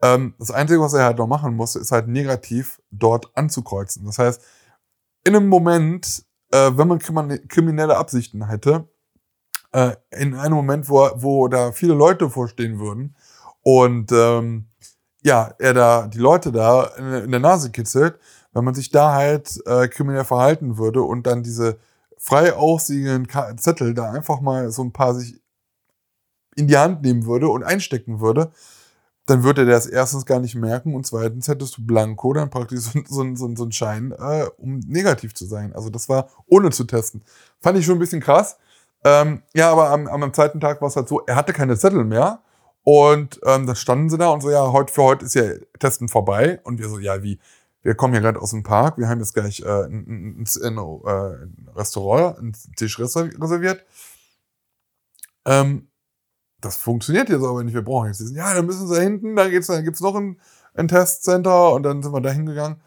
Ähm, 0.00 0.34
das 0.38 0.52
Einzige, 0.52 0.80
was 0.80 0.94
er 0.94 1.04
halt 1.04 1.18
noch 1.18 1.26
machen 1.26 1.56
musste, 1.56 1.80
ist 1.80 1.90
halt 1.90 2.06
negativ 2.06 2.80
dort 2.92 3.30
anzukreuzen. 3.34 4.04
Das 4.06 4.18
heißt, 4.18 4.40
in 5.24 5.34
einem 5.34 5.48
Moment, 5.48 6.24
äh, 6.52 6.70
wenn 6.74 6.88
man 6.88 6.98
kriminelle 7.00 7.96
Absichten 7.96 8.46
hätte, 8.46 8.88
äh, 9.72 9.96
in 10.10 10.34
einem 10.34 10.54
Moment, 10.54 10.88
wo, 10.88 11.10
wo 11.16 11.48
da 11.48 11.72
viele 11.72 11.94
Leute 11.94 12.30
vorstehen 12.30 12.78
würden 12.78 13.16
und 13.62 14.10
ähm, 14.12 14.69
ja, 15.22 15.54
er 15.58 15.74
da 15.74 16.06
die 16.06 16.18
Leute 16.18 16.52
da 16.52 16.84
in, 16.96 17.30
der 17.30 17.40
Nase 17.40 17.70
kitzelt, 17.70 18.18
wenn 18.52 18.64
man 18.64 18.74
sich 18.74 18.90
da 18.90 19.12
halt 19.12 19.60
äh, 19.66 19.88
kriminell 19.88 20.24
verhalten 20.24 20.78
würde 20.78 21.02
und 21.02 21.26
dann 21.26 21.42
diese 21.42 21.78
frei 22.18 22.54
aussiehenden 22.54 23.28
Zettel 23.58 23.94
da 23.94 24.10
einfach 24.10 24.40
mal 24.40 24.70
so 24.70 24.82
ein 24.82 24.92
paar 24.92 25.14
sich 25.14 25.40
in 26.56 26.66
die 26.66 26.76
Hand 26.76 27.02
nehmen 27.02 27.26
würde 27.26 27.48
und 27.48 27.62
einstecken 27.62 28.20
würde, 28.20 28.50
dann 29.26 29.44
würde 29.44 29.64
der 29.64 29.76
es 29.76 29.86
erstens 29.86 30.26
gar 30.26 30.40
nicht 30.40 30.56
merken 30.56 30.94
und 30.94 31.06
zweitens 31.06 31.48
hättest 31.48 31.78
du 31.78 31.86
Blanko 31.86 32.32
dann 32.32 32.50
praktisch 32.50 32.80
so, 32.80 33.00
so, 33.06 33.36
so, 33.36 33.54
so 33.54 33.62
einen 33.62 33.72
Schein, 33.72 34.12
äh, 34.12 34.46
um 34.58 34.80
negativ 34.80 35.34
zu 35.34 35.46
sein. 35.46 35.72
Also 35.74 35.88
das 35.88 36.08
war 36.08 36.28
ohne 36.46 36.70
zu 36.70 36.84
testen. 36.84 37.22
Fand 37.60 37.78
ich 37.78 37.86
schon 37.86 37.96
ein 37.96 38.00
bisschen 38.00 38.20
krass. 38.20 38.58
Ähm, 39.04 39.42
ja, 39.54 39.70
aber 39.70 39.90
am, 39.90 40.08
am 40.08 40.34
zweiten 40.34 40.60
Tag 40.60 40.80
war 40.80 40.88
es 40.88 40.96
halt 40.96 41.08
so, 41.08 41.20
er 41.26 41.36
hatte 41.36 41.52
keine 41.52 41.78
Zettel 41.78 42.04
mehr 42.04 42.42
und 42.82 43.40
ähm, 43.44 43.66
dann 43.66 43.76
standen 43.76 44.08
sie 44.08 44.18
da 44.18 44.30
und 44.30 44.40
so, 44.40 44.50
ja, 44.50 44.72
heute 44.72 44.92
für 44.92 45.02
heute 45.02 45.24
ist 45.26 45.34
ja 45.34 45.52
Testen 45.78 46.08
vorbei. 46.08 46.60
Und 46.64 46.78
wir 46.78 46.88
so, 46.88 46.98
ja, 46.98 47.22
wie? 47.22 47.38
Wir 47.82 47.94
kommen 47.94 48.12
hier 48.12 48.20
gerade 48.20 48.40
aus 48.40 48.50
dem 48.50 48.62
Park, 48.62 48.98
wir 48.98 49.08
haben 49.08 49.20
jetzt 49.20 49.32
gleich 49.32 49.60
äh, 49.60 49.84
ein, 49.84 50.44
ein, 50.44 50.46
ein, 50.62 50.78
ein 50.78 51.68
Restaurant, 51.74 52.38
einen 52.38 52.52
Tisch 52.76 52.98
reserviert. 52.98 53.84
Ähm, 55.46 55.88
das 56.60 56.76
funktioniert 56.76 57.30
jetzt 57.30 57.42
aber 57.42 57.64
nicht, 57.64 57.74
wir 57.74 57.82
brauchen 57.82 58.08
jetzt 58.08 58.20
diesen. 58.20 58.36
Ja, 58.36 58.52
dann 58.52 58.66
müssen 58.66 58.86
sie 58.86 58.94
da 58.94 59.00
hinten, 59.00 59.34
da 59.34 59.48
geht's, 59.48 59.68
dann 59.68 59.84
gibt's 59.84 60.00
noch 60.00 60.14
ein, 60.14 60.38
ein 60.74 60.88
Testcenter 60.88 61.72
und 61.72 61.82
dann 61.82 62.02
sind 62.02 62.12
wir 62.12 62.20
da 62.20 62.30
hingegangen. 62.30 62.82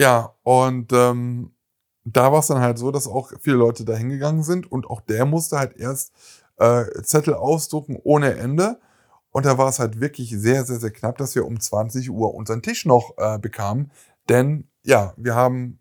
Ja, 0.00 0.34
und 0.42 0.92
ähm, 0.94 1.52
da 2.04 2.32
war 2.32 2.40
es 2.40 2.46
dann 2.46 2.62
halt 2.62 2.78
so, 2.78 2.90
dass 2.90 3.06
auch 3.06 3.32
viele 3.40 3.56
Leute 3.56 3.84
da 3.84 3.94
hingegangen 3.94 4.42
sind 4.42 4.70
und 4.70 4.88
auch 4.88 5.02
der 5.02 5.26
musste 5.26 5.58
halt 5.58 5.76
erst 5.76 6.12
äh, 6.56 6.84
Zettel 7.02 7.34
ausdrucken 7.34 7.98
ohne 8.02 8.36
Ende. 8.36 8.80
Und 9.30 9.46
da 9.46 9.58
war 9.58 9.68
es 9.68 9.78
halt 9.78 10.00
wirklich 10.00 10.30
sehr, 10.30 10.64
sehr, 10.64 10.80
sehr 10.80 10.90
knapp, 10.90 11.18
dass 11.18 11.34
wir 11.34 11.46
um 11.46 11.60
20 11.60 12.10
Uhr 12.10 12.34
unseren 12.34 12.62
Tisch 12.62 12.84
noch 12.84 13.14
äh, 13.16 13.38
bekamen. 13.38 13.92
Denn 14.28 14.68
ja, 14.82 15.14
wir 15.16 15.34
haben 15.34 15.78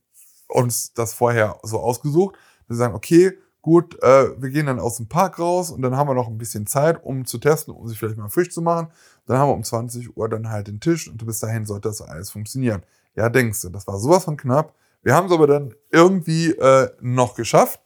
uns 0.48 0.94
das 0.94 1.14
vorher 1.14 1.58
so 1.64 1.80
ausgesucht. 1.80 2.36
Wir 2.68 2.76
sagen, 2.76 2.94
okay, 2.94 3.38
gut, 3.62 4.02
äh, 4.02 4.42
wir 4.42 4.50
gehen 4.50 4.68
dann 4.68 4.80
aus 4.80 4.98
dem 4.98 5.08
Park 5.08 5.40
raus 5.40 5.72
und 5.72 5.82
dann 5.82 5.96
haben 5.96 6.10
wir 6.10 6.14
noch 6.14 6.28
ein 6.28 6.38
bisschen 6.38 6.68
Zeit, 6.68 7.04
um 7.04 7.26
zu 7.26 7.38
testen, 7.38 7.74
um 7.74 7.88
sich 7.88 7.98
vielleicht 7.98 8.18
mal 8.18 8.30
frisch 8.30 8.52
zu 8.52 8.62
machen. 8.62 8.88
Dann 9.26 9.38
haben 9.38 9.50
wir 9.50 9.56
um 9.56 9.64
20 9.64 10.16
Uhr 10.16 10.30
dann 10.30 10.50
halt 10.50 10.68
den 10.68 10.80
Tisch 10.80 11.10
und 11.10 11.26
bis 11.26 11.40
dahin 11.40 11.66
sollte 11.66 11.90
das 11.90 12.02
alles 12.02 12.30
funktionieren. 12.30 12.84
Ja, 13.16 13.30
denkst 13.30 13.62
du, 13.62 13.70
das 13.70 13.88
war 13.88 13.98
sowas 14.00 14.26
von 14.26 14.38
knapp. 14.38 14.74
Wir 15.02 15.16
haben 15.16 15.28
es 15.28 15.34
aber 15.34 15.48
dann 15.48 15.74
irgendwie 15.92 16.52
äh, 16.52 16.90
noch 17.02 17.36
geschafft. 17.36 17.80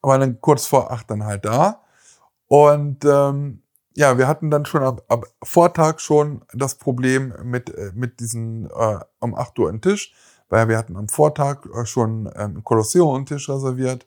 Aber 0.00 0.18
dann 0.18 0.40
kurz 0.40 0.66
vor 0.66 0.92
acht 0.92 1.10
dann 1.10 1.24
halt 1.24 1.44
da. 1.44 1.82
Und 2.46 3.04
ähm, 3.04 3.62
ja, 3.96 4.18
wir 4.18 4.28
hatten 4.28 4.50
dann 4.50 4.66
schon 4.66 4.82
ab, 4.82 5.02
ab 5.08 5.24
Vortag 5.42 6.00
schon 6.00 6.44
das 6.52 6.74
Problem 6.74 7.32
mit, 7.42 7.70
äh, 7.70 7.92
mit 7.94 8.20
diesen 8.20 8.66
äh, 8.66 8.98
um 9.20 9.34
8 9.34 9.58
Uhr 9.58 9.70
einen 9.70 9.80
Tisch, 9.80 10.12
weil 10.50 10.68
wir 10.68 10.76
hatten 10.76 10.96
am 10.96 11.08
Vortag 11.08 11.64
äh, 11.74 11.86
schon 11.86 12.30
ähm, 12.36 12.62
Kolosseum 12.62 13.16
einen 13.16 13.26
Tisch 13.26 13.48
reserviert. 13.48 14.06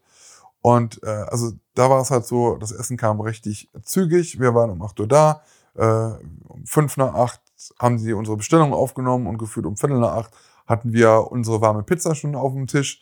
Und 0.62 1.02
äh, 1.04 1.08
also 1.08 1.54
da 1.74 1.90
war 1.90 2.02
es 2.02 2.12
halt 2.12 2.28
so, 2.28 2.56
das 2.58 2.72
Essen 2.72 2.98
kam 2.98 3.20
richtig 3.20 3.72
zügig. 3.82 4.40
Wir 4.40 4.54
waren 4.54 4.70
um 4.70 4.84
8 4.84 5.00
Uhr 5.00 5.08
da. 5.08 5.42
Äh, 5.76 6.12
um 6.48 6.66
5 6.66 6.98
nach 6.98 7.16
8 7.16 7.42
haben 7.80 7.98
sie 7.98 8.14
unsere 8.14 8.38
Bestellung 8.38 8.74
aufgenommen 8.74 9.26
und 9.26 9.40
gefühlt 9.40 9.66
um 9.66 9.76
Viertel 9.76 10.00
nach 10.00 10.16
8 10.18 10.32
hatten 10.68 10.94
wir 10.94 11.32
unsere 11.32 11.62
warme 11.62 11.82
Pizza 11.82 12.14
schon 12.14 12.36
auf 12.36 12.54
dem 12.54 12.68
Tisch. 12.68 13.02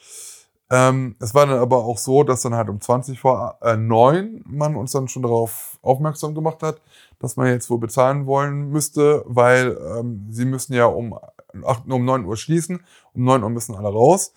Ähm, 0.69 1.15
es 1.19 1.33
war 1.33 1.45
dann 1.45 1.59
aber 1.59 1.77
auch 1.85 1.97
so, 1.97 2.23
dass 2.23 2.41
dann 2.41 2.53
halt 2.53 2.69
um 2.69 2.81
20 2.81 3.19
vor 3.19 3.57
äh, 3.61 3.77
9 3.77 4.43
man 4.45 4.75
uns 4.75 4.91
dann 4.91 5.07
schon 5.07 5.23
darauf 5.23 5.79
aufmerksam 5.81 6.35
gemacht 6.35 6.61
hat, 6.61 6.81
dass 7.19 7.37
man 7.37 7.47
jetzt 7.47 7.69
wohl 7.69 7.79
bezahlen 7.79 8.25
wollen 8.25 8.69
müsste, 8.69 9.23
weil 9.25 9.77
ähm, 9.97 10.27
sie 10.29 10.45
müssen 10.45 10.73
ja 10.73 10.85
um, 10.85 11.17
8, 11.63 11.89
um 11.89 12.03
9 12.03 12.25
Uhr 12.25 12.35
schließen, 12.35 12.83
um 13.13 13.23
9 13.23 13.43
Uhr 13.43 13.49
müssen 13.49 13.75
alle 13.75 13.87
raus. 13.87 14.33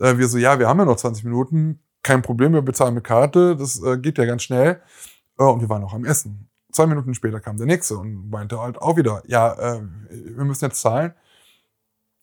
Äh, 0.00 0.18
wir 0.18 0.28
so, 0.28 0.38
ja, 0.38 0.58
wir 0.58 0.68
haben 0.68 0.80
ja 0.80 0.84
noch 0.84 0.96
20 0.96 1.24
Minuten, 1.24 1.80
kein 2.02 2.22
Problem, 2.22 2.54
wir 2.54 2.62
bezahlen 2.62 2.94
mit 2.94 3.04
Karte, 3.04 3.54
das 3.56 3.80
äh, 3.82 3.98
geht 3.98 4.18
ja 4.18 4.24
ganz 4.24 4.42
schnell. 4.42 4.80
Äh, 5.38 5.44
und 5.44 5.60
wir 5.60 5.68
waren 5.68 5.82
noch 5.82 5.94
am 5.94 6.04
Essen. 6.04 6.48
Zwei 6.72 6.86
Minuten 6.86 7.14
später 7.14 7.40
kam 7.40 7.56
der 7.56 7.66
nächste 7.66 7.96
und 7.96 8.30
meinte 8.30 8.60
halt 8.60 8.78
auch 8.82 8.96
wieder, 8.96 9.22
ja, 9.26 9.52
äh, 9.54 9.82
wir 10.10 10.44
müssen 10.44 10.64
jetzt 10.64 10.80
zahlen. 10.80 11.12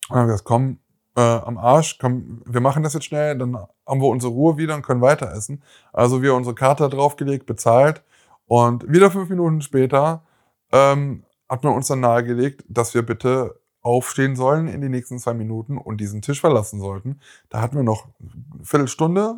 Und 0.10 0.15
dann 0.15 0.18
haben 0.20 0.28
wir 0.28 0.34
gesagt, 0.34 0.46
komm, 0.46 0.80
äh, 1.15 1.21
am 1.21 1.58
Arsch, 1.58 1.97
komm, 1.99 2.41
wir 2.45 2.62
machen 2.62 2.84
das 2.84 2.93
jetzt 2.93 3.06
schnell, 3.06 3.38
dann 3.38 3.56
haben 3.58 4.01
wir 4.01 4.08
unsere 4.08 4.34
Ruhe 4.34 4.58
wieder 4.58 4.75
und 4.75 4.82
können 4.82 5.01
weiter 5.01 5.32
essen. 5.32 5.63
Also 5.93 6.22
wir 6.22 6.36
unsere 6.36 6.55
Karte 6.55 6.89
draufgelegt, 6.89 7.45
bezahlt 7.45 8.03
und 8.47 8.91
wieder 8.91 9.11
fünf 9.11 9.30
Minuten 9.30 9.61
später 9.61 10.24
ähm, 10.72 11.24
hat 11.49 11.63
man 11.63 11.74
uns 11.74 11.88
dann 11.88 12.01
nahegelegt, 12.01 12.63
dass 12.68 12.93
wir 12.93 13.03
bitte 13.03 13.59
aufstehen 13.82 14.36
sollen 14.36 14.68
in 14.68 14.82
die 14.82 14.89
nächsten 14.89 15.20
zwei 15.20 15.34
Minuten 15.36 15.78
und 15.78 16.01
diesen 16.01 16.22
Tisch 16.22 16.41
verlassen 16.41 16.80
sollten. 16.80 17.20
Da 17.49 17.61
hatten 17.61 17.76
wir 17.76 17.84
noch 17.84 18.07
eine 18.20 18.66
Viertelstunde, 18.66 19.36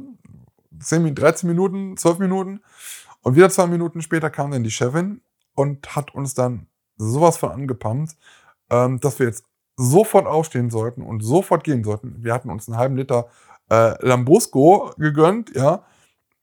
10, 0.80 1.14
13 1.14 1.50
Minuten, 1.50 1.98
12 1.98 2.20
Minuten. 2.20 2.62
Und 3.22 3.36
wieder 3.36 3.50
zwei 3.50 3.68
Minuten 3.68 4.02
später 4.02 4.30
kam 4.30 4.52
dann 4.52 4.64
die 4.64 4.72
Chefin 4.72 5.22
und 5.54 5.96
hat 5.96 6.16
uns 6.16 6.34
dann 6.34 6.68
sowas 6.96 7.38
von 7.38 7.52
angepumpt, 7.52 8.16
ähm, 8.70 9.00
dass 9.02 9.20
wir 9.20 9.28
jetzt 9.28 9.44
sofort 9.78 10.26
aufstehen 10.26 10.70
sollten 10.70 11.04
und 11.04 11.22
sofort 11.22 11.64
gehen 11.64 11.84
sollten. 11.84 12.24
Wir 12.24 12.34
hatten 12.34 12.50
uns 12.50 12.68
einen 12.68 12.78
halben 12.78 12.98
Liter 12.98 13.28
äh, 13.70 13.94
Lambrusco 14.06 14.92
gegönnt, 14.98 15.56
ja. 15.56 15.84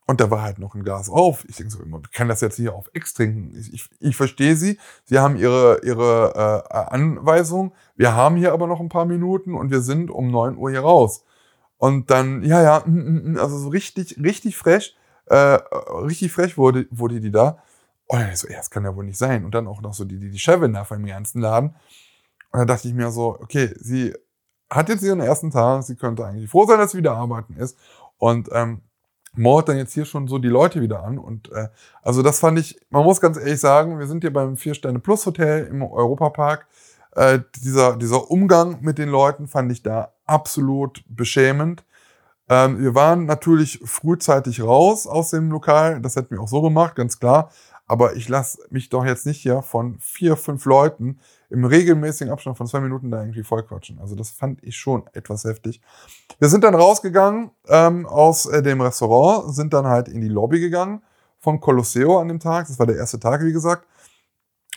Und 0.07 0.21
da 0.21 0.31
war 0.31 0.43
halt 0.43 0.59
noch 0.59 0.75
ein 0.75 0.85
Glas 0.85 1.09
auf. 1.09 1.47
Ich 1.49 1.57
denke 1.57 1.73
so 1.73 1.83
immer, 1.83 2.01
ich 2.05 2.13
kann 2.13 2.29
das 2.29 2.43
jetzt 2.43 2.57
hier 2.57 2.75
auf 2.75 2.91
X 2.93 3.15
trinken. 3.15 3.57
Ich, 3.59 3.73
ich, 3.73 3.91
ich 4.01 4.17
verstehe 4.17 4.55
Sie. 4.55 4.79
Sie 5.05 5.19
haben 5.19 5.37
Ihre, 5.37 5.81
Ihre 5.83 6.65
äh, 6.71 6.75
Anweisung. 6.95 7.73
Wir 7.97 8.15
haben 8.15 8.37
hier 8.37 8.53
aber 8.53 8.67
noch 8.67 8.81
ein 8.81 8.91
paar 8.91 9.07
Minuten 9.07 9.55
und 9.55 9.71
wir 9.71 9.81
sind 9.81 10.11
um 10.11 10.31
neun 10.31 10.59
Uhr 10.59 10.71
hier 10.71 10.81
raus. 10.81 11.25
Und 11.79 12.11
dann, 12.11 12.43
ja, 12.45 12.63
ja, 12.63 12.85
also 13.41 13.59
so 13.59 13.69
richtig, 13.71 14.19
richtig 14.23 14.57
frech, 14.57 14.95
äh, 15.27 15.37
richtig 15.37 16.33
frech 16.33 16.59
wurde, 16.59 16.87
wurde 16.91 17.21
die 17.21 17.31
da. 17.31 17.59
Und 18.07 18.21
dann 18.21 18.31
ich 18.31 18.39
so, 18.39 18.49
ja, 18.49 18.59
das 18.59 18.71
kann 18.71 18.85
ja 18.85 18.95
wohl 18.95 19.05
nicht 19.05 19.19
sein. 19.19 19.45
Und 19.47 19.55
dann 19.55 19.67
auch 19.67 19.81
noch 19.81 19.95
so 19.95 20.05
die, 20.05 20.19
die, 20.19 20.31
die 20.31 20.39
Chefin 20.39 20.77
von 20.85 20.99
dem 20.99 21.07
ganzen 21.07 21.41
Laden. 21.41 21.75
Und 22.55 22.61
dann 22.61 22.69
dachte 22.69 22.87
ich 22.87 22.95
mir 22.95 23.11
so, 23.11 23.37
okay, 23.41 23.75
sie 23.81 24.15
hat 24.71 24.89
jetzt 24.89 25.03
ihren 25.03 25.19
ersten 25.19 25.51
Tag, 25.51 25.83
sie 25.83 25.97
könnte 25.97 26.25
eigentlich 26.25 26.49
froh 26.49 26.67
sein, 26.67 26.79
dass 26.79 26.93
sie 26.93 26.99
wieder 26.99 27.17
arbeiten 27.17 27.57
ist. 27.57 27.77
Und 28.17 28.49
ähm, 28.53 28.83
mord 29.33 29.69
dann 29.69 29.77
jetzt 29.77 29.93
hier 29.93 30.05
schon 30.05 30.29
so 30.29 30.39
die 30.39 30.47
Leute 30.51 30.81
wieder 30.81 31.03
an. 31.03 31.19
Und 31.19 31.51
äh, 31.51 31.67
also 32.01 32.23
das 32.23 32.39
fand 32.39 32.61
ich, 32.61 32.79
man 32.91 33.03
muss 33.03 33.21
ganz 33.21 33.39
ehrlich 33.39 33.59
sagen, 33.59 33.99
wir 33.99 34.07
sind 34.07 34.23
hier 34.23 34.33
beim 34.33 34.57
Vier-Sterne-Plus-Hotel 34.57 35.67
im 35.67 35.83
Europapark. 35.83 36.69
Äh, 37.17 37.41
dieser, 37.57 37.97
dieser 37.97 38.31
Umgang 38.31 38.79
mit 38.83 38.99
den 38.99 39.09
Leuten 39.09 39.49
fand 39.49 39.73
ich 39.73 39.83
da 39.83 40.13
absolut 40.25 41.03
beschämend. 41.09 41.85
Ähm, 42.49 42.79
wir 42.79 42.95
waren 42.95 43.27
natürlich 43.27 43.81
frühzeitig 43.85 44.63
raus 44.63 45.09
aus 45.09 45.31
dem 45.31 45.51
Lokal. 45.51 46.01
Das 46.03 46.15
hätten 46.15 46.37
wir 46.37 46.41
auch 46.41 46.47
so 46.47 46.63
gemacht, 46.63 46.95
ganz 46.95 47.19
klar. 47.19 47.51
Aber 47.89 48.15
ich 48.15 48.29
lasse 48.29 48.61
mich 48.71 48.91
doch 48.91 49.05
jetzt 49.05 49.27
nicht 49.27 49.43
hier 49.43 49.61
von 49.61 49.99
vier, 49.99 50.37
fünf 50.37 50.65
Leuten 50.67 51.19
im 51.51 51.65
regelmäßigen 51.65 52.33
Abstand 52.33 52.57
von 52.57 52.67
zwei 52.67 52.81
Minuten 52.81 53.11
da 53.11 53.21
irgendwie 53.21 53.43
vollquatschen. 53.43 53.99
Also 53.99 54.15
das 54.15 54.31
fand 54.31 54.63
ich 54.63 54.77
schon 54.77 55.05
etwas 55.13 55.45
heftig. 55.45 55.81
Wir 56.39 56.49
sind 56.49 56.65
dann 56.65 56.75
rausgegangen 56.75 57.51
ähm, 57.69 58.07
aus 58.07 58.47
äh, 58.47 58.63
dem 58.63 58.81
Restaurant, 58.81 59.55
sind 59.55 59.73
dann 59.73 59.87
halt 59.87 60.09
in 60.09 60.21
die 60.21 60.29
Lobby 60.29 60.61
gegangen 60.61 61.03
vom 61.39 61.61
Colosseo 61.61 62.19
an 62.19 62.29
dem 62.29 62.41
Tag. 62.41 62.67
Das 62.67 62.79
war 62.79 62.87
der 62.87 62.97
erste 62.97 63.21
Tag, 63.21 63.43
wie 63.43 63.53
gesagt. 63.53 63.87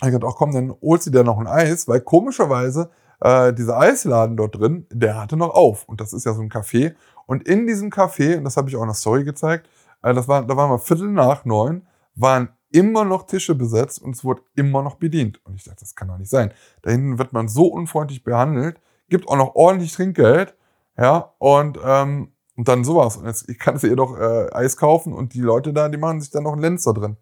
Ich 0.04 0.12
dachte, 0.12 0.28
auch 0.28 0.36
komm, 0.36 0.54
dann 0.54 0.76
holst 0.82 1.08
du 1.08 1.12
dir 1.12 1.24
noch 1.24 1.40
ein 1.40 1.48
Eis, 1.48 1.88
weil 1.88 2.02
komischerweise 2.02 2.92
äh, 3.20 3.54
dieser 3.54 3.80
Eisladen 3.80 4.38
dort 4.38 4.56
drin, 4.56 4.86
der 4.92 5.20
hatte 5.20 5.38
noch 5.38 5.56
auf. 5.56 5.86
Und 5.86 6.02
das 6.02 6.14
ist 6.14 6.26
ja 6.26 6.34
so 6.34 6.42
ein 6.42 6.50
Café. 6.50 6.94
Und 7.26 7.48
in 7.48 7.66
diesem 7.66 7.90
Café, 7.90 8.38
und 8.38 8.44
das 8.44 8.58
habe 8.58 8.70
ich 8.70 8.76
auch 8.76 8.82
in 8.82 8.90
der 8.90 8.96
Story 8.96 9.24
gezeigt, 9.24 9.68
äh, 10.04 10.14
das 10.14 10.28
war, 10.28 10.46
da 10.46 10.56
waren 10.56 10.70
wir 10.70 10.80
Viertel 10.80 11.10
nach 11.10 11.46
neun, 11.46 11.88
waren 12.16 12.50
immer 12.72 13.06
noch 13.06 13.26
Tische 13.26 13.56
besetzt 13.56 14.02
und 14.02 14.16
es 14.16 14.24
wurde 14.24 14.42
immer 14.56 14.84
noch 14.84 14.96
bedient. 14.96 15.40
Und 15.46 15.56
ich 15.56 15.64
dachte, 15.64 15.82
das 15.82 15.96
kann 15.96 16.08
doch 16.08 16.18
nicht 16.18 16.30
sein. 16.30 16.52
Da 16.82 16.92
hinten 16.92 17.18
wird 17.18 17.34
man 17.34 17.48
so 17.48 17.68
unfreundlich 17.68 18.24
behandelt, 18.24 18.80
gibt 19.10 19.28
auch 19.28 19.38
noch 19.38 19.56
ordentlich 19.56 19.94
Trinkgeld, 19.94 20.56
ja, 20.98 21.34
und, 21.38 21.80
ähm, 21.84 22.32
und 22.56 22.68
dann 22.68 22.84
sowas. 22.84 23.18
Und 23.18 23.26
jetzt 23.26 23.50
ich 23.50 23.60
kann 23.60 23.76
es 23.76 23.84
ihr 23.84 23.96
doch 23.96 24.18
äh, 24.18 24.52
Eis 24.52 24.78
kaufen 24.78 25.14
und 25.14 25.34
die 25.34 25.42
Leute 25.42 25.74
da, 25.74 25.90
die 25.90 25.98
machen 25.98 26.22
sich 26.22 26.32
dann 26.32 26.44
noch 26.44 26.54
einen 26.54 26.62
Lenz 26.62 26.84
da 26.84 26.94
drin. 26.94 27.18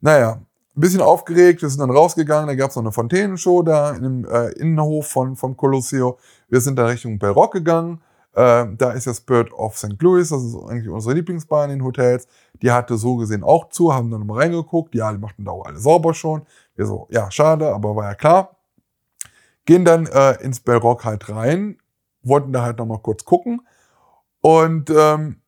Naja, 0.00 0.40
ein 0.76 0.80
bisschen 0.80 1.00
aufgeregt, 1.00 1.62
wir 1.62 1.68
sind 1.68 1.80
dann 1.80 1.90
rausgegangen, 1.90 2.48
da 2.48 2.54
gab 2.54 2.70
es 2.70 2.76
noch 2.76 2.82
eine 2.82 2.92
Fontänenshow 2.92 3.62
da 3.62 3.92
dem 3.92 4.24
äh, 4.24 4.48
Innenhof 4.52 5.08
von, 5.08 5.36
vom 5.36 5.56
Colosseo. 5.56 6.18
Wir 6.48 6.60
sind 6.60 6.78
dann 6.78 6.86
Richtung 6.86 7.18
Bellrock 7.18 7.52
gegangen. 7.52 8.00
Äh, 8.34 8.66
da 8.76 8.90
ist 8.92 9.06
ja 9.06 9.14
Spirit 9.14 9.52
of 9.52 9.78
St. 9.78 10.00
Louis, 10.00 10.28
das 10.28 10.42
ist 10.42 10.56
eigentlich 10.56 10.88
unsere 10.88 11.14
Lieblingsbar 11.14 11.64
in 11.64 11.70
den 11.70 11.84
Hotels. 11.84 12.26
Die 12.62 12.72
hatte 12.72 12.96
so 12.96 13.16
gesehen 13.16 13.44
auch 13.44 13.68
zu, 13.68 13.94
haben 13.94 14.10
dann 14.10 14.26
mal 14.26 14.38
reingeguckt. 14.38 14.94
Ja, 14.94 15.12
die 15.12 15.18
machten 15.18 15.44
da 15.44 15.52
auch 15.52 15.66
alle 15.66 15.78
sauber 15.78 16.14
schon. 16.14 16.42
Wir 16.74 16.86
so, 16.86 17.06
ja, 17.10 17.30
schade, 17.30 17.72
aber 17.72 17.94
war 17.94 18.04
ja 18.04 18.14
klar. 18.14 18.56
Gehen 19.66 19.84
dann 19.84 20.06
äh, 20.06 20.42
ins 20.42 20.60
Bellrock 20.60 21.04
halt 21.04 21.28
rein, 21.28 21.78
wollten 22.22 22.52
da 22.52 22.62
halt 22.62 22.78
nochmal 22.78 22.98
kurz 22.98 23.24
gucken. 23.24 23.66
Und 24.40 24.90
ähm, 24.90 25.40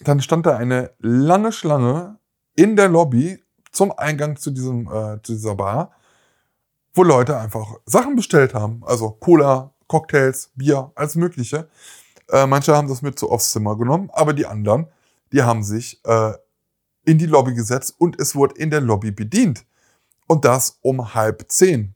dann 0.00 0.20
stand 0.20 0.46
da 0.46 0.56
eine 0.56 0.90
lange 0.98 1.50
Schlange 1.52 2.18
in 2.54 2.76
der 2.76 2.88
Lobby 2.88 3.42
zum 3.72 3.90
Eingang 3.90 4.36
zu, 4.36 4.50
diesem, 4.50 4.86
äh, 4.86 5.20
zu 5.22 5.32
dieser 5.32 5.54
Bar, 5.54 5.92
wo 6.92 7.02
Leute 7.02 7.38
einfach 7.38 7.76
Sachen 7.86 8.16
bestellt 8.16 8.52
haben. 8.52 8.82
Also 8.84 9.10
Cola, 9.10 9.72
Cocktails, 9.86 10.50
Bier, 10.54 10.92
alles 10.94 11.16
Mögliche. 11.16 11.68
Äh, 12.32 12.46
manche 12.46 12.74
haben 12.74 12.88
das 12.88 13.02
mit 13.02 13.18
so 13.18 13.30
aufs 13.30 13.52
Zimmer 13.52 13.76
genommen, 13.76 14.10
aber 14.12 14.32
die 14.32 14.46
anderen, 14.46 14.88
die 15.32 15.42
haben 15.42 15.62
sich 15.62 16.00
äh, 16.04 16.32
in 17.04 17.18
die 17.18 17.26
Lobby 17.26 17.54
gesetzt 17.54 17.94
und 17.98 18.18
es 18.18 18.34
wurde 18.34 18.56
in 18.56 18.70
der 18.70 18.80
Lobby 18.80 19.10
bedient. 19.10 19.64
Und 20.26 20.44
das 20.44 20.78
um 20.80 21.14
halb 21.14 21.44
zehn. 21.48 21.94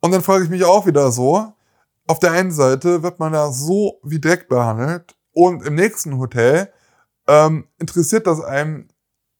Und 0.00 0.12
dann 0.12 0.22
frage 0.22 0.44
ich 0.44 0.50
mich 0.50 0.64
auch 0.64 0.86
wieder 0.86 1.10
so, 1.10 1.52
auf 2.06 2.18
der 2.18 2.32
einen 2.32 2.52
Seite 2.52 3.02
wird 3.02 3.18
man 3.18 3.32
da 3.32 3.50
so 3.50 4.00
wie 4.02 4.20
Dreck 4.20 4.48
behandelt 4.48 5.16
und 5.32 5.64
im 5.64 5.74
nächsten 5.74 6.18
Hotel 6.18 6.70
ähm, 7.26 7.66
interessiert 7.78 8.26
das 8.26 8.42
einem 8.42 8.88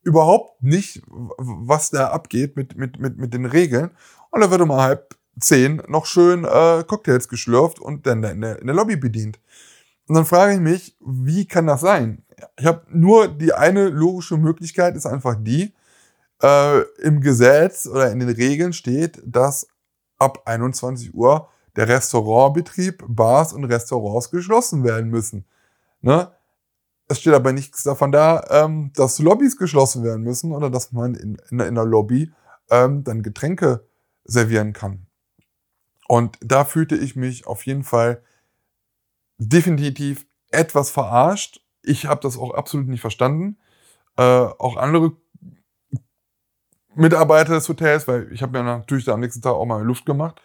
überhaupt 0.02 0.62
nicht, 0.62 1.02
was 1.06 1.90
da 1.90 2.08
abgeht 2.08 2.56
mit, 2.56 2.76
mit, 2.76 2.98
mit, 2.98 3.18
mit 3.18 3.34
den 3.34 3.44
Regeln. 3.44 3.90
Und 4.30 4.40
da 4.40 4.50
wird 4.50 4.62
um 4.62 4.72
halb 4.72 5.14
zehn 5.38 5.82
noch 5.88 6.06
schön 6.06 6.44
äh, 6.44 6.84
Cocktails 6.86 7.28
geschlürft 7.28 7.80
und 7.80 8.06
dann 8.06 8.22
in 8.24 8.40
der, 8.40 8.60
in 8.60 8.66
der 8.66 8.76
Lobby 8.76 8.96
bedient. 8.96 9.38
Und 10.06 10.16
dann 10.16 10.26
frage 10.26 10.54
ich 10.54 10.60
mich, 10.60 10.96
wie 11.00 11.46
kann 11.46 11.66
das 11.66 11.82
sein? 11.82 12.24
Ich 12.58 12.66
habe 12.66 12.82
nur 12.90 13.28
die 13.28 13.52
eine 13.52 13.88
logische 13.88 14.36
Möglichkeit, 14.36 14.96
ist 14.96 15.06
einfach 15.06 15.36
die, 15.38 15.74
äh, 16.42 16.80
im 17.02 17.20
Gesetz 17.20 17.86
oder 17.86 18.10
in 18.10 18.20
den 18.20 18.30
Regeln 18.30 18.72
steht, 18.72 19.20
dass 19.24 19.66
ab 20.18 20.42
21 20.46 21.14
Uhr 21.14 21.48
der 21.76 21.88
Restaurantbetrieb, 21.88 23.04
Bars 23.06 23.52
und 23.52 23.64
Restaurants 23.64 24.30
geschlossen 24.30 24.84
werden 24.84 25.10
müssen. 25.10 25.44
Ne? 26.00 26.30
Es 27.08 27.20
steht 27.20 27.34
aber 27.34 27.52
nichts 27.52 27.82
davon 27.82 28.12
da, 28.12 28.44
ähm, 28.50 28.92
dass 28.94 29.18
Lobbys 29.18 29.56
geschlossen 29.56 30.04
werden 30.04 30.22
müssen 30.22 30.52
oder 30.52 30.70
dass 30.70 30.92
man 30.92 31.14
in, 31.14 31.36
in, 31.50 31.60
in 31.60 31.74
der 31.74 31.84
Lobby 31.84 32.32
ähm, 32.70 33.04
dann 33.04 33.22
Getränke 33.22 33.86
servieren 34.24 34.72
kann. 34.72 35.06
Und 36.08 36.38
da 36.40 36.64
fühlte 36.64 36.96
ich 36.96 37.16
mich 37.16 37.46
auf 37.46 37.66
jeden 37.66 37.84
Fall 37.84 38.22
definitiv 39.40 40.26
etwas 40.50 40.90
verarscht. 40.90 41.60
Ich 41.82 42.06
habe 42.06 42.20
das 42.20 42.36
auch 42.36 42.54
absolut 42.54 42.88
nicht 42.88 43.00
verstanden. 43.00 43.56
Äh, 44.16 44.22
auch 44.22 44.76
andere 44.76 45.12
Mitarbeiter 46.94 47.54
des 47.54 47.68
Hotels, 47.68 48.06
weil 48.06 48.30
ich 48.32 48.42
habe 48.42 48.58
mir 48.58 48.64
natürlich 48.64 49.04
da 49.04 49.14
am 49.14 49.20
nächsten 49.20 49.42
Tag 49.42 49.54
auch 49.54 49.64
mal 49.64 49.82
Luft 49.82 50.04
gemacht, 50.04 50.40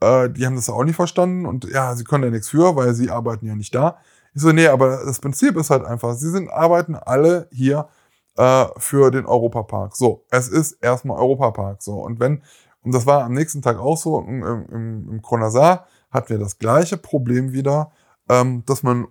äh, 0.00 0.28
die 0.30 0.44
haben 0.46 0.56
das 0.56 0.68
auch 0.68 0.84
nicht 0.84 0.96
verstanden 0.96 1.46
und 1.46 1.64
ja, 1.66 1.94
sie 1.94 2.04
können 2.04 2.24
ja 2.24 2.30
nichts 2.30 2.48
für, 2.48 2.74
weil 2.74 2.94
sie 2.94 3.10
arbeiten 3.10 3.46
ja 3.46 3.54
nicht 3.54 3.74
da. 3.74 3.98
Ich 4.34 4.42
so, 4.42 4.50
nee, 4.50 4.66
aber 4.66 5.04
das 5.04 5.20
Prinzip 5.20 5.56
ist 5.56 5.70
halt 5.70 5.84
einfach, 5.84 6.14
sie 6.14 6.30
sind, 6.30 6.50
arbeiten 6.50 6.96
alle 6.96 7.48
hier 7.52 7.88
äh, 8.36 8.66
für 8.78 9.10
den 9.10 9.26
Europapark. 9.26 9.94
So, 9.94 10.24
es 10.30 10.48
ist 10.48 10.72
erstmal 10.82 11.18
Europapark. 11.18 11.82
So, 11.82 12.00
und 12.00 12.18
wenn, 12.18 12.42
und 12.82 12.94
das 12.94 13.06
war 13.06 13.24
am 13.24 13.34
nächsten 13.34 13.62
Tag 13.62 13.78
auch 13.78 13.98
so, 13.98 14.18
im, 14.20 14.42
im, 14.42 15.10
im 15.10 15.22
Kronasar 15.22 15.86
hatten 16.10 16.30
wir 16.30 16.38
das 16.38 16.58
gleiche 16.58 16.96
Problem 16.96 17.52
wieder, 17.52 17.92
ähm, 18.32 18.64
dass 18.64 18.82
man 18.82 19.08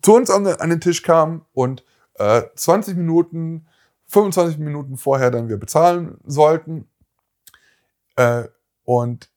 zu 0.00 0.14
uns 0.14 0.30
an, 0.30 0.44
den 0.44 0.80
Tisch 0.80 1.02
kam 1.02 1.44
und 1.52 1.84
äh, 2.14 2.42
20 2.54 2.96
Minuten, 2.96 3.66
25 4.06 4.58
Minuten 4.58 4.96
vorher 4.96 5.30
dann 5.30 5.48
wir 5.48 5.58
bezahlen 5.58 6.18
sollten. 6.24 6.88
Äh, 8.16 8.44
und 8.84 9.30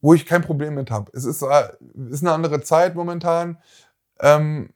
wo 0.00 0.14
ich 0.14 0.26
kein 0.26 0.42
Problem 0.42 0.74
mit 0.74 0.90
habe. 0.90 1.10
Es 1.14 1.24
ist, 1.24 1.42
äh, 1.42 1.68
ist 2.10 2.22
eine 2.22 2.32
andere 2.32 2.62
Zeit 2.62 2.94
momentan 2.94 3.58
ähm, 4.20 4.70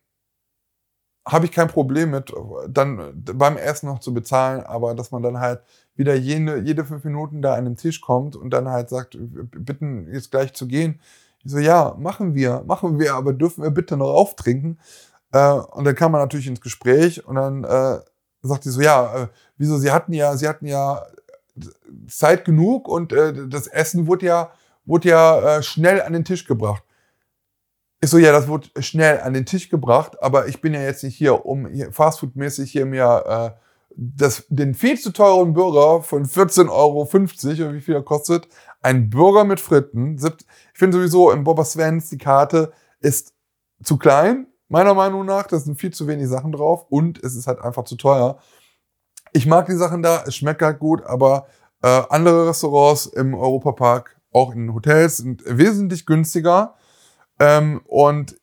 habe 1.24 1.44
ich 1.44 1.52
kein 1.52 1.68
Problem 1.68 2.10
mit, 2.10 2.32
dann 2.68 3.12
beim 3.14 3.56
Essen 3.56 3.86
noch 3.86 4.00
zu 4.00 4.12
bezahlen, 4.12 4.62
aber 4.62 4.94
dass 4.94 5.12
man 5.12 5.22
dann 5.22 5.38
halt 5.38 5.60
wieder 5.94 6.14
jede, 6.14 6.58
jede 6.58 6.84
fünf 6.84 7.04
Minuten 7.04 7.42
da 7.42 7.54
an 7.54 7.64
den 7.64 7.76
Tisch 7.76 8.00
kommt 8.00 8.34
und 8.34 8.50
dann 8.50 8.68
halt 8.68 8.88
sagt, 8.88 9.16
bitten 9.20 10.12
jetzt 10.12 10.32
gleich 10.32 10.52
zu 10.52 10.66
gehen. 10.66 11.00
Ich 11.44 11.50
so, 11.50 11.58
ja, 11.58 11.96
machen 11.98 12.34
wir, 12.34 12.62
machen 12.66 12.98
wir, 12.98 13.14
aber 13.14 13.32
dürfen 13.32 13.62
wir 13.62 13.70
bitte 13.70 13.96
noch 13.96 14.12
auftrinken? 14.12 14.78
Äh, 15.32 15.52
und 15.52 15.84
dann 15.84 15.94
kam 15.94 16.12
man 16.12 16.20
natürlich 16.20 16.46
ins 16.46 16.60
Gespräch 16.60 17.26
und 17.26 17.36
dann 17.36 17.64
äh, 17.64 17.98
sagt 18.42 18.64
sie 18.64 18.70
so, 18.70 18.80
ja, 18.80 19.24
äh, 19.24 19.28
wieso, 19.56 19.78
sie 19.78 19.90
hatten 19.90 20.12
ja, 20.12 20.36
sie 20.36 20.48
hatten 20.48 20.66
ja 20.66 21.04
Zeit 22.08 22.44
genug 22.44 22.88
und 22.88 23.12
äh, 23.12 23.48
das 23.48 23.66
Essen 23.66 24.06
wurde 24.06 24.26
ja, 24.26 24.52
wurde 24.84 25.08
ja 25.08 25.58
äh, 25.58 25.62
schnell 25.62 26.02
an 26.02 26.12
den 26.12 26.24
Tisch 26.24 26.46
gebracht. 26.46 26.82
Ich 28.00 28.10
so, 28.10 28.18
ja, 28.18 28.32
das 28.32 28.48
wurde 28.48 28.68
schnell 28.80 29.20
an 29.20 29.32
den 29.32 29.46
Tisch 29.46 29.68
gebracht, 29.68 30.20
aber 30.22 30.48
ich 30.48 30.60
bin 30.60 30.74
ja 30.74 30.82
jetzt 30.82 31.04
nicht 31.04 31.16
hier, 31.16 31.46
um 31.46 31.66
Fastfood-mäßig 31.66 32.70
hier 32.70 32.86
mir 32.86 33.54
äh, 33.56 33.60
das, 33.94 34.44
den 34.48 34.74
viel 34.74 34.98
zu 34.98 35.12
teuren 35.12 35.52
Burger 35.52 36.02
von 36.02 36.24
14,50 36.24 36.70
Euro 36.70 37.02
oder 37.02 37.74
wie 37.74 37.80
viel 37.80 37.94
er 37.94 38.02
kostet, 38.02 38.48
ein 38.82 39.10
Burger 39.10 39.44
mit 39.44 39.60
Fritten. 39.60 40.16
Ich 40.16 40.78
finde 40.78 40.98
sowieso 40.98 41.30
im 41.30 41.44
Boba 41.44 41.64
Svens 41.64 42.08
die 42.10 42.18
Karte 42.18 42.72
ist 43.00 43.32
zu 43.82 43.96
klein, 43.96 44.46
meiner 44.68 44.94
Meinung 44.94 45.24
nach. 45.24 45.46
Da 45.46 45.58
sind 45.58 45.80
viel 45.80 45.92
zu 45.92 46.06
wenig 46.06 46.28
Sachen 46.28 46.52
drauf 46.52 46.86
und 46.90 47.22
es 47.22 47.36
ist 47.36 47.46
halt 47.46 47.60
einfach 47.60 47.84
zu 47.84 47.96
teuer. 47.96 48.38
Ich 49.32 49.46
mag 49.46 49.66
die 49.66 49.76
Sachen 49.76 50.02
da, 50.02 50.24
es 50.26 50.36
schmeckt 50.36 50.62
halt 50.62 50.78
gut, 50.78 51.02
aber 51.04 51.46
äh, 51.82 52.02
andere 52.10 52.48
Restaurants 52.48 53.06
im 53.06 53.34
Europapark, 53.34 54.20
auch 54.30 54.52
in 54.52 54.74
Hotels, 54.74 55.18
sind 55.18 55.42
wesentlich 55.46 56.04
günstiger. 56.04 56.74
Ähm, 57.38 57.80
und 57.86 58.36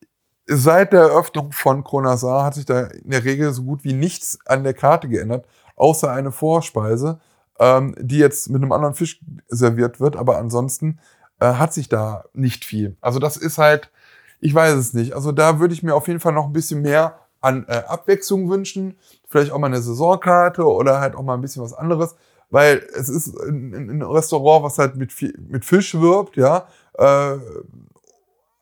seit 0.47 0.93
der 0.93 1.01
Eröffnung 1.01 1.51
von 1.51 1.83
Kronasar 1.83 2.43
hat 2.43 2.55
sich 2.55 2.65
da 2.65 2.85
in 2.85 3.11
der 3.11 3.23
Regel 3.23 3.53
so 3.53 3.63
gut 3.63 3.83
wie 3.83 3.93
nichts 3.93 4.39
an 4.45 4.63
der 4.63 4.73
Karte 4.73 5.07
geändert, 5.07 5.45
außer 5.75 6.11
eine 6.11 6.31
Vorspeise, 6.31 7.19
ähm, 7.59 7.95
die 7.99 8.17
jetzt 8.17 8.49
mit 8.49 8.61
einem 8.61 8.71
anderen 8.71 8.95
Fisch 8.95 9.21
serviert 9.47 9.99
wird. 9.99 10.15
Aber 10.15 10.37
ansonsten 10.37 10.99
äh, 11.39 11.53
hat 11.53 11.73
sich 11.73 11.89
da 11.89 12.25
nicht 12.33 12.65
viel. 12.65 12.97
Also 13.01 13.19
das 13.19 13.37
ist 13.37 13.57
halt, 13.57 13.91
ich 14.39 14.53
weiß 14.53 14.75
es 14.75 14.93
nicht. 14.93 15.13
Also 15.13 15.31
da 15.31 15.59
würde 15.59 15.73
ich 15.73 15.83
mir 15.83 15.95
auf 15.95 16.07
jeden 16.07 16.19
Fall 16.19 16.33
noch 16.33 16.45
ein 16.45 16.53
bisschen 16.53 16.81
mehr 16.81 17.19
an 17.41 17.65
äh, 17.67 17.83
Abwechslung 17.87 18.49
wünschen. 18.49 18.97
Vielleicht 19.27 19.51
auch 19.51 19.59
mal 19.59 19.67
eine 19.67 19.81
Saisonkarte 19.81 20.65
oder 20.65 20.99
halt 20.99 21.15
auch 21.15 21.23
mal 21.23 21.35
ein 21.35 21.41
bisschen 21.41 21.63
was 21.63 21.73
anderes. 21.73 22.15
weil 22.49 22.85
es 22.95 23.09
ist 23.09 23.35
ein, 23.39 23.73
ein 23.73 24.01
Restaurant, 24.01 24.63
was 24.63 24.77
halt 24.77 24.95
mit, 24.95 25.13
mit 25.49 25.65
Fisch 25.65 25.93
wirbt, 25.95 26.35
ja, 26.35 26.67
äh, 26.97 27.37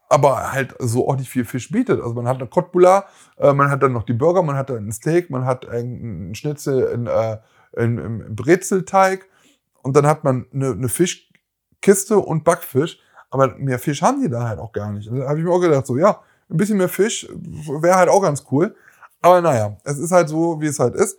aber 0.10 0.52
halt 0.54 0.76
so 0.80 1.06
ordentlich 1.06 1.30
viel 1.30 1.46
Fisch 1.46 1.70
bietet. 1.70 2.02
Also 2.02 2.14
man 2.14 2.28
hat 2.28 2.38
eine 2.38 2.48
Kotbula, 2.48 3.06
äh, 3.38 3.54
man 3.54 3.70
hat 3.70 3.84
dann 3.84 3.94
noch 3.94 4.04
die 4.04 4.14
Burger, 4.14 4.42
man 4.42 4.56
hat 4.56 4.70
dann 4.70 4.88
ein 4.88 4.92
Steak, 4.92 5.30
man 5.30 5.46
hat 5.46 5.68
einen 5.68 6.34
Schnitzel 6.36 6.84
in, 6.84 7.08
äh, 7.08 7.38
in, 7.76 7.98
im 7.98 8.36
Brezelteig 8.36 9.28
und 9.82 9.96
dann 9.96 10.06
hat 10.06 10.24
man 10.24 10.46
eine, 10.54 10.72
eine 10.72 10.90
Fischkiste 10.90 12.20
und 12.20 12.44
Backfisch. 12.44 13.00
Aber 13.30 13.56
mehr 13.58 13.80
Fisch 13.80 14.02
haben 14.02 14.22
die 14.22 14.30
da 14.30 14.48
halt 14.48 14.60
auch 14.60 14.72
gar 14.72 14.92
nicht. 14.92 15.10
Und 15.10 15.20
da 15.20 15.30
habe 15.30 15.40
ich 15.40 15.46
mir 15.46 15.52
auch 15.52 15.60
gedacht, 15.60 15.86
so 15.86 15.98
ja, 15.98 16.22
ein 16.50 16.58
bisschen 16.58 16.78
mehr 16.78 16.90
Fisch 16.90 17.28
wäre 17.30 17.96
halt 17.96 18.10
auch 18.10 18.22
ganz 18.22 18.44
cool. 18.52 18.76
Aber 19.22 19.42
naja, 19.42 19.78
es 19.84 19.98
ist 19.98 20.12
halt 20.12 20.30
so, 20.30 20.62
wie 20.62 20.68
es 20.68 20.80
halt 20.80 20.96
ist. 20.96 21.18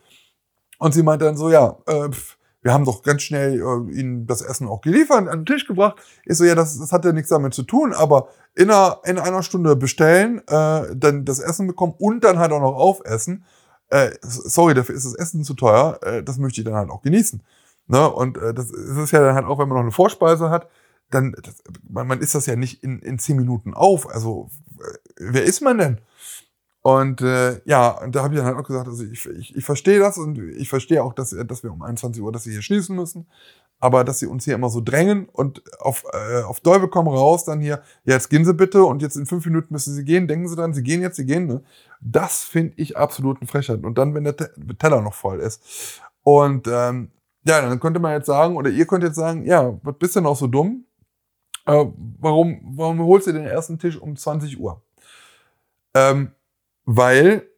Und 0.78 0.94
sie 0.94 1.02
meinte 1.02 1.24
dann 1.24 1.36
so, 1.36 1.50
ja, 1.50 1.76
äh, 1.86 2.08
wir 2.62 2.72
haben 2.72 2.84
doch 2.84 3.02
ganz 3.02 3.22
schnell 3.22 3.60
äh, 3.60 3.98
ihnen 3.98 4.26
das 4.26 4.42
Essen 4.42 4.68
auch 4.68 4.80
geliefert, 4.80 5.28
an 5.28 5.40
den 5.40 5.46
Tisch 5.46 5.66
gebracht. 5.66 5.96
Ich 6.24 6.36
so, 6.36 6.44
ja, 6.44 6.54
das, 6.54 6.78
das 6.78 6.92
hat 6.92 7.04
ja 7.04 7.12
nichts 7.12 7.30
damit 7.30 7.54
zu 7.54 7.62
tun, 7.62 7.92
aber 7.92 8.28
in 8.54 8.70
einer, 8.70 9.00
in 9.04 9.18
einer 9.18 9.42
Stunde 9.42 9.76
bestellen, 9.76 10.42
äh, 10.46 10.94
dann 10.94 11.24
das 11.24 11.38
Essen 11.38 11.66
bekommen 11.66 11.94
und 11.98 12.24
dann 12.24 12.38
halt 12.38 12.52
auch 12.52 12.60
noch 12.60 12.76
aufessen. 12.76 13.44
Äh, 13.90 14.10
sorry, 14.22 14.74
dafür 14.74 14.94
ist 14.94 15.06
das 15.06 15.14
Essen 15.14 15.44
zu 15.44 15.54
teuer. 15.54 15.98
Äh, 16.02 16.22
das 16.22 16.38
möchte 16.38 16.60
ich 16.60 16.64
dann 16.64 16.74
halt 16.74 16.90
auch 16.90 17.02
genießen. 17.02 17.42
Ne? 17.86 18.08
Und 18.08 18.36
äh, 18.36 18.54
das 18.54 18.70
ist 18.70 19.10
ja 19.12 19.20
dann 19.20 19.34
halt 19.34 19.46
auch, 19.46 19.58
wenn 19.58 19.68
man 19.68 19.76
noch 19.76 19.82
eine 19.82 19.92
Vorspeise 19.92 20.50
hat, 20.50 20.68
dann, 21.10 21.34
das, 21.42 21.62
man, 21.88 22.06
man 22.06 22.20
isst 22.20 22.34
das 22.34 22.46
ja 22.46 22.56
nicht 22.56 22.82
in, 22.84 22.98
in 23.00 23.18
zehn 23.18 23.36
Minuten 23.36 23.74
auf. 23.74 24.08
Also, 24.08 24.50
äh, 24.78 24.98
wer 25.16 25.44
ist 25.44 25.62
man 25.62 25.78
denn? 25.78 26.00
Und 26.82 27.20
äh, 27.22 27.60
ja, 27.64 27.90
und 27.90 28.14
da 28.14 28.22
habe 28.22 28.34
ich 28.34 28.38
dann 28.38 28.46
halt 28.46 28.56
auch 28.56 28.66
gesagt, 28.66 28.88
also 28.88 29.04
ich, 29.04 29.26
ich, 29.26 29.56
ich 29.56 29.64
verstehe 29.64 29.98
das 29.98 30.16
und 30.16 30.38
ich 30.38 30.68
verstehe 30.68 31.02
auch, 31.02 31.12
dass, 31.12 31.30
dass 31.46 31.62
wir 31.62 31.72
um 31.72 31.82
21 31.82 32.22
Uhr, 32.22 32.32
dass 32.32 32.44
sie 32.44 32.52
hier 32.52 32.62
schließen 32.62 32.94
müssen. 32.94 33.26
Aber 33.80 34.04
dass 34.04 34.18
sie 34.18 34.26
uns 34.26 34.44
hier 34.44 34.54
immer 34.54 34.70
so 34.70 34.80
drängen 34.80 35.28
und 35.28 35.62
auf, 35.80 36.04
äh, 36.12 36.42
auf 36.42 36.60
Teufel 36.60 36.88
kommen 36.88 37.08
raus, 37.08 37.44
dann 37.44 37.60
hier, 37.60 37.82
ja, 38.04 38.14
jetzt 38.14 38.28
gehen 38.28 38.44
Sie 38.44 38.54
bitte 38.54 38.82
und 38.84 39.02
jetzt 39.02 39.16
in 39.16 39.26
fünf 39.26 39.44
Minuten 39.46 39.72
müssen 39.72 39.94
Sie 39.94 40.04
gehen, 40.04 40.26
denken 40.26 40.48
Sie 40.48 40.56
dran, 40.56 40.74
Sie 40.74 40.82
gehen 40.82 41.00
jetzt, 41.00 41.16
Sie 41.16 41.26
gehen. 41.26 41.46
Ne? 41.46 41.62
Das 42.00 42.44
finde 42.44 42.74
ich 42.76 42.96
absolut 42.96 43.40
eine 43.40 43.48
Frechheit. 43.48 43.84
Und 43.84 43.98
dann, 43.98 44.14
wenn 44.14 44.24
der 44.24 44.36
Teller 44.36 45.00
noch 45.00 45.14
voll 45.14 45.40
ist. 45.40 46.00
Und 46.22 46.66
ähm, 46.68 47.10
ja, 47.44 47.60
dann 47.62 47.80
könnte 47.80 48.00
man 48.00 48.12
jetzt 48.12 48.26
sagen, 48.26 48.56
oder 48.56 48.70
ihr 48.70 48.86
könnt 48.86 49.04
jetzt 49.04 49.16
sagen, 49.16 49.44
ja, 49.44 49.78
was 49.82 49.96
bist 49.98 50.16
du 50.16 50.20
auch 50.20 50.36
so 50.36 50.46
dumm? 50.46 50.84
Äh, 51.66 51.86
warum, 52.18 52.60
warum 52.76 53.00
holst 53.00 53.26
du 53.26 53.32
den 53.32 53.46
ersten 53.46 53.78
Tisch 53.78 53.96
um 53.96 54.16
20 54.16 54.58
Uhr? 54.60 54.82
Ähm, 55.94 56.32
weil 56.84 57.48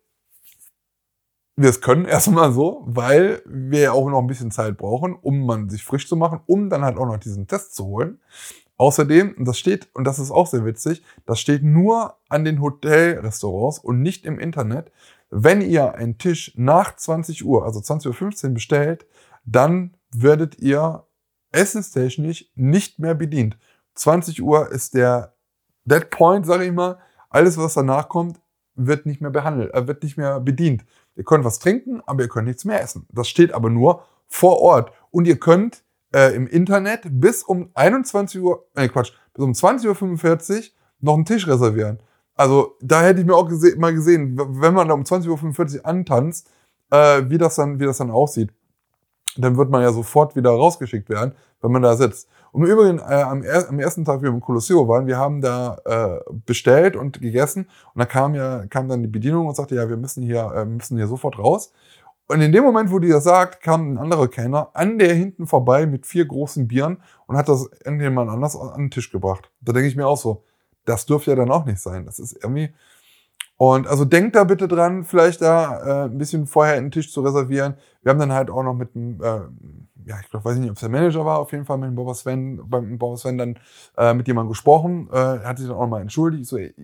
wir 1.57 1.71
es 1.71 1.81
können 1.81 2.05
erstmal 2.07 2.53
so, 2.53 2.83
weil 2.87 3.43
wir 3.47 3.81
ja 3.81 3.93
auch 3.93 4.09
noch 4.09 4.21
ein 4.21 4.27
bisschen 4.27 4.51
Zeit 4.51 4.77
brauchen, 4.77 5.15
um 5.15 5.47
man 5.47 5.69
sich 5.69 5.85
frisch 5.85 6.09
zu 6.09 6.17
machen, 6.17 6.41
um 6.47 6.71
dann 6.71 6.85
halt 6.85 6.97
auch 6.97 7.07
noch 7.07 7.19
diesen 7.19 7.47
Test 7.47 7.75
zu 7.75 7.87
holen. 7.87 8.21
Außerdem, 8.81 9.35
das 9.41 9.59
steht, 9.59 9.91
und 9.93 10.05
das 10.05 10.19
ist 10.19 10.31
auch 10.31 10.47
sehr 10.47 10.65
witzig, 10.65 11.03
das 11.27 11.39
steht 11.39 11.63
nur 11.63 12.15
an 12.31 12.47
den 12.47 12.63
Hotelrestaurants 12.63 13.79
und 13.79 14.01
nicht 14.01 14.25
im 14.25 14.39
Internet. 14.39 14.91
Wenn 15.29 15.61
ihr 15.61 15.97
einen 15.97 16.17
Tisch 16.17 16.55
nach 16.57 16.97
20 16.97 17.45
Uhr, 17.45 17.67
also 17.67 17.81
20.15 17.81 18.47
Uhr 18.47 18.55
bestellt, 18.55 19.05
dann 19.45 19.99
werdet 20.15 20.61
ihr 20.61 21.05
essenstechnisch 21.53 22.51
nicht 22.55 22.99
mehr 22.99 23.15
bedient. 23.15 23.59
20 23.97 24.43
Uhr 24.43 24.73
ist 24.73 24.95
der 24.95 25.35
Dead 25.85 26.09
Point, 26.09 26.47
sage 26.47 26.65
ich 26.65 26.73
mal. 26.73 27.01
Alles, 27.29 27.59
was 27.59 27.75
danach 27.75 28.09
kommt, 28.09 28.41
wird 28.77 29.05
nicht 29.05 29.21
mehr 29.21 29.31
behandelt, 29.31 29.75
äh, 29.75 29.87
wird 29.89 30.03
nicht 30.03 30.17
mehr 30.17 30.41
bedient. 30.41 30.87
Ihr 31.17 31.25
könnt 31.25 31.45
was 31.45 31.59
trinken, 31.59 32.01
aber 32.07 32.23
ihr 32.23 32.29
könnt 32.31 32.49
nichts 32.49 32.65
mehr 32.65 32.81
essen. 32.81 33.07
Das 33.13 33.29
steht 33.29 33.53
aber 33.53 33.69
nur 33.69 34.07
vor 34.27 34.63
Ort. 34.63 34.91
Und 35.11 35.27
ihr 35.27 35.39
könnt 35.39 35.83
äh, 36.15 36.35
im 36.35 36.47
Internet 36.47 37.03
bis 37.05 37.43
um 37.43 37.71
21 37.75 38.41
Uhr, 38.41 38.67
äh 38.75 38.89
Quatsch, 38.89 39.13
bis 39.35 39.45
um 39.45 39.53
20.45 39.53 40.57
Uhr 40.57 40.65
noch 41.01 41.15
einen 41.15 41.25
Tisch 41.25 41.47
reservieren. 41.47 41.99
Also 42.35 42.77
da 42.81 43.03
hätte 43.03 43.21
ich 43.21 43.27
mir 43.27 43.35
auch 43.35 43.49
gese 43.49 43.77
mal 43.77 43.93
gesehen, 43.93 44.39
wenn 44.39 44.75
man 44.75 44.89
da 44.89 44.95
um 44.95 45.03
20.45 45.03 45.79
Uhr 45.79 45.87
antanzt, 45.87 46.51
äh, 46.91 47.23
wie, 47.29 47.39
das 47.39 47.57
dann, 47.57 47.81
wie 47.81 47.85
das 47.85 47.99
dann 47.99 48.11
aussieht. 48.11 48.51
Dann 49.37 49.57
wird 49.57 49.71
man 49.71 49.83
ja 49.83 49.93
sofort 49.93 50.35
wieder 50.35 50.51
rausgeschickt 50.51 51.09
werden, 51.09 51.35
wenn 51.61 51.71
man 51.71 51.83
da 51.83 51.97
sitzt. 51.97 52.29
Und 52.53 52.65
im 52.65 52.71
Übrigen, 52.71 52.99
äh, 52.99 53.03
am, 53.03 53.43
er 53.43 53.69
am, 53.69 53.79
ersten 53.79 54.05
Tag, 54.05 54.21
wie 54.21 54.25
wir 54.25 54.31
im 54.31 54.41
Colosseo 54.41 54.89
waren, 54.89 55.07
wir 55.07 55.19
haben 55.19 55.41
da 55.41 55.77
äh, 55.85 56.33
bestellt 56.47 56.97
und 56.97 57.21
gegessen 57.21 57.69
und 57.95 57.99
da 57.99 58.07
kam 58.07 58.35
ja 58.35 58.67
kam 58.67 58.89
dann 58.89 59.03
die 59.03 59.09
Bedienung 59.09 59.47
und 59.47 59.55
sagte, 59.55 59.77
ja, 59.77 59.89
wir 59.89 59.97
müssen 59.97 60.23
hier, 60.23 60.51
äh, 60.55 60.65
müssen 60.65 60.97
hier 60.97 61.07
sofort 61.07 61.39
raus. 61.39 61.73
Und 62.31 62.41
in 62.41 62.53
dem 62.53 62.63
Moment, 62.63 62.93
wo 62.93 63.01
die 63.01 63.09
das 63.09 63.25
sagt, 63.25 63.61
kam 63.61 63.93
ein 63.93 63.99
anderer 63.99 64.29
Kellner 64.29 64.71
an 64.73 64.99
der 64.99 65.15
hinten 65.15 65.49
vorbei 65.49 65.87
mit 65.87 66.07
vier 66.07 66.27
großen 66.27 66.69
Bieren 66.69 66.99
und 67.27 67.37
hat 67.37 67.49
das 67.49 67.69
irgendjemand 67.85 68.31
anders 68.31 68.57
an 68.57 68.83
den 68.83 68.91
Tisch 68.91 69.11
gebracht. 69.11 69.51
Da 69.61 69.73
denke 69.73 69.89
ich 69.89 69.97
mir 69.97 70.07
auch 70.07 70.17
so, 70.17 70.45
das 70.85 71.07
dürfte 71.07 71.33
ja 71.33 71.37
dann 71.37 71.51
auch 71.51 71.65
nicht 71.65 71.81
sein. 71.81 72.07
Das 72.07 72.21
ist 72.21 72.33
irgendwie. 72.33 72.73
Und 73.57 73.89
also 73.89 74.05
denkt 74.05 74.37
da 74.37 74.45
bitte 74.45 74.69
dran, 74.69 75.05
vielleicht 75.05 75.43
da 75.43 76.05
äh, 76.05 76.05
ein 76.05 76.19
bisschen 76.19 76.47
vorher 76.47 76.75
einen 76.75 76.93
Tisch 76.93 77.13
zu 77.13 77.21
reservieren. 77.21 77.75
Wir 78.03 78.11
haben 78.11 78.21
dann 78.21 78.33
halt 78.33 78.49
auch 78.49 78.63
noch 78.63 78.75
mit 78.75 78.95
einem 78.95 79.21
äh, 79.23 79.41
ja, 80.07 80.19
ich 80.21 80.31
glaube, 80.31 80.45
weiß 80.45 80.57
nicht, 80.59 80.71
ob 80.71 80.77
es 80.77 80.81
der 80.81 80.89
Manager 80.89 81.25
war, 81.25 81.41
auf 81.41 81.53
jeden 81.53 81.65
Fall 81.65 81.79
mit 81.79 81.89
dem 81.89 81.97
Boba 81.97 82.15
Sven, 82.15 82.63
beim 82.69 82.97
Boba 82.97 83.17
Sven 83.17 83.39
dann 83.39 83.59
äh, 83.99 84.15
mit 84.15 84.27
jemandem 84.29 84.51
gesprochen, 84.51 85.09
äh, 85.13 85.17
er 85.17 85.45
hat 85.45 85.59
sich 85.59 85.67
dann 85.67 85.77
auch 85.77 85.87
mal 85.87 86.01
entschuldigt. 86.01 86.47
so, 86.47 86.57
ey, 86.57 86.75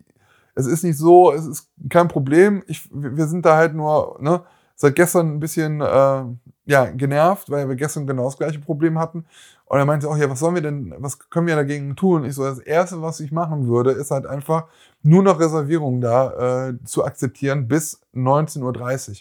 es 0.54 0.66
ist 0.66 0.82
nicht 0.84 0.98
so, 0.98 1.32
es 1.32 1.46
ist 1.46 1.70
kein 1.88 2.08
Problem. 2.08 2.62
Ich, 2.66 2.88
wir 2.92 3.26
sind 3.26 3.44
da 3.46 3.56
halt 3.56 3.74
nur, 3.74 4.16
ne, 4.20 4.42
seit 4.76 4.94
gestern 4.94 5.34
ein 5.34 5.40
bisschen 5.40 5.80
äh, 5.80 6.24
ja, 6.66 6.84
genervt, 6.86 7.50
weil 7.50 7.68
wir 7.68 7.76
gestern 7.76 8.06
genau 8.06 8.24
das 8.24 8.36
gleiche 8.36 8.60
Problem 8.60 8.98
hatten. 8.98 9.24
Und 9.64 9.78
er 9.78 9.84
meinte 9.84 10.08
auch, 10.08 10.16
ja, 10.16 10.30
was 10.30 10.38
sollen 10.38 10.54
wir 10.54 10.62
denn, 10.62 10.94
was 10.98 11.18
können 11.30 11.46
wir 11.48 11.56
dagegen 11.56 11.96
tun? 11.96 12.24
Ich 12.24 12.34
so, 12.34 12.44
das 12.44 12.58
Erste, 12.58 13.02
was 13.02 13.20
ich 13.20 13.32
machen 13.32 13.66
würde, 13.66 13.90
ist 13.90 14.10
halt 14.10 14.26
einfach 14.26 14.66
nur 15.02 15.22
noch 15.22 15.40
Reservierungen 15.40 16.00
da 16.00 16.68
äh, 16.68 16.84
zu 16.84 17.04
akzeptieren 17.04 17.66
bis 17.66 18.00
19.30 18.14 18.62
Uhr 18.62 19.16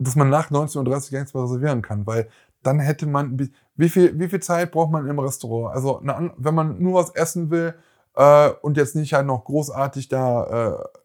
dass 0.00 0.14
man 0.14 0.30
nach 0.30 0.50
19.30 0.50 0.76
Uhr 0.76 0.84
gar 0.84 1.18
nichts 1.20 1.34
mehr 1.34 1.42
reservieren 1.42 1.82
kann, 1.82 2.06
weil 2.06 2.28
dann 2.62 2.78
hätte 2.80 3.06
man, 3.06 3.50
wie 3.76 3.88
viel, 3.88 4.18
wie 4.18 4.28
viel 4.28 4.40
Zeit 4.40 4.72
braucht 4.72 4.90
man 4.90 5.08
im 5.08 5.18
Restaurant? 5.18 5.74
Also, 5.74 6.00
wenn 6.02 6.54
man 6.54 6.80
nur 6.80 6.94
was 6.94 7.10
essen 7.10 7.50
will 7.50 7.74
äh, 8.14 8.50
und 8.62 8.76
jetzt 8.76 8.96
nicht 8.96 9.12
halt 9.14 9.26
noch 9.26 9.44
großartig 9.44 10.08
da 10.08 10.44
äh, 10.44 10.98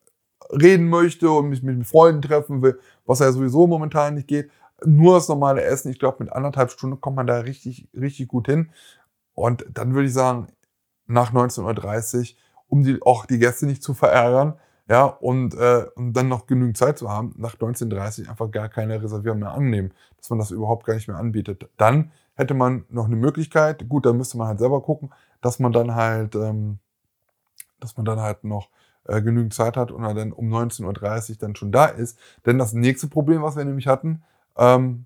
reden 0.49 0.89
möchte 0.89 1.29
und 1.31 1.49
mich 1.49 1.63
mit 1.63 1.85
Freunden 1.85 2.21
treffen 2.21 2.61
will, 2.61 2.79
was 3.05 3.19
ja 3.19 3.31
sowieso 3.31 3.67
momentan 3.67 4.15
nicht 4.15 4.27
geht, 4.27 4.49
nur 4.85 5.15
das 5.15 5.29
normale 5.29 5.63
Essen, 5.63 5.91
ich 5.91 5.99
glaube, 5.99 6.23
mit 6.23 6.33
anderthalb 6.33 6.71
Stunden 6.71 6.99
kommt 6.99 7.15
man 7.15 7.27
da 7.27 7.39
richtig, 7.39 7.87
richtig 7.93 8.27
gut 8.27 8.47
hin. 8.47 8.71
Und 9.33 9.65
dann 9.71 9.93
würde 9.93 10.07
ich 10.07 10.13
sagen, 10.13 10.47
nach 11.07 11.33
19.30 11.33 12.19
Uhr, 12.19 12.37
um 12.67 12.83
die, 12.83 13.01
auch 13.01 13.25
die 13.25 13.39
Gäste 13.39 13.65
nicht 13.65 13.83
zu 13.83 13.93
verärgern, 13.93 14.55
ja, 14.89 15.05
und, 15.05 15.55
äh, 15.55 15.85
und 15.95 16.13
dann 16.13 16.27
noch 16.27 16.45
genügend 16.45 16.77
Zeit 16.77 16.97
zu 16.97 17.09
haben, 17.09 17.33
nach 17.37 17.53
1930 17.53 18.29
einfach 18.29 18.51
gar 18.51 18.67
keine 18.67 19.01
Reservierung 19.01 19.39
mehr 19.39 19.51
annehmen, 19.51 19.93
dass 20.17 20.29
man 20.29 20.39
das 20.39 20.51
überhaupt 20.51 20.85
gar 20.85 20.95
nicht 20.95 21.07
mehr 21.07 21.17
anbietet. 21.17 21.69
Dann 21.77 22.11
hätte 22.35 22.53
man 22.53 22.85
noch 22.89 23.05
eine 23.05 23.15
Möglichkeit, 23.15 23.87
gut, 23.87 24.05
dann 24.05 24.17
müsste 24.17 24.37
man 24.37 24.47
halt 24.47 24.59
selber 24.59 24.81
gucken, 24.81 25.13
dass 25.41 25.59
man 25.59 25.71
dann 25.71 25.95
halt, 25.95 26.35
ähm, 26.35 26.79
dass 27.79 27.95
man 27.95 28.05
dann 28.05 28.19
halt 28.19 28.43
noch 28.43 28.69
äh, 29.07 29.21
genügend 29.21 29.53
Zeit 29.53 29.77
hat 29.77 29.91
und 29.91 30.03
dann 30.03 30.31
um 30.31 30.53
19.30 30.53 31.31
Uhr 31.31 31.35
dann 31.39 31.55
schon 31.55 31.71
da 31.71 31.85
ist. 31.85 32.17
Denn 32.45 32.57
das 32.57 32.73
nächste 32.73 33.07
Problem, 33.07 33.41
was 33.41 33.55
wir 33.55 33.65
nämlich 33.65 33.87
hatten, 33.87 34.23
ähm, 34.57 35.05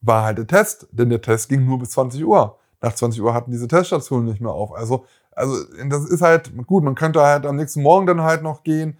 war 0.00 0.24
halt 0.24 0.38
der 0.38 0.46
Test. 0.46 0.88
Denn 0.92 1.10
der 1.10 1.20
Test 1.20 1.48
ging 1.48 1.64
nur 1.64 1.78
bis 1.78 1.90
20 1.90 2.24
Uhr. 2.24 2.58
Nach 2.80 2.94
20 2.94 3.20
Uhr 3.20 3.34
hatten 3.34 3.50
diese 3.50 3.68
Teststationen 3.68 4.26
nicht 4.26 4.40
mehr 4.40 4.52
auf. 4.52 4.72
Also 4.72 5.04
also 5.40 5.56
das 5.88 6.04
ist 6.08 6.22
halt 6.22 6.52
gut, 6.66 6.84
man 6.84 6.94
könnte 6.94 7.20
halt 7.22 7.46
am 7.46 7.56
nächsten 7.56 7.82
Morgen 7.82 8.06
dann 8.06 8.22
halt 8.22 8.42
noch 8.42 8.62
gehen. 8.62 8.98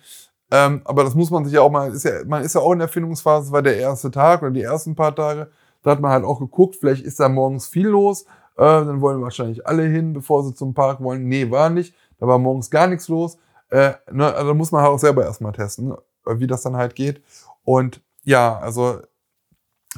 Ähm, 0.50 0.80
aber 0.84 1.04
das 1.04 1.14
muss 1.14 1.30
man 1.30 1.44
sich 1.44 1.54
ja 1.54 1.60
auch 1.60 1.70
mal, 1.70 1.92
ist 1.92 2.04
ja, 2.04 2.24
man 2.26 2.42
ist 2.42 2.54
ja 2.54 2.60
auch 2.60 2.72
in 2.72 2.80
der 2.80 2.88
Findungsphase, 2.88 3.46
das 3.46 3.52
war 3.52 3.62
der 3.62 3.76
erste 3.76 4.10
Tag 4.10 4.42
oder 4.42 4.50
die 4.50 4.62
ersten 4.62 4.96
paar 4.96 5.14
Tage. 5.14 5.50
Da 5.82 5.92
hat 5.92 6.00
man 6.00 6.10
halt 6.10 6.24
auch 6.24 6.40
geguckt, 6.40 6.76
vielleicht 6.76 7.04
ist 7.04 7.20
da 7.20 7.28
morgens 7.28 7.68
viel 7.68 7.88
los. 7.88 8.22
Äh, 8.56 8.64
dann 8.64 9.00
wollen 9.00 9.22
wahrscheinlich 9.22 9.66
alle 9.66 9.84
hin, 9.84 10.12
bevor 10.12 10.42
sie 10.44 10.54
zum 10.54 10.74
Park 10.74 11.00
wollen. 11.00 11.28
Nee, 11.28 11.50
war 11.50 11.70
nicht. 11.70 11.94
Da 12.18 12.26
war 12.26 12.38
morgens 12.38 12.70
gar 12.70 12.86
nichts 12.86 13.08
los. 13.08 13.38
Äh, 13.70 13.94
ne, 14.10 14.34
also 14.34 14.54
muss 14.54 14.72
man 14.72 14.82
halt 14.82 14.92
auch 14.92 14.98
selber 14.98 15.24
erstmal 15.24 15.52
testen, 15.52 15.94
wie 16.26 16.46
das 16.46 16.62
dann 16.62 16.76
halt 16.76 16.94
geht. 16.94 17.22
Und 17.64 18.02
ja, 18.24 18.58
also 18.58 19.00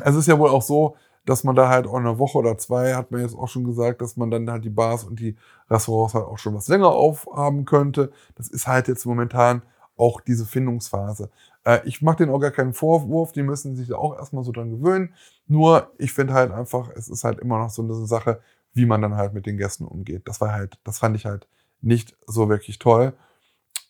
es 0.03 0.15
ist 0.15 0.29
ja 0.29 0.39
wohl 0.39 0.51
auch 0.51 0.63
so, 0.63 0.97
dass 1.25 1.45
man 1.45 1.55
da 1.55 1.69
halt 1.69 1.87
auch 1.87 1.95
eine 1.95 2.19
Woche 2.19 2.39
oder 2.39 2.59
zwei, 2.59 2.95
hat 2.95 3.11
man 3.11 3.21
jetzt 3.21 3.37
auch 3.37 3.49
schon 3.49 3.65
gesagt, 3.65 4.01
dass 4.03 4.17
man 4.17 4.31
dann 4.31 4.51
halt 4.51 4.65
die 4.65 4.71
Bars 4.71 5.05
und 5.05 5.21
die 5.21 5.37
Restaurants 5.71 6.15
halt 6.15 6.27
auch 6.27 6.39
schon 6.39 6.55
was 6.55 6.69
länger 6.69 6.89
aufhaben 6.89 7.65
könnte. 7.65 8.13
Das 8.35 8.49
ist 8.49 8.67
halt 8.67 8.89
jetzt 8.89 9.07
momentan 9.07 9.63
auch 9.97 10.21
diese 10.21 10.47
Findungsphase. 10.47 11.31
Äh, 11.65 11.81
ich 11.85 12.03
mache 12.03 12.19
denen 12.19 12.33
auch 12.33 12.41
gar 12.41 12.51
keinen 12.51 12.75
Vorwurf, 12.75 13.33
die 13.33 13.43
müssen 13.43 13.77
sich 13.77 13.89
da 13.89 13.97
auch 13.97 14.17
erstmal 14.17 14.43
so 14.43 14.51
dran 14.53 14.71
gewöhnen. 14.71 15.15
Nur 15.47 15.93
ich 15.99 16.13
finde 16.13 16.35
halt 16.35 16.51
einfach, 16.51 16.91
es 16.97 17.09
ist 17.09 17.25
halt 17.25 17.39
immer 17.39 17.59
noch 17.59 17.71
so 17.71 17.83
eine 17.83 17.95
Sache, 18.07 18.41
wie 18.75 18.87
man 18.87 19.03
dann 19.03 19.17
halt 19.17 19.33
mit 19.33 19.47
den 19.47 19.59
Gästen 19.59 19.85
umgeht. 19.85 20.23
Das 20.27 20.41
war 20.41 20.53
halt, 20.53 20.79
das 20.85 20.99
fand 20.99 21.15
ich 21.17 21.27
halt 21.27 21.47
nicht 21.83 22.17
so 22.27 22.49
wirklich 22.49 22.79
toll. 22.79 23.13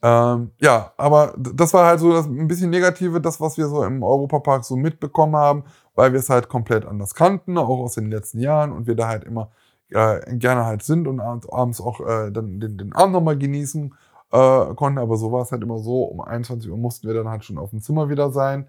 Ähm, 0.03 0.51
ja, 0.61 0.93
aber 0.97 1.35
das 1.39 1.73
war 1.75 1.87
halt 1.87 2.01
so 2.01 2.13
das 2.13 2.27
ein 2.27 2.49
bisschen 2.49 2.71
Negative, 2.71 3.21
das, 3.21 3.41
was 3.41 3.57
wir 3.57 3.69
so 3.69 3.85
im 3.85 4.03
Europapark 4.03 4.65
so 4.65 4.77
mitbekommen 4.77 5.37
haben, 5.37 5.65
weil 5.95 6.13
wir 6.13 6.19
es 6.19 6.29
halt 6.29 6.49
komplett 6.49 6.85
anders 6.85 7.15
kannten, 7.15 7.57
auch 7.57 7.69
aus 7.69 7.95
den 7.95 8.11
letzten 8.11 8.41
Jahren 8.41 8.73
und 8.73 8.87
wir 8.89 8.97
da 8.97 9.09
halt 9.09 9.25
immer 9.25 9.53
äh, 9.91 10.37
gerne 10.37 10.65
halt 10.65 10.83
sind 10.83 11.07
und 11.07 11.21
abends 11.21 11.81
auch 11.81 12.01
äh, 12.01 12.31
dann 12.33 12.59
den, 12.61 12.79
den 12.79 12.93
Abend 12.95 13.13
nochmal 13.13 13.39
genießen 13.39 13.95
äh, 14.33 14.75
konnten. 14.75 14.99
Aber 14.99 15.17
so 15.17 15.31
war 15.31 15.43
es 15.43 15.53
halt 15.53 15.63
immer 15.63 15.79
so, 15.79 16.03
um 16.05 16.21
21 16.21 16.71
Uhr 16.71 16.79
mussten 16.79 17.07
wir 17.07 17.15
dann 17.15 17.29
halt 17.29 17.45
schon 17.45 17.59
auf 17.59 17.71
dem 17.71 17.81
Zimmer 17.81 18.09
wieder 18.09 18.31
sein. 18.33 18.69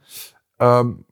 Ähm, 0.59 1.05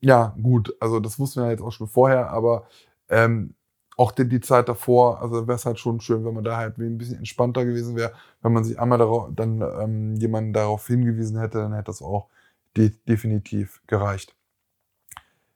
ja, 0.00 0.34
gut, 0.42 0.74
also 0.80 0.98
das 1.00 1.18
wussten 1.20 1.42
wir 1.42 1.50
jetzt 1.50 1.62
auch 1.62 1.70
schon 1.70 1.86
vorher, 1.86 2.30
aber 2.30 2.64
ähm, 3.08 3.54
auch 3.96 4.12
die, 4.12 4.28
die, 4.28 4.40
Zeit 4.40 4.68
davor, 4.68 5.20
also 5.20 5.46
wäre 5.46 5.56
es 5.56 5.66
halt 5.66 5.78
schon 5.78 6.00
schön, 6.00 6.24
wenn 6.24 6.34
man 6.34 6.44
da 6.44 6.56
halt 6.56 6.78
ein 6.78 6.98
bisschen 6.98 7.18
entspannter 7.18 7.64
gewesen 7.64 7.96
wäre, 7.96 8.12
wenn 8.40 8.52
man 8.52 8.64
sich 8.64 8.78
einmal 8.80 8.98
darauf, 8.98 9.28
dann 9.34 9.60
ähm, 9.60 10.14
jemanden 10.16 10.52
darauf 10.52 10.86
hingewiesen 10.86 11.38
hätte, 11.38 11.58
dann 11.58 11.72
hätte 11.72 11.86
das 11.86 12.02
auch 12.02 12.28
de 12.76 12.92
definitiv 13.06 13.82
gereicht. 13.86 14.34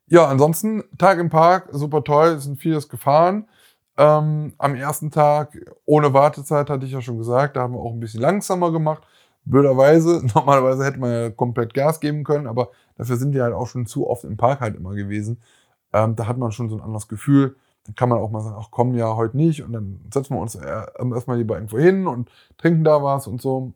Ja, 0.08 0.26
ansonsten 0.26 0.84
Tag 0.98 1.18
im 1.18 1.30
Park, 1.30 1.68
super 1.72 2.04
toll, 2.04 2.38
sind 2.38 2.60
vieles 2.60 2.88
gefahren. 2.88 3.48
Ähm, 3.96 4.52
am 4.58 4.74
ersten 4.74 5.10
Tag 5.10 5.58
ohne 5.84 6.12
Wartezeit 6.12 6.68
hatte 6.68 6.86
ich 6.86 6.92
ja 6.92 7.00
schon 7.00 7.18
gesagt, 7.18 7.56
da 7.56 7.62
haben 7.62 7.72
wir 7.74 7.80
auch 7.80 7.92
ein 7.92 8.00
bisschen 8.00 8.20
langsamer 8.20 8.70
gemacht. 8.70 9.02
Blöderweise, 9.44 10.22
normalerweise 10.34 10.84
hätte 10.84 10.98
man 10.98 11.10
ja 11.10 11.30
komplett 11.30 11.74
Gas 11.74 12.00
geben 12.00 12.22
können, 12.22 12.46
aber 12.46 12.70
dafür 12.96 13.16
sind 13.16 13.32
wir 13.32 13.42
halt 13.42 13.54
auch 13.54 13.66
schon 13.66 13.86
zu 13.86 14.08
oft 14.08 14.24
im 14.24 14.36
Park 14.36 14.60
halt 14.60 14.76
immer 14.76 14.94
gewesen. 14.94 15.40
Ähm, 15.92 16.14
da 16.14 16.26
hat 16.26 16.38
man 16.38 16.52
schon 16.52 16.68
so 16.68 16.76
ein 16.76 16.82
anderes 16.82 17.08
Gefühl. 17.08 17.56
Dann 17.86 17.94
kann 17.94 18.08
man 18.08 18.18
auch 18.18 18.30
mal 18.30 18.40
sagen, 18.40 18.56
ach 18.58 18.68
komm, 18.70 18.94
ja, 18.94 19.16
heute 19.16 19.36
nicht. 19.36 19.62
Und 19.62 19.72
dann 19.72 20.00
setzen 20.12 20.34
wir 20.34 20.40
uns 20.40 20.54
erstmal 20.54 21.38
lieber 21.38 21.56
irgendwo 21.56 21.78
hin 21.78 22.06
und 22.06 22.30
trinken 22.58 22.84
da 22.84 23.02
was 23.02 23.26
und 23.26 23.40
so. 23.40 23.72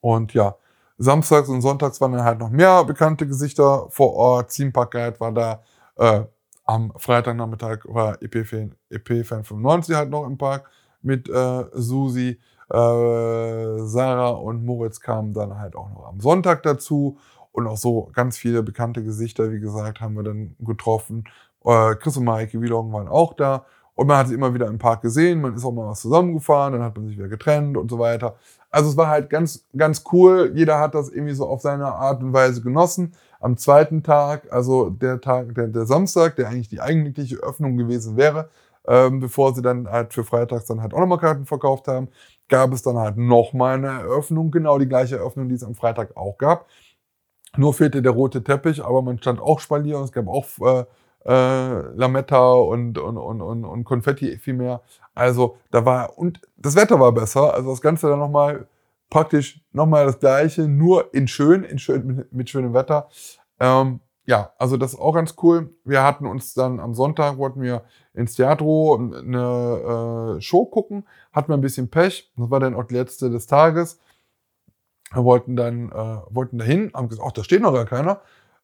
Und 0.00 0.34
ja, 0.34 0.56
samstags 0.98 1.48
und 1.48 1.62
sonntags 1.62 2.00
waren 2.00 2.12
dann 2.12 2.24
halt 2.24 2.38
noch 2.38 2.50
mehr 2.50 2.84
bekannte 2.84 3.26
Gesichter 3.26 3.86
vor 3.90 4.14
Ort. 4.14 4.56
Park 4.72 4.92
Guide 4.92 5.20
war 5.20 5.32
da. 5.32 5.62
Äh, 5.96 6.24
am 6.64 6.92
Freitagnachmittag 6.96 7.78
war 7.84 8.20
EP-Fan 8.22 8.74
EP 8.90 9.24
95 9.24 9.96
halt 9.96 10.10
noch 10.10 10.26
im 10.26 10.36
Park 10.36 10.70
mit 11.00 11.28
äh, 11.28 11.64
Susi. 11.72 12.38
Äh, 12.68 13.78
Sarah 13.78 14.30
und 14.30 14.66
Moritz 14.66 15.00
kamen 15.00 15.32
dann 15.32 15.58
halt 15.58 15.74
auch 15.74 15.88
noch 15.88 16.06
am 16.06 16.20
Sonntag 16.20 16.62
dazu. 16.62 17.18
Und 17.52 17.66
auch 17.66 17.78
so 17.78 18.10
ganz 18.12 18.36
viele 18.36 18.62
bekannte 18.62 19.02
Gesichter, 19.02 19.50
wie 19.50 19.60
gesagt, 19.60 20.00
haben 20.00 20.14
wir 20.14 20.22
dann 20.22 20.54
getroffen. 20.60 21.24
Äh, 21.64 21.94
Chris 21.96 22.16
und 22.16 22.24
Maike 22.24 22.60
Wielong 22.60 22.92
waren 22.92 23.08
auch 23.08 23.34
da. 23.34 23.64
Und 23.94 24.06
man 24.06 24.18
hat 24.18 24.28
sie 24.28 24.34
immer 24.34 24.54
wieder 24.54 24.68
im 24.68 24.78
Park 24.78 25.02
gesehen. 25.02 25.40
Man 25.40 25.54
ist 25.54 25.64
auch 25.64 25.72
mal 25.72 25.88
was 25.88 26.02
zusammengefahren, 26.02 26.72
dann 26.72 26.82
hat 26.82 26.96
man 26.96 27.08
sich 27.08 27.18
wieder 27.18 27.28
getrennt 27.28 27.76
und 27.76 27.90
so 27.90 27.98
weiter. 27.98 28.36
Also 28.70 28.90
es 28.90 28.96
war 28.96 29.08
halt 29.08 29.28
ganz, 29.28 29.66
ganz 29.76 30.04
cool. 30.12 30.52
Jeder 30.54 30.78
hat 30.78 30.94
das 30.94 31.08
irgendwie 31.08 31.34
so 31.34 31.48
auf 31.48 31.62
seine 31.62 31.86
Art 31.86 32.22
und 32.22 32.32
Weise 32.32 32.62
genossen. 32.62 33.14
Am 33.40 33.56
zweiten 33.56 34.02
Tag, 34.02 34.52
also 34.52 34.90
der 34.90 35.20
Tag, 35.20 35.54
der, 35.54 35.68
der 35.68 35.86
Samstag, 35.86 36.36
der 36.36 36.48
eigentlich 36.48 36.68
die 36.68 36.80
eigentliche 36.80 37.36
Öffnung 37.38 37.76
gewesen 37.76 38.16
wäre, 38.16 38.50
ähm, 38.86 39.20
bevor 39.20 39.54
sie 39.54 39.62
dann 39.62 39.88
halt 39.90 40.14
für 40.14 40.24
Freitags 40.24 40.66
dann 40.66 40.80
halt 40.80 40.94
auch 40.94 41.00
nochmal 41.00 41.18
Karten 41.18 41.46
verkauft 41.46 41.88
haben, 41.88 42.08
gab 42.48 42.72
es 42.72 42.82
dann 42.82 42.96
halt 42.96 43.16
nochmal 43.16 43.74
eine 43.78 43.88
Eröffnung, 43.88 44.50
genau 44.50 44.78
die 44.78 44.88
gleiche 44.88 45.16
Eröffnung, 45.16 45.48
die 45.48 45.56
es 45.56 45.64
am 45.64 45.74
Freitag 45.74 46.16
auch 46.16 46.38
gab. 46.38 46.66
Nur 47.56 47.74
fehlte 47.74 48.02
der 48.02 48.12
rote 48.12 48.44
Teppich, 48.44 48.84
aber 48.84 49.02
man 49.02 49.18
stand 49.18 49.40
auch 49.40 49.60
Spalier 49.60 49.98
und 49.98 50.04
es 50.04 50.12
gab 50.12 50.28
auch 50.28 50.46
äh, 50.60 50.84
äh, 51.24 51.80
Lametta 51.94 52.52
und, 52.52 52.98
und, 52.98 53.16
und, 53.16 53.40
und, 53.40 53.64
und 53.64 53.84
Konfetti 53.84 54.38
viel 54.38 54.54
mehr. 54.54 54.82
Also 55.14 55.56
da 55.70 55.84
war, 55.84 56.18
und 56.18 56.40
das 56.56 56.76
Wetter 56.76 57.00
war 57.00 57.12
besser, 57.12 57.54
also 57.54 57.70
das 57.70 57.80
Ganze 57.80 58.08
dann 58.08 58.18
nochmal 58.18 58.66
praktisch 59.10 59.60
nochmal 59.72 60.06
das 60.06 60.20
gleiche, 60.20 60.68
nur 60.68 61.12
in 61.14 61.28
schön, 61.28 61.64
in 61.64 61.78
schön 61.78 62.06
mit, 62.06 62.32
mit 62.32 62.50
schönem 62.50 62.74
Wetter. 62.74 63.08
Ähm, 63.58 64.00
ja, 64.26 64.52
also 64.58 64.76
das 64.76 64.92
ist 64.92 65.00
auch 65.00 65.14
ganz 65.14 65.34
cool. 65.42 65.74
Wir 65.84 66.02
hatten 66.02 66.26
uns 66.26 66.52
dann 66.52 66.80
am 66.80 66.94
Sonntag, 66.94 67.38
wollten 67.38 67.62
wir 67.62 67.84
ins 68.12 68.34
Theatro 68.34 68.96
eine 68.96 70.36
äh, 70.36 70.40
Show 70.42 70.66
gucken, 70.66 71.06
hatten 71.32 71.48
wir 71.48 71.56
ein 71.56 71.62
bisschen 71.62 71.88
Pech. 71.88 72.30
Das 72.36 72.50
war 72.50 72.60
dann 72.60 72.74
auch 72.74 72.84
die 72.84 72.94
letzte 72.94 73.30
des 73.30 73.46
Tages. 73.46 73.98
Wir 75.12 75.24
wollten 75.24 75.56
dann, 75.56 75.90
äh, 75.90 76.18
wollten 76.28 76.58
dahin, 76.58 76.92
haben 76.92 77.08
gesagt, 77.08 77.26
ach, 77.26 77.32
da 77.32 77.42
steht 77.42 77.62
noch 77.62 77.72
gar 77.72 77.86
keiner. 77.86 78.20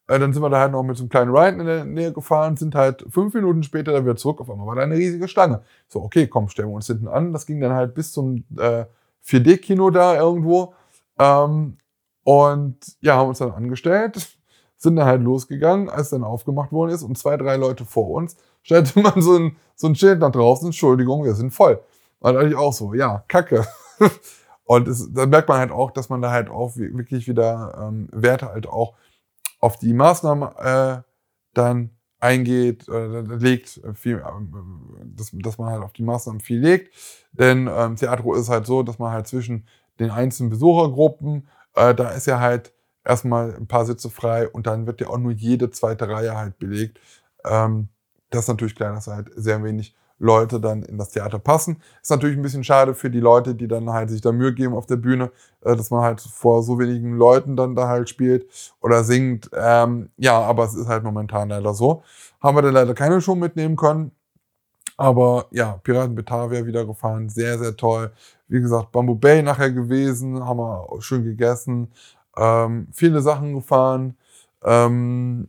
Äh, 0.06 0.18
dann 0.18 0.32
sind 0.32 0.42
wir 0.42 0.50
da 0.50 0.60
halt 0.60 0.72
noch 0.72 0.82
mit 0.82 0.96
so 0.96 1.04
einem 1.04 1.08
kleinen 1.08 1.34
Ride 1.34 1.60
in 1.60 1.66
der 1.66 1.84
Nähe 1.84 2.12
gefahren, 2.12 2.56
sind 2.56 2.74
halt 2.74 3.04
fünf 3.08 3.34
Minuten 3.34 3.62
später 3.62 3.92
dann 3.92 4.04
wieder 4.04 4.16
zurück. 4.16 4.40
Auf 4.40 4.50
einmal 4.50 4.66
war 4.66 4.76
da 4.76 4.82
eine 4.82 4.96
riesige 4.96 5.28
Schlange. 5.28 5.62
So, 5.88 6.02
okay, 6.02 6.26
komm, 6.26 6.48
stellen 6.48 6.68
wir 6.68 6.74
uns 6.74 6.86
hinten 6.86 7.08
an. 7.08 7.32
Das 7.32 7.46
ging 7.46 7.60
dann 7.60 7.72
halt 7.72 7.94
bis 7.94 8.12
zum 8.12 8.44
äh, 8.58 8.84
4D-Kino 9.26 9.90
da 9.90 10.16
irgendwo. 10.16 10.74
Ähm, 11.18 11.78
und 12.24 12.78
ja, 13.00 13.16
haben 13.16 13.28
uns 13.28 13.38
dann 13.38 13.52
angestellt, 13.52 14.38
sind 14.76 14.96
dann 14.96 15.06
halt 15.06 15.22
losgegangen, 15.22 15.88
als 15.88 16.10
dann 16.10 16.24
aufgemacht 16.24 16.72
worden 16.72 16.90
ist 16.90 17.02
und 17.02 17.16
zwei, 17.16 17.36
drei 17.36 17.56
Leute 17.56 17.84
vor 17.84 18.10
uns 18.10 18.36
stellte 18.62 18.98
man 19.00 19.20
so 19.20 19.38
ein, 19.38 19.56
so 19.76 19.86
ein 19.86 19.94
Schild 19.94 20.20
nach 20.20 20.32
draußen, 20.32 20.66
Entschuldigung, 20.68 21.24
wir 21.24 21.34
sind 21.34 21.52
voll. 21.52 21.80
Und 22.20 22.34
dann 22.34 22.48
ich 22.48 22.56
auch 22.56 22.72
so, 22.72 22.94
ja, 22.94 23.22
kacke. 23.28 23.66
und 24.64 24.88
es, 24.88 25.12
da 25.12 25.26
merkt 25.26 25.48
man 25.48 25.58
halt 25.58 25.70
auch, 25.70 25.90
dass 25.90 26.08
man 26.08 26.22
da 26.22 26.30
halt 26.30 26.48
auch 26.48 26.74
wirklich 26.76 27.28
wieder 27.28 27.78
ähm, 27.78 28.08
Werte 28.10 28.48
halt 28.48 28.66
auch 28.66 28.94
auf 29.64 29.78
die 29.78 29.94
Maßnahmen 29.94 30.50
äh, 30.58 31.02
dann 31.54 31.90
eingeht, 32.20 32.86
äh, 32.86 33.20
legt, 33.22 33.80
viel, 33.94 34.18
äh, 34.18 34.22
dass, 35.04 35.30
dass 35.32 35.56
man 35.56 35.70
halt 35.70 35.82
auf 35.82 35.94
die 35.94 36.02
Maßnahmen 36.02 36.40
viel 36.40 36.60
legt. 36.60 36.94
Denn 37.32 37.70
ähm, 37.72 37.96
Theatro 37.96 38.34
ist 38.34 38.50
halt 38.50 38.66
so, 38.66 38.82
dass 38.82 38.98
man 38.98 39.12
halt 39.12 39.26
zwischen 39.26 39.66
den 39.98 40.10
einzelnen 40.10 40.50
Besuchergruppen, 40.50 41.48
äh, 41.76 41.94
da 41.94 42.10
ist 42.10 42.26
ja 42.26 42.40
halt 42.40 42.74
erstmal 43.04 43.54
ein 43.54 43.66
paar 43.66 43.86
Sitze 43.86 44.10
frei 44.10 44.48
und 44.48 44.66
dann 44.66 44.86
wird 44.86 45.00
ja 45.00 45.08
auch 45.08 45.18
nur 45.18 45.32
jede 45.32 45.70
zweite 45.70 46.10
Reihe 46.10 46.36
halt 46.36 46.58
belegt. 46.58 47.00
Ähm, 47.46 47.88
das 48.28 48.42
ist 48.42 48.48
natürlich 48.48 48.74
klar, 48.74 48.92
dass 48.92 49.06
halt 49.06 49.30
sehr 49.34 49.64
wenig 49.64 49.94
Leute 50.18 50.60
dann 50.60 50.82
in 50.82 50.98
das 50.98 51.10
Theater 51.10 51.38
passen. 51.38 51.82
Ist 52.02 52.10
natürlich 52.10 52.36
ein 52.36 52.42
bisschen 52.42 52.64
schade 52.64 52.94
für 52.94 53.10
die 53.10 53.20
Leute, 53.20 53.54
die 53.54 53.68
dann 53.68 53.90
halt 53.90 54.10
sich 54.10 54.20
da 54.20 54.32
Mühe 54.32 54.54
geben 54.54 54.74
auf 54.74 54.86
der 54.86 54.96
Bühne, 54.96 55.30
äh, 55.62 55.76
dass 55.76 55.90
man 55.90 56.02
halt 56.02 56.20
vor 56.20 56.62
so 56.62 56.78
wenigen 56.78 57.16
Leuten 57.16 57.56
dann 57.56 57.74
da 57.74 57.88
halt 57.88 58.08
spielt 58.08 58.46
oder 58.80 59.04
singt. 59.04 59.50
Ähm, 59.52 60.10
ja, 60.16 60.40
aber 60.40 60.64
es 60.64 60.74
ist 60.74 60.88
halt 60.88 61.04
momentan 61.04 61.48
leider 61.48 61.74
so. 61.74 62.02
Haben 62.40 62.56
wir 62.56 62.62
dann 62.62 62.74
leider 62.74 62.94
keine 62.94 63.20
Show 63.20 63.34
mitnehmen 63.34 63.76
können. 63.76 64.12
Aber 64.96 65.46
ja, 65.50 65.78
Piraten 65.82 66.14
Batavia 66.14 66.66
wieder 66.66 66.86
gefahren, 66.86 67.28
sehr, 67.28 67.58
sehr 67.58 67.76
toll. 67.76 68.12
Wie 68.48 68.60
gesagt, 68.60 68.92
Bamboo 68.92 69.16
Bay 69.16 69.42
nachher 69.42 69.72
gewesen, 69.72 70.44
haben 70.44 70.58
wir 70.58 70.86
schön 71.00 71.24
gegessen. 71.24 71.92
Ähm, 72.36 72.88
viele 72.92 73.20
Sachen 73.22 73.54
gefahren. 73.54 74.16
Ähm, 74.62 75.48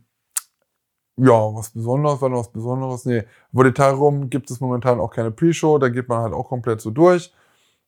ja, 1.16 1.54
was 1.54 1.70
Besonderes, 1.70 2.20
war 2.20 2.28
noch 2.28 2.40
was 2.40 2.52
Besonderes? 2.52 3.04
Nee, 3.06 3.24
Volitarium 3.52 4.28
gibt 4.28 4.50
es 4.50 4.60
momentan 4.60 5.00
auch 5.00 5.10
keine 5.10 5.30
Pre-Show, 5.30 5.78
da 5.78 5.88
geht 5.88 6.08
man 6.08 6.22
halt 6.22 6.34
auch 6.34 6.48
komplett 6.48 6.80
so 6.80 6.90
durch. 6.90 7.32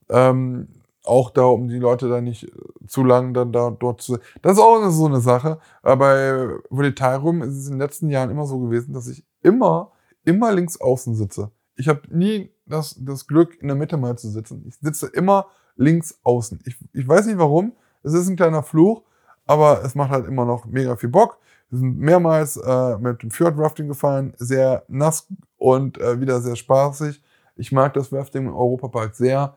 Ähm, 0.09 0.69
auch 1.05 1.31
da, 1.31 1.45
um 1.45 1.69
die 1.69 1.79
Leute 1.79 2.09
da 2.09 2.21
nicht 2.21 2.51
zu 2.87 3.03
lang 3.03 3.33
dann 3.35 3.53
da 3.53 3.71
dort 3.71 4.03
zu. 4.03 4.19
Das 4.43 4.53
ist 4.53 4.59
auch 4.59 4.89
so 4.91 5.07
eine 5.07 5.21
Sache. 5.21 5.59
Aber 5.83 5.97
bei 5.97 6.49
Volitarium 6.71 7.43
ist 7.43 7.57
es 7.57 7.67
in 7.67 7.75
den 7.75 7.81
letzten 7.81 8.11
Jahren 8.11 8.31
immer 8.31 8.47
so 8.47 8.59
gewesen, 8.61 8.93
dass 8.93 9.09
ich 9.09 9.25
immer, 9.43 9.93
immer 10.25 10.53
links 10.53 10.81
außen 10.81 11.15
sitze. 11.15 11.51
Ich 11.77 11.89
habe 11.89 12.03
nie 12.11 12.51
das, 12.67 12.97
das 12.99 13.27
Glück, 13.27 13.61
in 13.61 13.69
der 13.69 13.77
Mitte 13.77 13.97
mal 13.97 14.19
zu 14.19 14.29
sitzen. 14.29 14.65
Ich 14.69 14.77
sitze 14.77 15.07
immer 15.07 15.47
links 15.77 16.19
außen. 16.25 16.61
Ich, 16.67 16.77
ich 16.93 17.09
weiß 17.09 17.27
nicht 17.27 17.39
warum. 17.39 17.73
Es 18.03 18.13
ist 18.13 18.29
ein 18.29 18.37
kleiner 18.37 18.63
Fluch, 18.63 19.03
aber 19.47 19.83
es 19.85 19.95
macht 19.95 20.11
halt 20.11 20.27
immer 20.27 20.45
noch 20.45 20.67
mega 20.67 20.97
viel 20.97 21.09
Bock. 21.09 21.39
Wir 21.71 21.79
sind 21.79 21.99
mehrmals 21.99 22.57
äh, 22.57 22.99
mit 22.99 23.23
dem 23.23 23.31
Fjord 23.31 23.59
Rafting 23.59 23.89
gefahren, 23.89 24.33
sehr 24.39 24.85
nass 24.89 25.27
und 25.59 25.99
äh, 25.99 26.21
wieder 26.21 26.41
sehr 26.41 26.57
spaßig. 26.57 27.23
Ich 27.57 27.73
mag 27.73 27.95
das 27.95 28.13
Rafting 28.13 28.47
im 28.47 28.55
Europapark 28.55 29.15
sehr. 29.15 29.57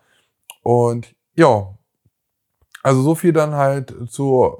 Und 0.63 1.15
ja, 1.35 1.73
also 2.83 3.01
so 3.01 3.15
viel 3.15 3.31
dann 3.31 3.53
halt 3.53 3.93
zu, 4.09 4.57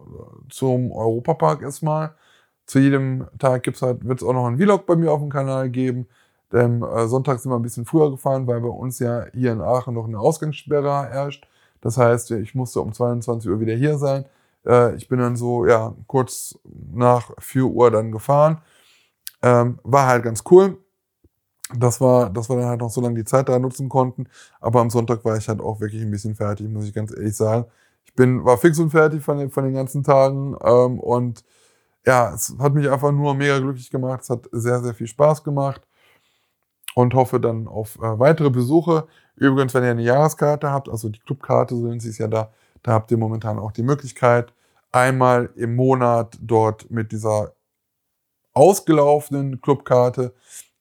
zum 0.50 0.92
Europapark 0.92 1.62
erstmal. 1.62 2.16
Zu 2.66 2.80
jedem 2.80 3.28
Tag 3.40 3.64
gibt's 3.64 3.82
halt, 3.82 4.06
wird 4.06 4.22
es 4.22 4.28
auch 4.28 4.34
noch 4.34 4.46
einen 4.46 4.58
Vlog 4.58 4.86
bei 4.86 4.96
mir 4.96 5.12
auf 5.12 5.20
dem 5.20 5.30
Kanal 5.30 5.70
geben. 5.70 6.08
Denn 6.52 6.84
äh, 6.84 7.08
Sonntag 7.08 7.40
sind 7.40 7.52
wir 7.52 7.56
ein 7.58 7.62
bisschen 7.62 7.86
früher 7.86 8.12
gefahren, 8.12 8.48
weil 8.48 8.62
bei 8.62 8.68
uns 8.68 9.00
ja 9.00 9.26
hier 9.34 9.52
in 9.52 9.62
Aachen 9.62 9.94
noch 9.96 10.08
eine 10.08 10.20
Ausgangssperre 10.20 11.10
herrscht. 11.10 11.48
Das 11.82 11.98
heißt, 11.98 12.32
ich 12.32 12.56
musste 12.56 12.82
um 12.82 12.94
22 12.94 13.50
Uhr 13.50 13.60
wieder 13.60 13.74
hier 13.74 13.98
sein. 13.98 14.26
Äh, 14.66 14.96
ich 14.96 15.08
bin 15.08 15.20
dann 15.20 15.36
so, 15.36 15.66
ja, 15.66 15.96
kurz 16.08 16.58
nach 16.94 17.32
4 17.40 17.66
Uhr 17.66 17.92
dann 17.92 18.12
gefahren. 18.12 18.62
Ähm, 19.42 19.80
war 19.84 20.08
halt 20.08 20.24
ganz 20.24 20.44
cool. 20.52 20.78
Das 21.76 22.02
war, 22.02 22.30
dass 22.30 22.50
wir 22.50 22.58
dann 22.58 22.66
halt 22.66 22.82
noch 22.82 22.90
so 22.90 23.02
lange 23.02 23.16
die 23.16 23.26
Zeit 23.26 23.50
da 23.50 23.58
nutzen 23.60 23.90
konnten. 23.90 24.28
Aber 24.60 24.82
am 24.82 24.90
Sonntag 24.90 25.24
war 25.26 25.38
ich 25.38 25.48
halt 25.48 25.62
auch 25.62 25.80
wirklich 25.80 26.02
ein 26.02 26.12
bisschen 26.12 26.36
fertig, 26.36 26.70
muss 26.70 26.86
ich 26.86 26.94
ganz 26.94 27.12
ehrlich 27.12 27.36
sagen. 27.36 27.66
Ich 28.04 28.14
bin, 28.14 28.44
war 28.44 28.58
fix 28.58 28.78
und 28.80 28.90
fertig 28.92 29.24
von 29.24 29.38
den, 29.38 29.52
von 29.52 29.64
den 29.64 29.74
ganzen 29.74 30.04
Tagen. 30.04 30.56
Ähm, 30.64 31.00
und 31.00 31.44
ja, 32.06 32.34
es 32.34 32.56
hat 32.60 32.74
mich 32.74 32.90
einfach 32.90 33.12
nur 33.12 33.34
mega 33.36 33.60
glücklich 33.60 33.90
gemacht. 33.90 34.22
Es 34.24 34.30
hat 34.30 34.48
sehr, 34.52 34.82
sehr 34.82 34.94
viel 34.94 35.08
Spaß 35.08 35.44
gemacht. 35.44 35.82
Und 36.94 37.14
hoffe 37.14 37.40
dann 37.40 37.68
auf 37.68 37.96
äh, 37.98 38.20
weitere 38.20 38.50
Besuche. 38.50 39.08
Übrigens, 39.36 39.74
wenn 39.74 39.84
ihr 39.84 39.92
eine 39.92 40.04
Jahreskarte 40.04 40.70
habt, 40.72 40.90
also 40.90 41.08
die 41.10 41.20
Clubkarte, 41.20 41.76
so 41.76 41.88
nennt 41.88 42.02
sie 42.02 42.10
es 42.10 42.18
ja 42.18 42.28
da, 42.28 42.52
Da 42.84 42.94
habt 42.94 43.12
ihr 43.12 43.18
momentan 43.18 43.60
auch 43.60 43.72
die 43.72 43.84
Möglichkeit, 43.84 44.54
einmal 44.92 45.52
im 45.56 45.76
Monat 45.76 46.38
dort 46.42 46.90
mit 46.90 47.12
dieser 47.12 47.54
ausgelaufenen 48.54 49.62
Clubkarte 49.62 50.34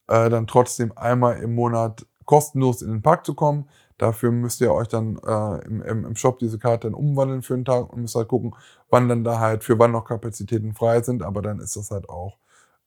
äh, 0.09 0.29
dann 0.29 0.47
trotzdem 0.47 0.97
einmal 0.97 1.39
im 1.43 1.55
Monat 1.55 2.07
kostenlos 2.25 2.83
in 2.83 2.91
den 2.91 3.03
Park 3.03 3.25
zu 3.25 3.35
kommen. 3.35 3.69
Dafür 3.99 4.31
müsst 4.33 4.61
ihr 4.61 4.73
euch 4.73 4.89
dann 4.89 5.19
äh, 5.19 5.65
im, 5.67 5.83
im, 5.83 6.17
Shop 6.17 6.39
diese 6.39 6.59
Karte 6.59 6.89
dann 6.89 6.95
umwandeln 6.95 7.43
für 7.43 7.55
einen 7.55 7.65
Tag 7.65 7.93
und 7.93 8.01
müsst 8.01 8.15
halt 8.15 8.29
gucken, 8.29 8.55
wann 8.89 9.09
dann 9.09 9.25
da 9.25 9.39
halt, 9.41 9.63
für 9.63 9.79
wann 9.79 9.93
noch 9.93 10.07
Kapazitäten 10.07 10.75
frei 10.75 11.03
sind, 11.03 11.23
aber 11.23 11.43
dann 11.43 11.61
ist 11.61 11.77
das 11.77 11.91
halt 11.91 12.09
auch 12.09 12.39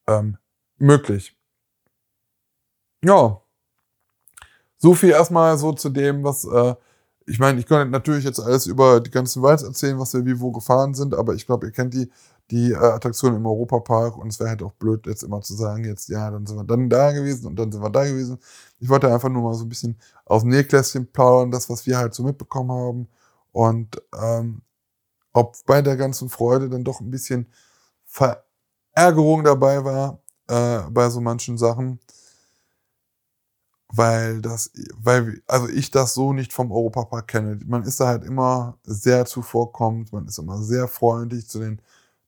ähm, 0.07 0.38
möglich. 0.78 1.38
Ja. 3.03 3.41
So 4.78 4.95
viel 4.95 5.11
erstmal 5.11 5.57
so 5.57 5.72
zu 5.74 5.89
dem, 5.89 6.24
was 6.24 6.45
äh, 6.45 6.76
ich 7.26 7.40
meine, 7.40 7.60
ich 7.60 7.66
könnte 7.66 7.90
natürlich 7.92 8.26
jetzt 8.26 8.40
alles 8.40 8.66
über 8.66 9.00
die 9.00 9.12
ganzen 9.12 9.44
Rides 9.44 9.64
erzählen, 9.64 10.00
was 10.00 10.14
wir 10.14 10.26
wie 10.26 10.40
wo 10.40 10.52
gefahren 10.52 10.94
sind, 10.94 11.14
aber 11.16 11.34
ich 11.34 11.46
glaube, 11.46 11.68
ihr 11.68 11.72
kennt 11.72 11.94
die, 11.94 12.12
die 12.52 12.72
äh, 12.72 12.76
Attraktion 12.76 13.36
im 13.36 13.46
Europapark 13.46 14.18
und 14.18 14.28
es 14.28 14.40
wäre 14.40 14.50
halt 14.50 14.64
auch 14.64 14.74
blöd, 14.74 15.06
jetzt 15.08 15.24
immer 15.24 15.42
zu 15.42 15.54
sagen, 15.56 15.86
jetzt, 15.86 16.10
ja, 16.10 16.30
dann 16.32 16.46
sind 16.46 16.58
wir 16.58 16.64
dann 16.66 16.90
da 16.90 17.12
gewesen 17.12 17.48
und 17.48 17.56
dann 17.58 17.72
sind 17.72 17.82
wir 17.82 17.90
da 17.90 18.06
gewesen. 18.06 18.40
Ich 18.80 18.90
wollte 18.90 19.12
einfach 19.12 19.30
nur 19.30 19.44
mal 19.44 19.54
so 19.54 19.66
ein 19.66 19.70
bisschen 19.70 19.98
aus 20.26 20.42
dem 20.42 20.52
Nähklässchen 20.52 21.12
plaudern, 21.12 21.52
das, 21.52 21.70
was 21.70 21.86
wir 21.86 21.98
halt 21.98 22.14
so 22.14 22.24
mitbekommen 22.24 22.72
haben 22.72 23.08
und 23.52 24.02
ähm, 24.22 24.62
ob 25.34 25.56
bei 25.66 25.82
der 25.82 25.98
ganzen 25.98 26.30
Freude 26.30 26.70
dann 26.70 26.84
doch 26.84 27.00
ein 27.02 27.10
bisschen 27.12 27.48
Verärgerung 28.06 29.44
dabei 29.44 29.84
war 29.84 30.20
äh, 30.48 30.90
bei 30.90 31.10
so 31.10 31.22
manchen 31.22 31.58
Sachen 31.58 32.00
weil 33.96 34.41
das, 34.41 34.72
weil, 34.96 35.41
also 35.48 35.68
ich 35.70 35.91
das 35.91 36.16
so 36.16 36.34
nicht 36.34 36.52
vom 36.52 36.72
Europapark 36.72 37.28
kenne. 37.28 37.60
Man 37.66 37.84
ist 37.84 38.00
da 38.00 38.08
halt 38.08 38.24
immer 38.24 38.78
sehr 38.84 39.26
zuvorkommend, 39.26 40.12
man 40.12 40.26
ist 40.28 40.39
immer 40.39 40.58
sehr 40.64 40.88
freundlich 40.88 41.48
zu 41.48 41.60
den 41.60 41.80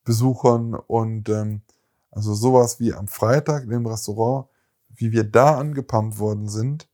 Besuchern 0.03 0.75
und 0.75 1.27
ähm, 1.29 1.61
also 2.11 2.35
sowas 2.35 2.79
wie 2.79 2.93
am 2.93 3.07
Freitag 3.07 3.63
in 3.63 3.71
dem 3.71 3.87
Restaurant, 3.87 4.47
wie 4.95 5.11
wir 5.11 5.23
da 5.23 5.57
angepumpt 5.57 6.19
worden 6.19 6.47
sind, 6.49 6.87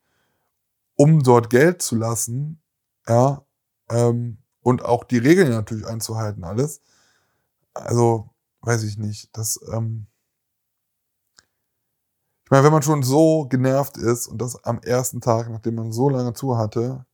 um 0.96 1.22
dort 1.24 1.50
Geld 1.50 1.82
zu 1.82 1.96
lassen, 1.96 2.62
ja, 3.08 3.44
ähm, 3.90 4.38
und 4.62 4.86
auch 4.86 5.04
die 5.04 5.18
Regeln 5.18 5.50
natürlich 5.50 5.88
einzuhalten, 5.88 6.44
alles. 6.44 6.82
Also, 7.74 8.30
weiß 8.62 8.84
ich 8.84 8.98
nicht, 8.98 9.36
das, 9.38 9.60
ähm, 9.74 10.08
ich 12.52 12.54
meine, 12.54 12.66
wenn 12.66 12.74
man 12.74 12.82
schon 12.82 13.02
so 13.02 13.48
genervt 13.48 13.96
ist 13.96 14.28
und 14.28 14.42
das 14.42 14.62
am 14.66 14.82
ersten 14.82 15.22
Tag, 15.22 15.50
nachdem 15.50 15.76
man 15.76 15.94
so 15.94 16.10
lange 16.10 16.34
zu 16.34 16.58
hatte, 16.58 17.06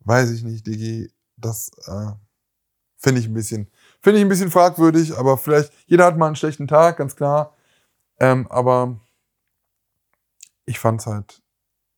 weiß 0.00 0.32
ich 0.32 0.42
nicht, 0.42 0.66
Digi, 0.66 1.12
das 1.36 1.70
äh, 1.86 2.10
finde 2.96 3.20
ich 3.20 3.28
ein 3.28 3.34
bisschen, 3.34 3.70
finde 4.00 4.18
ich 4.18 4.24
ein 4.24 4.28
bisschen 4.28 4.50
fragwürdig, 4.50 5.16
aber 5.16 5.38
vielleicht, 5.38 5.72
jeder 5.86 6.06
hat 6.06 6.18
mal 6.18 6.26
einen 6.26 6.34
schlechten 6.34 6.66
Tag, 6.66 6.96
ganz 6.96 7.14
klar. 7.14 7.54
Ähm, 8.18 8.48
aber 8.50 8.98
ich 10.66 10.80
fand 10.80 11.02
es 11.02 11.06
halt 11.06 11.40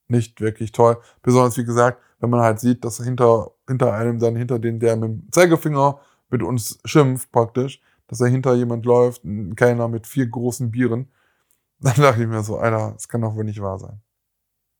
nicht 0.08 0.42
wirklich 0.42 0.72
toll. 0.72 1.00
Besonders, 1.22 1.56
wie 1.56 1.64
gesagt, 1.64 2.02
wenn 2.18 2.28
man 2.28 2.40
halt 2.40 2.60
sieht, 2.60 2.84
dass 2.84 3.02
hinter, 3.02 3.52
hinter 3.66 3.94
einem 3.94 4.18
dann, 4.18 4.36
hinter 4.36 4.58
den, 4.58 4.80
der 4.80 4.96
mit 4.96 5.08
dem 5.08 5.32
Zeigefinger 5.32 5.98
mit 6.28 6.42
uns 6.42 6.78
schimpft 6.84 7.32
praktisch, 7.32 7.80
dass 8.06 8.20
er 8.20 8.28
hinter 8.28 8.52
jemand 8.52 8.84
läuft, 8.84 9.22
keiner 9.56 9.88
mit 9.88 10.06
vier 10.06 10.26
großen 10.26 10.70
Bieren 10.70 11.10
dann 11.80 11.94
dachte 11.96 12.22
ich 12.22 12.28
mir 12.28 12.42
so, 12.42 12.58
Alter, 12.58 12.92
das 12.92 13.08
kann 13.08 13.22
doch 13.22 13.34
wohl 13.34 13.44
nicht 13.44 13.60
wahr 13.60 13.78
sein. 13.78 14.00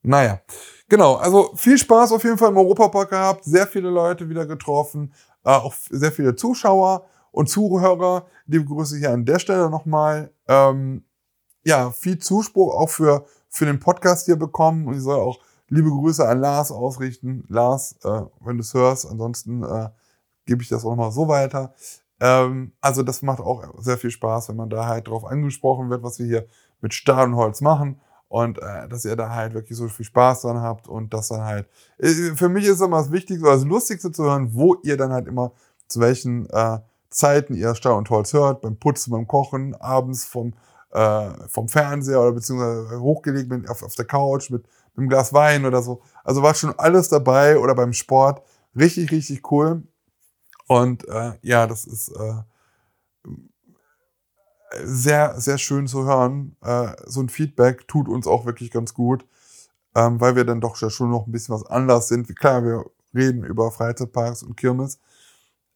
Naja, 0.03 0.41
genau, 0.89 1.17
also 1.17 1.55
viel 1.57 1.77
Spaß 1.77 2.13
auf 2.13 2.25
jeden 2.25 2.39
Fall 2.39 2.51
im 2.51 2.57
Europapark 2.57 3.11
gehabt, 3.11 3.45
sehr 3.45 3.67
viele 3.67 3.91
Leute 3.91 4.29
wieder 4.29 4.47
getroffen, 4.47 5.13
äh, 5.45 5.51
auch 5.51 5.75
sehr 5.91 6.13
viele 6.13 6.35
Zuschauer 6.37 7.07
und 7.33 7.49
Zuhörer. 7.49 8.27
Liebe 8.47 8.65
Grüße 8.65 8.97
hier 8.97 9.13
an 9.13 9.27
der 9.27 9.39
Stelle 9.39 9.69
nochmal. 9.69 10.33
Ähm, 10.49 11.05
ja, 11.65 11.91
viel 11.91 12.19
Zuspruch 12.19 12.75
auch 12.75 12.89
für, 12.89 13.27
für 13.49 13.67
den 13.67 13.79
Podcast 13.79 14.25
hier 14.25 14.37
bekommen 14.37 14.87
und 14.87 14.95
ich 14.95 15.03
soll 15.03 15.21
auch 15.21 15.39
liebe 15.69 15.91
Grüße 15.91 16.27
an 16.27 16.41
Lars 16.41 16.73
ausrichten. 16.73 17.45
Lars, 17.49 17.97
äh, 18.03 18.23
wenn 18.41 18.57
du 18.57 18.63
es 18.63 18.73
hörst, 18.73 19.07
ansonsten 19.07 19.63
äh, 19.63 19.91
gebe 20.47 20.63
ich 20.63 20.69
das 20.69 20.85
auch 20.85 20.91
nochmal 20.91 21.13
so 21.13 21.29
weiter. 21.29 21.75
Ähm, 22.21 22.73
also 22.81 23.03
das 23.03 23.23
macht 23.23 23.41
auch 23.41 23.65
sehr 23.79 23.99
viel 23.99 24.11
Spaß, 24.11 24.49
wenn 24.49 24.57
man 24.57 24.71
da 24.71 24.87
halt 24.87 25.09
drauf 25.09 25.25
angesprochen 25.25 25.91
wird, 25.91 26.03
was 26.03 26.19
wir 26.19 26.27
hier 26.27 26.49
mit 26.81 26.95
Stahl 26.95 27.27
und 27.27 27.37
Holz 27.37 27.61
machen 27.61 28.01
und 28.29 28.59
äh, 28.59 28.89
dass 28.89 29.05
ihr 29.05 29.17
da 29.17 29.35
halt 29.35 29.55
wirklich 29.55 29.77
so 29.77 29.89
viel 29.89 30.07
Spaß 30.07 30.43
dran 30.43 30.61
habt 30.61 30.87
und 30.87 31.13
das 31.13 31.29
dann 31.29 31.43
halt. 31.43 31.69
Äh, 31.99 32.35
für 32.37 32.49
mich 32.49 32.65
ist 32.65 32.81
immer 32.81 32.99
das 32.99 33.11
Wichtigste, 33.11 33.45
das 33.45 33.65
Lustigste 33.65 34.13
zu 34.13 34.23
hören, 34.23 34.55
wo 34.55 34.77
ihr 34.85 34.97
dann 34.97 35.13
halt 35.13 35.27
immer 35.27 35.53
zu 35.89 35.99
welchen 35.99 36.49
äh, 36.51 36.79
Zeiten 37.11 37.55
ihr 37.55 37.75
Stahl 37.75 37.95
und 37.95 38.09
Holz 38.09 38.33
hört, 38.33 38.61
beim 38.61 38.77
Putzen, 38.77 39.11
beim 39.11 39.27
Kochen, 39.27 39.75
abends 39.75 40.25
vom, 40.25 40.55
äh, 40.93 41.31
vom 41.49 41.69
Fernseher 41.69 42.21
oder 42.21 42.33
beziehungsweise 42.33 43.01
hochgelegt 43.01 43.51
mit, 43.51 43.69
auf, 43.69 43.83
auf 43.83 43.97
der 43.97 44.05
Couch 44.05 44.51
mit, 44.51 44.63
mit 44.63 44.99
einem 44.99 45.09
Glas 45.09 45.33
Wein 45.33 45.67
oder 45.67 45.83
so. 45.83 46.01
Also 46.23 46.41
war 46.41 46.55
schon 46.55 46.73
alles 46.79 47.09
dabei 47.09 47.59
oder 47.59 47.75
beim 47.75 47.93
Sport. 47.93 48.43
Richtig, 48.77 49.11
richtig 49.11 49.51
cool. 49.51 49.83
Und 50.69 51.07
äh, 51.09 51.33
ja, 51.43 51.67
das 51.67 51.85
ist 51.85 52.11
äh, 52.11 52.35
sehr, 54.83 55.41
sehr 55.41 55.59
schön 55.59 55.87
zu 55.87 56.05
hören. 56.05 56.57
Äh, 56.63 56.95
so 57.07 57.21
ein 57.21 57.29
Feedback 57.29 57.89
tut 57.89 58.09
uns 58.09 58.27
auch 58.27 58.47
wirklich 58.47 58.71
ganz 58.71 58.95
gut, 58.95 59.27
ähm, 59.95 60.21
weil 60.21 60.37
wir 60.37 60.45
dann 60.45 60.61
doch 60.61 60.77
schon 60.77 61.11
noch 61.11 61.27
ein 61.27 61.33
bisschen 61.33 61.55
was 61.55 61.67
anders 61.67 62.09
sind. 62.09 62.35
Klar, 62.37 62.65
wir 62.65 62.85
reden 63.15 63.45
über 63.45 63.71
Freizeitparks 63.73 64.43
und 64.43 64.57
Kirmes. 64.57 65.01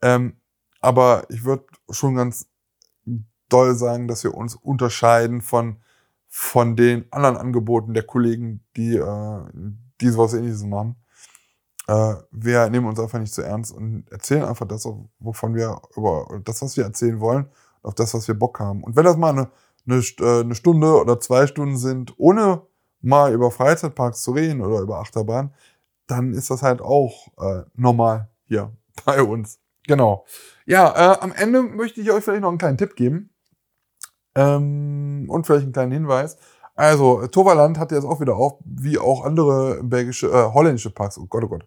Ähm, 0.03 0.37
aber 0.81 1.25
ich 1.31 1.45
würde 1.45 1.65
schon 1.91 2.17
ganz 2.17 2.47
doll 3.49 3.75
sagen, 3.75 4.09
dass 4.09 4.25
wir 4.25 4.35
uns 4.35 4.55
unterscheiden 4.55 5.41
von, 5.41 5.77
von 6.29 6.77
den 6.77 7.11
anderen 7.13 7.37
Angeboten 7.37 7.95
der 7.95 8.05
Kollegen, 8.05 8.65
die, 8.77 8.97
äh, 8.97 9.41
die 10.01 10.09
sowas 10.09 10.35
ähnliches 10.35 10.65
machen. 10.65 10.97
Äh, 11.87 12.15
wir 12.31 12.71
nehmen 12.71 12.87
uns 12.87 13.01
einfach 13.01 13.19
nicht 13.19 13.35
zu 13.35 13.43
ernst 13.43 13.73
und 13.73 14.11
erzählen 14.11 14.45
einfach 14.45 14.67
das, 14.67 14.89
wovon 15.19 15.55
wir 15.55 15.81
über 15.97 16.41
das, 16.45 16.63
was 16.63 16.77
wir 16.77 16.85
erzählen 16.85 17.21
wollen 17.21 17.49
auf 17.85 17.95
das, 17.95 18.15
was 18.15 18.27
wir 18.29 18.35
Bock 18.35 18.61
haben. 18.61 18.83
Und 18.83 18.97
wenn 18.97 19.05
das 19.05 19.17
mal 19.17 19.31
eine, 19.31 19.51
eine, 19.87 20.03
äh, 20.21 20.41
eine 20.41 20.55
Stunde 20.55 21.01
oder 21.01 21.21
zwei 21.21 21.47
Stunden 21.47 21.77
sind, 21.77 22.15
ohne 22.17 22.63
mal 23.01 23.33
über 23.33 23.51
Freizeitparks 23.51 24.23
zu 24.23 24.33
reden 24.33 24.63
oder 24.63 24.81
über 24.81 24.99
Achterbahn, 24.99 25.53
dann 26.07 26.33
ist 26.33 26.51
das 26.51 26.63
halt 26.63 26.81
auch 26.81 27.29
äh, 27.39 27.63
normal 27.75 28.29
hier 28.45 28.73
bei 29.05 29.23
uns. 29.23 29.59
Genau. 29.87 30.25
Ja, 30.67 31.13
äh, 31.15 31.19
am 31.21 31.33
Ende 31.33 31.63
möchte 31.63 32.01
ich 32.01 32.11
euch 32.11 32.25
vielleicht 32.25 32.43
noch 32.43 32.49
einen 32.49 32.59
kleinen 32.59 32.79
Tipp 32.79 32.97
geben. 32.97 33.31
Ähm, 34.35 35.27
und 35.29 35.47
vielleicht 35.47 35.65
einen 35.65 35.73
kleinen 35.73 35.93
Hinweis. 35.93 36.39
Also, 36.75 37.27
Toverland 37.29 37.79
hat 37.79 37.93
jetzt 37.93 38.05
auch 38.05 38.21
wieder 38.21 38.35
auf, 38.35 38.55
wie 38.65 38.99
auch 38.99 39.25
andere 39.25 39.81
belgische, 39.85 40.27
äh, 40.29 40.53
holländische 40.53 40.91
Parks, 40.91 41.19
oh 41.19 41.27
Gott, 41.27 41.45
oh 41.45 41.49
Gott, 41.49 41.67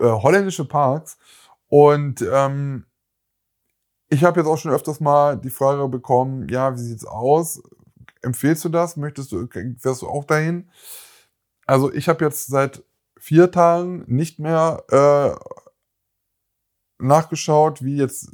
äh, 0.00 0.04
holländische 0.06 0.64
Parks. 0.66 1.18
Und 1.68 2.24
ähm, 2.32 2.86
ich 4.10 4.24
habe 4.24 4.40
jetzt 4.40 4.48
auch 4.48 4.58
schon 4.58 4.72
öfters 4.72 5.00
mal 5.00 5.36
die 5.38 5.50
Frage 5.50 5.88
bekommen, 5.88 6.48
ja, 6.48 6.74
wie 6.74 6.80
sieht's 6.80 7.04
aus? 7.04 7.62
Empfehlst 8.22 8.64
du 8.64 8.68
das? 8.68 8.96
Möchtest 8.96 9.32
du, 9.32 9.48
wärst 9.48 10.02
du 10.02 10.08
auch 10.08 10.24
dahin? 10.24 10.68
Also 11.64 11.92
ich 11.92 12.08
habe 12.08 12.24
jetzt 12.24 12.48
seit 12.48 12.84
vier 13.18 13.50
Tagen 13.52 14.04
nicht 14.08 14.40
mehr 14.40 14.82
äh, 14.90 15.36
nachgeschaut, 16.98 17.82
wie 17.82 17.96
jetzt 17.96 18.30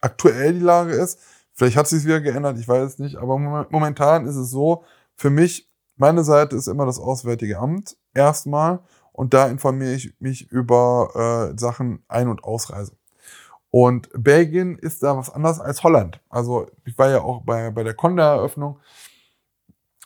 aktuell 0.00 0.54
die 0.54 0.60
Lage 0.60 0.92
ist. 0.92 1.20
Vielleicht 1.52 1.76
hat 1.76 1.88
sich 1.88 2.04
wieder 2.04 2.20
geändert, 2.20 2.58
ich 2.58 2.68
weiß 2.68 2.92
es 2.92 2.98
nicht. 2.98 3.16
Aber 3.16 3.38
momentan 3.38 4.26
ist 4.26 4.36
es 4.36 4.50
so, 4.50 4.84
für 5.16 5.30
mich, 5.30 5.68
meine 5.96 6.22
Seite 6.22 6.54
ist 6.54 6.68
immer 6.68 6.86
das 6.86 7.00
Auswärtige 7.00 7.58
Amt 7.58 7.96
erstmal 8.14 8.80
und 9.12 9.34
da 9.34 9.48
informiere 9.48 9.94
ich 9.94 10.14
mich 10.20 10.50
über 10.52 11.50
äh, 11.54 11.58
Sachen 11.58 12.04
Ein- 12.06 12.28
und 12.28 12.44
Ausreise. 12.44 12.96
Und 13.78 14.08
Belgien 14.14 14.78
ist 14.78 15.02
da 15.02 15.18
was 15.18 15.28
anderes 15.28 15.60
als 15.60 15.82
Holland. 15.82 16.18
Also 16.30 16.66
ich 16.86 16.96
war 16.96 17.10
ja 17.10 17.20
auch 17.20 17.42
bei, 17.42 17.70
bei 17.70 17.82
der 17.82 17.92
Conda-Eröffnung. 17.92 18.78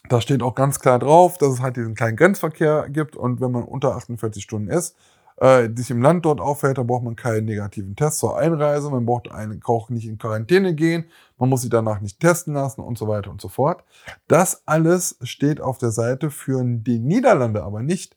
Da 0.09 0.21
steht 0.21 0.43
auch 0.43 0.57
ganz 0.57 0.81
klar 0.81 0.99
drauf, 0.99 1.39
dass 1.39 1.53
es 1.53 1.61
halt 1.61 1.77
diesen 1.77 1.95
kleinen 1.95 2.17
Grenzverkehr 2.17 2.89
gibt 2.89 3.15
und 3.15 3.41
wenn 3.41 3.53
man 3.53 3.63
unter 3.63 3.95
48 3.95 4.43
Stunden 4.43 4.67
ist, 4.67 4.97
äh, 5.37 5.69
sich 5.73 5.89
im 5.93 6.03
Land 6.03 6.25
dort 6.25 6.41
aufhält, 6.41 6.79
dann 6.79 6.89
braucht 6.89 7.05
man 7.05 7.15
keinen 7.15 7.45
negativen 7.45 7.95
Test 7.95 8.19
zur 8.19 8.37
Einreise, 8.37 8.91
man 8.91 9.07
braucht 9.07 9.31
einen 9.31 9.63
auch 9.65 9.89
nicht 9.89 10.09
in 10.09 10.19
Quarantäne 10.19 10.75
gehen, 10.75 11.05
man 11.39 11.49
muss 11.49 11.61
sich 11.61 11.71
danach 11.71 12.01
nicht 12.01 12.19
testen 12.19 12.55
lassen 12.55 12.81
und 12.81 12.99
so 12.99 13.07
weiter 13.07 13.31
und 13.31 13.41
so 13.41 13.49
fort. 13.49 13.85
Das 14.27 14.67
alles 14.67 15.17
steht 15.23 15.61
auf 15.61 15.79
der 15.79 15.93
Seite 15.93 16.33
für 16.33 16.61
die 16.65 16.99
Niederlande 16.99 17.63
aber 17.63 17.85
nicht. 17.85 18.17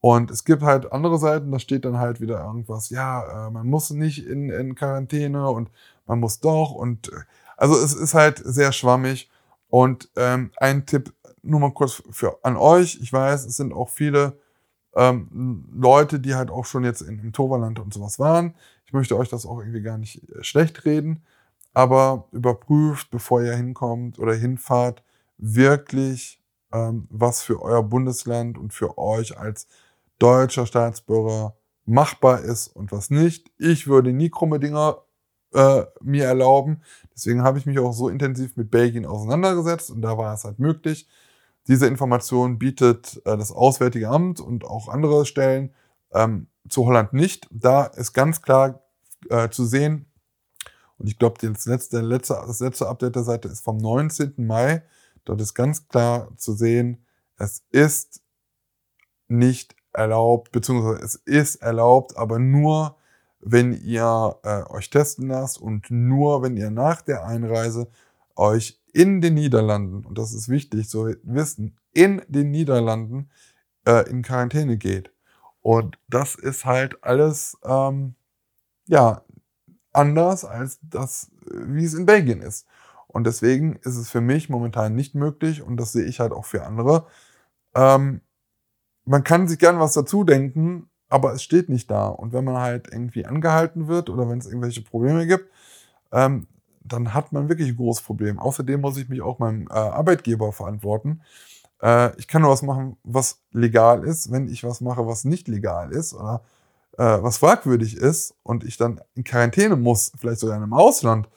Und 0.00 0.30
es 0.30 0.44
gibt 0.44 0.62
halt 0.62 0.92
andere 0.92 1.18
Seiten, 1.18 1.50
da 1.50 1.58
steht 1.58 1.84
dann 1.84 1.98
halt 1.98 2.20
wieder 2.20 2.44
irgendwas, 2.44 2.90
ja, 2.90 3.48
äh, 3.48 3.50
man 3.50 3.66
muss 3.66 3.90
nicht 3.90 4.26
in, 4.26 4.50
in 4.50 4.74
Quarantäne 4.74 5.50
und 5.50 5.70
man 6.06 6.20
muss 6.20 6.40
doch. 6.40 6.70
Und 6.70 7.08
äh, 7.12 7.16
also 7.56 7.74
es 7.74 7.94
ist 7.94 8.14
halt 8.14 8.40
sehr 8.44 8.72
schwammig. 8.72 9.30
Und 9.68 10.08
ähm, 10.16 10.50
ein 10.56 10.86
Tipp 10.86 11.12
nur 11.42 11.60
mal 11.60 11.72
kurz 11.72 12.02
für 12.10 12.38
an 12.42 12.56
euch. 12.56 12.98
Ich 13.02 13.12
weiß, 13.12 13.44
es 13.44 13.56
sind 13.56 13.72
auch 13.72 13.88
viele 13.88 14.38
ähm, 14.94 15.68
Leute, 15.72 16.20
die 16.20 16.34
halt 16.34 16.50
auch 16.50 16.64
schon 16.64 16.84
jetzt 16.84 17.02
in, 17.02 17.18
im 17.18 17.32
Toverland 17.32 17.78
und 17.78 17.92
sowas 17.92 18.18
waren. 18.18 18.54
Ich 18.86 18.92
möchte 18.92 19.16
euch 19.16 19.28
das 19.28 19.46
auch 19.46 19.58
irgendwie 19.58 19.82
gar 19.82 19.98
nicht 19.98 20.28
äh, 20.30 20.42
schlecht 20.42 20.84
reden, 20.84 21.22
aber 21.74 22.28
überprüft, 22.32 23.10
bevor 23.10 23.42
ihr 23.42 23.54
hinkommt 23.54 24.18
oder 24.18 24.34
hinfahrt, 24.34 25.02
wirklich, 25.36 26.40
ähm, 26.72 27.06
was 27.10 27.42
für 27.42 27.62
euer 27.62 27.82
Bundesland 27.82 28.58
und 28.58 28.72
für 28.72 28.98
euch 28.98 29.38
als 29.38 29.66
deutscher 30.18 30.66
Staatsbürger 30.66 31.56
machbar 31.84 32.40
ist 32.40 32.68
und 32.68 32.92
was 32.92 33.10
nicht. 33.10 33.50
Ich 33.58 33.86
würde 33.86 34.12
nie 34.12 34.30
krumme 34.30 34.60
Dinger 34.60 35.02
äh, 35.54 35.84
mir 36.00 36.24
erlauben. 36.24 36.82
Deswegen 37.14 37.42
habe 37.42 37.58
ich 37.58 37.66
mich 37.66 37.78
auch 37.78 37.92
so 37.92 38.08
intensiv 38.08 38.56
mit 38.56 38.70
Belgien 38.70 39.06
auseinandergesetzt 39.06 39.90
und 39.90 40.02
da 40.02 40.18
war 40.18 40.34
es 40.34 40.44
halt 40.44 40.58
möglich. 40.58 41.08
Diese 41.66 41.86
Information 41.86 42.58
bietet 42.58 43.20
äh, 43.24 43.36
das 43.36 43.52
Auswärtige 43.52 44.08
Amt 44.08 44.40
und 44.40 44.64
auch 44.64 44.88
andere 44.88 45.24
Stellen 45.24 45.74
ähm, 46.12 46.48
zu 46.68 46.86
Holland 46.86 47.12
nicht. 47.12 47.46
Da 47.50 47.84
ist 47.84 48.12
ganz 48.12 48.42
klar 48.42 48.82
äh, 49.30 49.48
zu 49.48 49.64
sehen, 49.64 50.08
und 50.98 51.06
ich 51.06 51.18
glaube, 51.18 51.38
das 51.40 51.66
letzte, 51.66 52.00
letzte, 52.00 52.34
das 52.34 52.60
letzte 52.60 52.88
Update 52.88 53.14
der 53.14 53.22
Seite 53.22 53.48
ist 53.48 53.60
vom 53.60 53.78
19. 53.78 54.34
Mai. 54.36 54.82
Dort 55.24 55.40
ist 55.40 55.54
ganz 55.54 55.86
klar 55.86 56.28
zu 56.36 56.52
sehen, 56.52 57.06
es 57.36 57.62
ist 57.70 58.20
nicht 59.28 59.76
erlaubt, 59.92 60.52
beziehungsweise 60.52 61.04
es 61.04 61.14
ist 61.16 61.56
erlaubt, 61.56 62.16
aber 62.16 62.38
nur, 62.38 62.96
wenn 63.40 63.72
ihr 63.72 64.36
äh, 64.42 64.62
euch 64.70 64.90
testen 64.90 65.28
lasst 65.28 65.60
und 65.60 65.90
nur, 65.90 66.42
wenn 66.42 66.56
ihr 66.56 66.70
nach 66.70 67.02
der 67.02 67.24
Einreise 67.24 67.88
euch 68.36 68.80
in 68.92 69.20
den 69.20 69.34
Niederlanden, 69.34 70.04
und 70.04 70.18
das 70.18 70.32
ist 70.32 70.48
wichtig 70.48 70.88
zu 70.88 71.14
wissen, 71.22 71.76
in 71.92 72.22
den 72.28 72.50
Niederlanden 72.50 73.30
äh, 73.86 74.08
in 74.08 74.22
Quarantäne 74.22 74.76
geht. 74.76 75.12
Und 75.60 75.98
das 76.08 76.34
ist 76.34 76.64
halt 76.64 77.02
alles, 77.04 77.56
ähm, 77.64 78.14
ja, 78.86 79.22
anders 79.92 80.44
als 80.44 80.78
das, 80.82 81.30
wie 81.46 81.84
es 81.84 81.94
in 81.94 82.06
Belgien 82.06 82.40
ist. 82.40 82.66
Und 83.06 83.26
deswegen 83.26 83.76
ist 83.76 83.96
es 83.96 84.10
für 84.10 84.20
mich 84.20 84.48
momentan 84.48 84.94
nicht 84.94 85.14
möglich, 85.14 85.62
und 85.62 85.76
das 85.76 85.92
sehe 85.92 86.04
ich 86.04 86.20
halt 86.20 86.32
auch 86.32 86.44
für 86.44 86.64
andere, 86.64 87.06
ähm, 87.74 88.20
man 89.08 89.24
kann 89.24 89.48
sich 89.48 89.58
gern 89.58 89.80
was 89.80 89.94
dazu 89.94 90.22
denken, 90.22 90.88
aber 91.08 91.32
es 91.32 91.42
steht 91.42 91.68
nicht 91.68 91.90
da. 91.90 92.08
Und 92.08 92.32
wenn 92.32 92.44
man 92.44 92.58
halt 92.58 92.88
irgendwie 92.92 93.24
angehalten 93.24 93.88
wird 93.88 94.10
oder 94.10 94.28
wenn 94.28 94.38
es 94.38 94.46
irgendwelche 94.46 94.82
Probleme 94.82 95.26
gibt, 95.26 95.50
ähm, 96.12 96.46
dann 96.84 97.14
hat 97.14 97.32
man 97.32 97.48
wirklich 97.48 97.68
ein 97.70 97.76
großes 97.76 98.04
Problem. 98.04 98.38
Außerdem 98.38 98.80
muss 98.80 98.98
ich 98.98 99.08
mich 99.08 99.22
auch 99.22 99.38
meinem 99.38 99.66
äh, 99.68 99.74
Arbeitgeber 99.74 100.52
verantworten. 100.52 101.22
Äh, 101.82 102.16
ich 102.18 102.28
kann 102.28 102.42
nur 102.42 102.50
was 102.50 102.62
machen, 102.62 102.96
was 103.02 103.40
legal 103.52 104.04
ist. 104.04 104.30
Wenn 104.30 104.48
ich 104.48 104.64
was 104.64 104.80
mache, 104.80 105.06
was 105.06 105.24
nicht 105.24 105.48
legal 105.48 105.92
ist 105.92 106.14
oder 106.14 106.42
äh, 106.98 107.04
was 107.22 107.38
fragwürdig 107.38 107.96
ist 107.96 108.34
und 108.42 108.64
ich 108.64 108.76
dann 108.76 109.00
in 109.14 109.24
Quarantäne 109.24 109.76
muss, 109.76 110.12
vielleicht 110.18 110.40
sogar 110.40 110.56
in 110.56 110.62
einem 110.62 110.74
Ausland, 110.74 111.28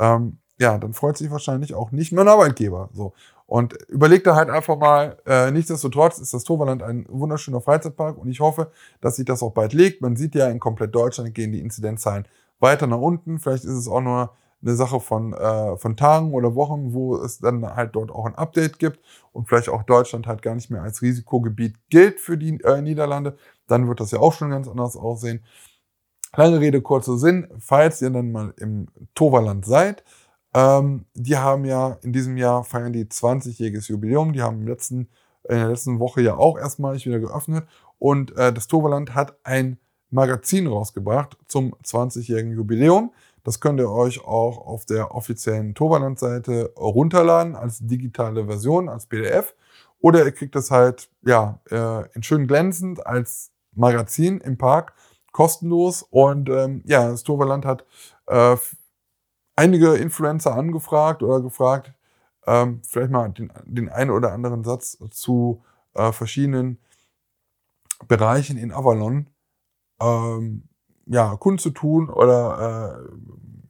ähm, 0.00 0.38
ja, 0.58 0.78
dann 0.78 0.94
freut 0.94 1.16
sich 1.16 1.30
wahrscheinlich 1.30 1.74
auch 1.74 1.90
nicht 1.92 2.12
mein 2.12 2.28
Arbeitgeber. 2.28 2.88
So. 2.92 3.12
Und 3.46 3.74
überlegt 3.88 4.26
da 4.26 4.36
halt 4.36 4.48
einfach 4.48 4.78
mal, 4.78 5.18
äh, 5.26 5.50
nichtsdestotrotz 5.50 6.18
ist 6.18 6.32
das 6.32 6.44
Toverland 6.44 6.82
ein 6.82 7.06
wunderschöner 7.08 7.60
Freizeitpark 7.60 8.16
und 8.16 8.28
ich 8.28 8.40
hoffe, 8.40 8.70
dass 9.00 9.16
sich 9.16 9.26
das 9.26 9.42
auch 9.42 9.52
bald 9.52 9.74
legt. 9.74 10.00
Man 10.00 10.16
sieht 10.16 10.34
ja, 10.34 10.48
in 10.48 10.60
komplett 10.60 10.94
Deutschland 10.94 11.34
gehen 11.34 11.52
die 11.52 11.60
Inzidenzzahlen 11.60 12.26
weiter 12.58 12.86
nach 12.86 12.98
unten. 12.98 13.38
Vielleicht 13.38 13.64
ist 13.64 13.72
es 13.72 13.88
auch 13.88 14.00
nur 14.00 14.30
eine 14.62 14.74
Sache 14.76 14.98
von, 14.98 15.34
äh, 15.34 15.76
von 15.76 15.96
Tagen 15.96 16.32
oder 16.32 16.54
Wochen, 16.54 16.94
wo 16.94 17.16
es 17.16 17.38
dann 17.38 17.64
halt 17.66 17.94
dort 17.94 18.10
auch 18.10 18.24
ein 18.24 18.34
Update 18.34 18.78
gibt 18.78 19.00
und 19.32 19.46
vielleicht 19.46 19.68
auch 19.68 19.82
Deutschland 19.82 20.26
halt 20.26 20.40
gar 20.40 20.54
nicht 20.54 20.70
mehr 20.70 20.82
als 20.82 21.02
Risikogebiet 21.02 21.76
gilt 21.90 22.20
für 22.20 22.38
die 22.38 22.60
äh, 22.64 22.80
Niederlande. 22.80 23.36
Dann 23.66 23.88
wird 23.88 24.00
das 24.00 24.10
ja 24.10 24.20
auch 24.20 24.32
schon 24.32 24.50
ganz 24.50 24.68
anders 24.68 24.96
aussehen. 24.96 25.44
Lange 26.34 26.60
Rede, 26.60 26.80
kurzer 26.80 27.18
Sinn. 27.18 27.48
Falls 27.58 28.00
ihr 28.02 28.10
dann 28.10 28.32
mal 28.32 28.54
im 28.56 28.88
Toverland 29.14 29.66
seid, 29.66 30.02
ähm, 30.54 31.04
die 31.14 31.36
haben 31.36 31.64
ja 31.64 31.98
in 32.02 32.12
diesem 32.12 32.36
Jahr 32.36 32.64
feiern 32.64 32.92
die 32.92 33.04
20-jähriges 33.04 33.88
Jubiläum. 33.88 34.32
Die 34.32 34.42
haben 34.42 34.60
im 34.60 34.68
letzten, 34.68 35.08
in 35.48 35.56
der 35.56 35.68
letzten 35.68 35.98
Woche 35.98 36.22
ja 36.22 36.36
auch 36.36 36.56
erstmalig 36.56 37.04
wieder 37.06 37.18
geöffnet. 37.18 37.66
Und 37.98 38.36
äh, 38.36 38.52
das 38.52 38.68
Toverland 38.68 39.14
hat 39.14 39.36
ein 39.42 39.78
Magazin 40.10 40.68
rausgebracht 40.68 41.36
zum 41.48 41.74
20-jährigen 41.84 42.52
Jubiläum. 42.52 43.12
Das 43.42 43.60
könnt 43.60 43.80
ihr 43.80 43.90
euch 43.90 44.24
auch 44.24 44.58
auf 44.58 44.86
der 44.86 45.14
offiziellen 45.14 45.74
Toverland-Seite 45.74 46.72
runterladen 46.76 47.56
als 47.56 47.80
digitale 47.80 48.46
Version, 48.46 48.88
als 48.88 49.06
PDF. 49.06 49.54
Oder 50.00 50.24
ihr 50.24 50.32
kriegt 50.32 50.54
es 50.54 50.70
halt 50.70 51.10
ja, 51.22 51.60
äh, 51.70 52.08
in 52.14 52.22
schön 52.22 52.46
glänzend 52.46 53.04
als 53.06 53.50
Magazin 53.74 54.38
im 54.38 54.56
Park, 54.56 54.94
kostenlos. 55.32 56.06
Und 56.08 56.48
ähm, 56.48 56.82
ja, 56.86 57.08
das 57.08 57.24
Toverland 57.24 57.64
hat 57.64 57.84
äh, 58.26 58.56
einige 59.56 59.94
Influencer 59.94 60.54
angefragt 60.54 61.22
oder 61.22 61.40
gefragt, 61.40 61.92
ähm, 62.46 62.80
vielleicht 62.86 63.10
mal 63.10 63.28
den, 63.30 63.52
den 63.64 63.88
einen 63.88 64.10
oder 64.10 64.32
anderen 64.32 64.64
Satz 64.64 64.98
zu 65.10 65.62
äh, 65.94 66.12
verschiedenen 66.12 66.78
Bereichen 68.08 68.58
in 68.58 68.72
Avalon 68.72 69.28
ähm, 70.00 70.68
ja, 71.06 71.36
kundzutun 71.36 72.08
oder 72.10 73.00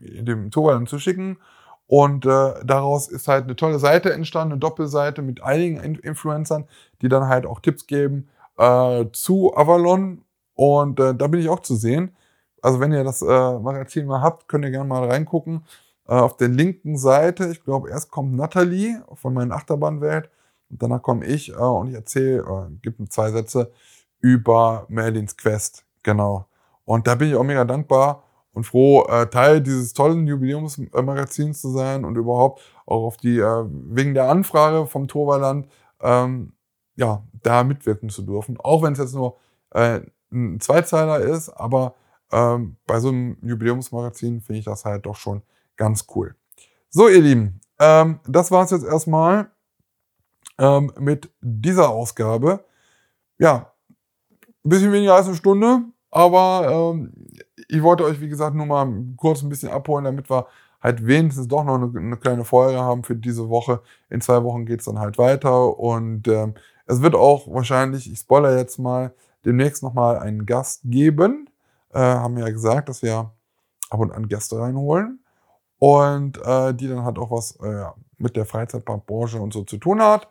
äh, 0.01 0.23
dem 0.23 0.51
Toverland 0.51 0.89
zu 0.89 0.99
schicken. 0.99 1.39
Und 1.87 2.25
äh, 2.25 2.55
daraus 2.65 3.09
ist 3.09 3.29
halt 3.29 3.45
eine 3.45 3.57
tolle 3.57 3.79
Seite 3.79 4.13
entstanden, 4.13 4.53
eine 4.53 4.61
Doppelseite 4.61 5.23
mit 5.23 5.43
einigen 5.43 5.77
Influencern, 5.97 6.67
die 7.03 7.09
dann 7.09 7.29
halt 7.29 7.45
auch 7.47 7.61
Tipps 7.61 7.87
geben 7.87 8.29
äh, 8.57 9.05
zu 9.13 9.55
Avalon. 9.55 10.25
Und 10.55 10.99
äh, 11.01 11.15
da 11.15 11.27
bin 11.27 11.41
ich 11.41 11.49
auch 11.49 11.61
zu 11.61 11.77
sehen. 11.77 12.17
Also 12.65 12.81
wenn 12.81 12.93
ihr 12.93 13.05
das 13.05 13.21
äh, 13.21 13.59
Magazin 13.59 14.07
mal 14.07 14.23
habt, 14.23 14.49
könnt 14.49 14.65
ihr 14.65 14.71
gerne 14.71 14.89
mal 14.89 15.05
reingucken. 15.05 15.67
Äh, 16.09 16.15
auf 16.15 16.39
der 16.39 16.49
linken 16.49 16.97
Seite, 16.97 17.49
ich 17.49 17.63
glaube, 17.63 17.91
erst 17.91 18.11
kommt 18.11 18.35
Natalie 18.35 19.05
von 19.13 19.35
meiner 19.35 19.55
Achterbahnwelt 19.55 20.31
und 20.71 20.83
danach 20.83 21.03
komme 21.03 21.27
ich 21.27 21.51
äh, 21.51 21.57
und 21.57 21.89
ich 21.89 21.95
erzähle, 21.95 22.39
äh, 22.39 22.75
gibt 22.81 23.13
zwei 23.13 23.31
Sätze 23.33 23.71
über 24.21 24.87
Merlins 24.89 25.37
Quest. 25.37 25.85
Genau. 26.03 26.47
Und 26.87 27.07
da 27.07 27.17
bin 27.17 27.29
ich 27.29 27.37
auch 27.37 27.45
mega 27.45 27.67
dankbar 27.67 28.23
und 28.55 28.65
froh, 28.65 29.05
äh, 29.09 29.27
Teil 29.27 29.61
dieses 29.61 29.93
tollen 29.93 30.27
Jubiläumsmagazins 30.27 31.61
zu 31.61 31.69
sein 31.69 32.07
und 32.07 32.17
überhaupt 32.17 32.63
auch 32.87 33.05
auf 33.05 33.19
die, 33.19 33.41
äh, 33.41 33.65
wegen 33.69 34.15
der 34.15 34.31
Anfrage 34.31 34.87
vom 34.87 35.07
Torvaland, 35.07 35.69
ähm, 36.01 36.55
ja, 36.97 37.25
da 37.43 37.63
mitwirken 37.63 38.09
zu 38.09 38.23
dürfen. 38.23 38.57
Auch 38.59 38.83
wenn 38.83 38.95
es 38.95 39.01
jetzt 39.01 39.15
nur 39.15 39.37
äh, 39.73 40.01
ein 40.33 40.61
Zweizeiler 40.61 41.19
ist, 41.19 41.51
aber 41.51 41.95
ähm, 42.33 42.77
bei 42.87 43.01
so 43.01 43.09
einem 43.09 43.37
Jubiläumsmagazin 43.43 44.41
finde 44.41 44.59
ich 44.59 44.65
das 44.65 44.85
halt 44.85 45.07
doch 45.07 45.17
schon 45.17 45.43
ganz 45.77 46.07
cool. 46.15 46.35
So, 46.91 47.09
ihr 47.09 47.21
Lieben, 47.21 47.61
ähm, 47.79 48.21
das 48.27 48.51
war 48.51 48.65
es 48.65 48.71
jetzt 48.71 48.85
erstmal 48.85 49.51
ähm, 50.59 50.93
mit 50.99 51.31
dieser 51.41 51.91
Ausgabe. 51.91 52.65
Ja, 53.39 53.73
ein 54.65 54.69
bisschen 54.69 54.93
weniger 54.93 55.15
als 55.15 55.27
eine 55.27 55.37
Stunde, 55.37 55.83
aber 56.11 56.93
ähm, 56.95 57.13
ich 57.69 57.83
wollte 57.83 58.05
euch, 58.05 58.21
wie 58.21 58.29
gesagt, 58.29 58.55
nur 58.55 58.67
mal 58.67 58.89
kurz 59.17 59.43
ein 59.43 59.49
bisschen 59.49 59.71
abholen, 59.71 60.05
damit 60.05 60.31
wir 60.31 60.47
halt 60.81 61.07
wenigstens 61.07 61.49
doch 61.49 61.65
noch 61.65 61.75
eine, 61.75 61.91
eine 61.99 62.17
kleine 62.17 62.45
Folge 62.45 62.79
haben 62.79 63.03
für 63.05 63.17
diese 63.17 63.49
Woche. 63.49 63.81
In 64.11 64.21
zwei 64.21 64.43
Wochen 64.45 64.67
geht 64.67 64.81
es 64.81 64.87
dann 64.87 64.99
halt 64.99 65.19
weiter 65.19 65.79
und 65.79 66.29
ähm, 66.29 66.55
es 66.87 67.03
wird 67.03 67.15
auch 67.15 67.49
wahrscheinlich, 67.53 68.11
ich 68.11 68.19
spoiler 68.19 68.57
jetzt 68.57 68.79
mal, 68.79 69.15
demnächst 69.45 69.83
nochmal 69.83 70.19
einen 70.19 70.47
Gast 70.47 70.83
geben 70.85 71.49
äh, 71.95 71.99
haben 71.99 72.37
ja 72.37 72.51
gesagt, 72.51 72.89
dass 72.89 73.03
wir 73.03 73.33
ab 73.91 74.01
und 74.01 74.13
an 74.13 74.29
Gäste 74.29 74.59
reinholen 74.59 75.25
und 75.79 76.39
äh, 76.45 76.75
die 76.75 76.89
dann 76.89 77.05
halt 77.05 77.19
auch 77.19 77.31
was 77.31 77.57
äh, 77.61 77.85
mit 78.19 78.37
der 78.37 78.47
Freizeitparkbranche 78.47 79.41
und 79.41 79.53
so 79.53 79.65
zu 79.65 79.79
tun 79.79 80.01
hat 80.03 80.29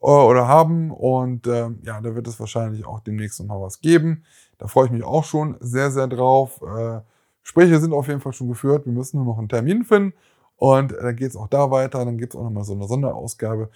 äh, 0.00 0.06
oder 0.06 0.48
haben. 0.48 0.90
Und 0.90 1.46
äh, 1.46 1.70
ja, 1.82 2.00
da 2.00 2.14
wird 2.14 2.26
es 2.26 2.40
wahrscheinlich 2.40 2.86
auch 2.86 3.00
demnächst 3.00 3.40
noch 3.40 3.46
mal 3.46 3.60
was 3.60 3.80
geben. 3.80 4.24
Da 4.58 4.66
freue 4.66 4.86
ich 4.86 4.92
mich 4.92 5.04
auch 5.04 5.24
schon 5.24 5.56
sehr, 5.60 5.90
sehr 5.90 6.06
drauf. 6.06 6.60
Äh, 6.62 7.00
Gespräche 7.42 7.78
sind 7.80 7.92
auf 7.92 8.08
jeden 8.08 8.20
Fall 8.20 8.32
schon 8.32 8.48
geführt. 8.48 8.86
Wir 8.86 8.92
müssen 8.92 9.18
nur 9.18 9.26
noch 9.26 9.38
einen 9.38 9.48
Termin 9.48 9.84
finden. 9.84 10.14
Und 10.56 10.92
äh, 10.92 11.02
dann 11.02 11.16
geht 11.16 11.30
es 11.30 11.36
auch 11.36 11.48
da 11.48 11.70
weiter. 11.70 12.04
Dann 12.04 12.18
gibt 12.18 12.34
es 12.34 12.40
auch 12.40 12.44
noch 12.44 12.50
mal 12.50 12.64
so 12.64 12.74
eine 12.74 12.86
Sonderausgabe. 12.86 13.70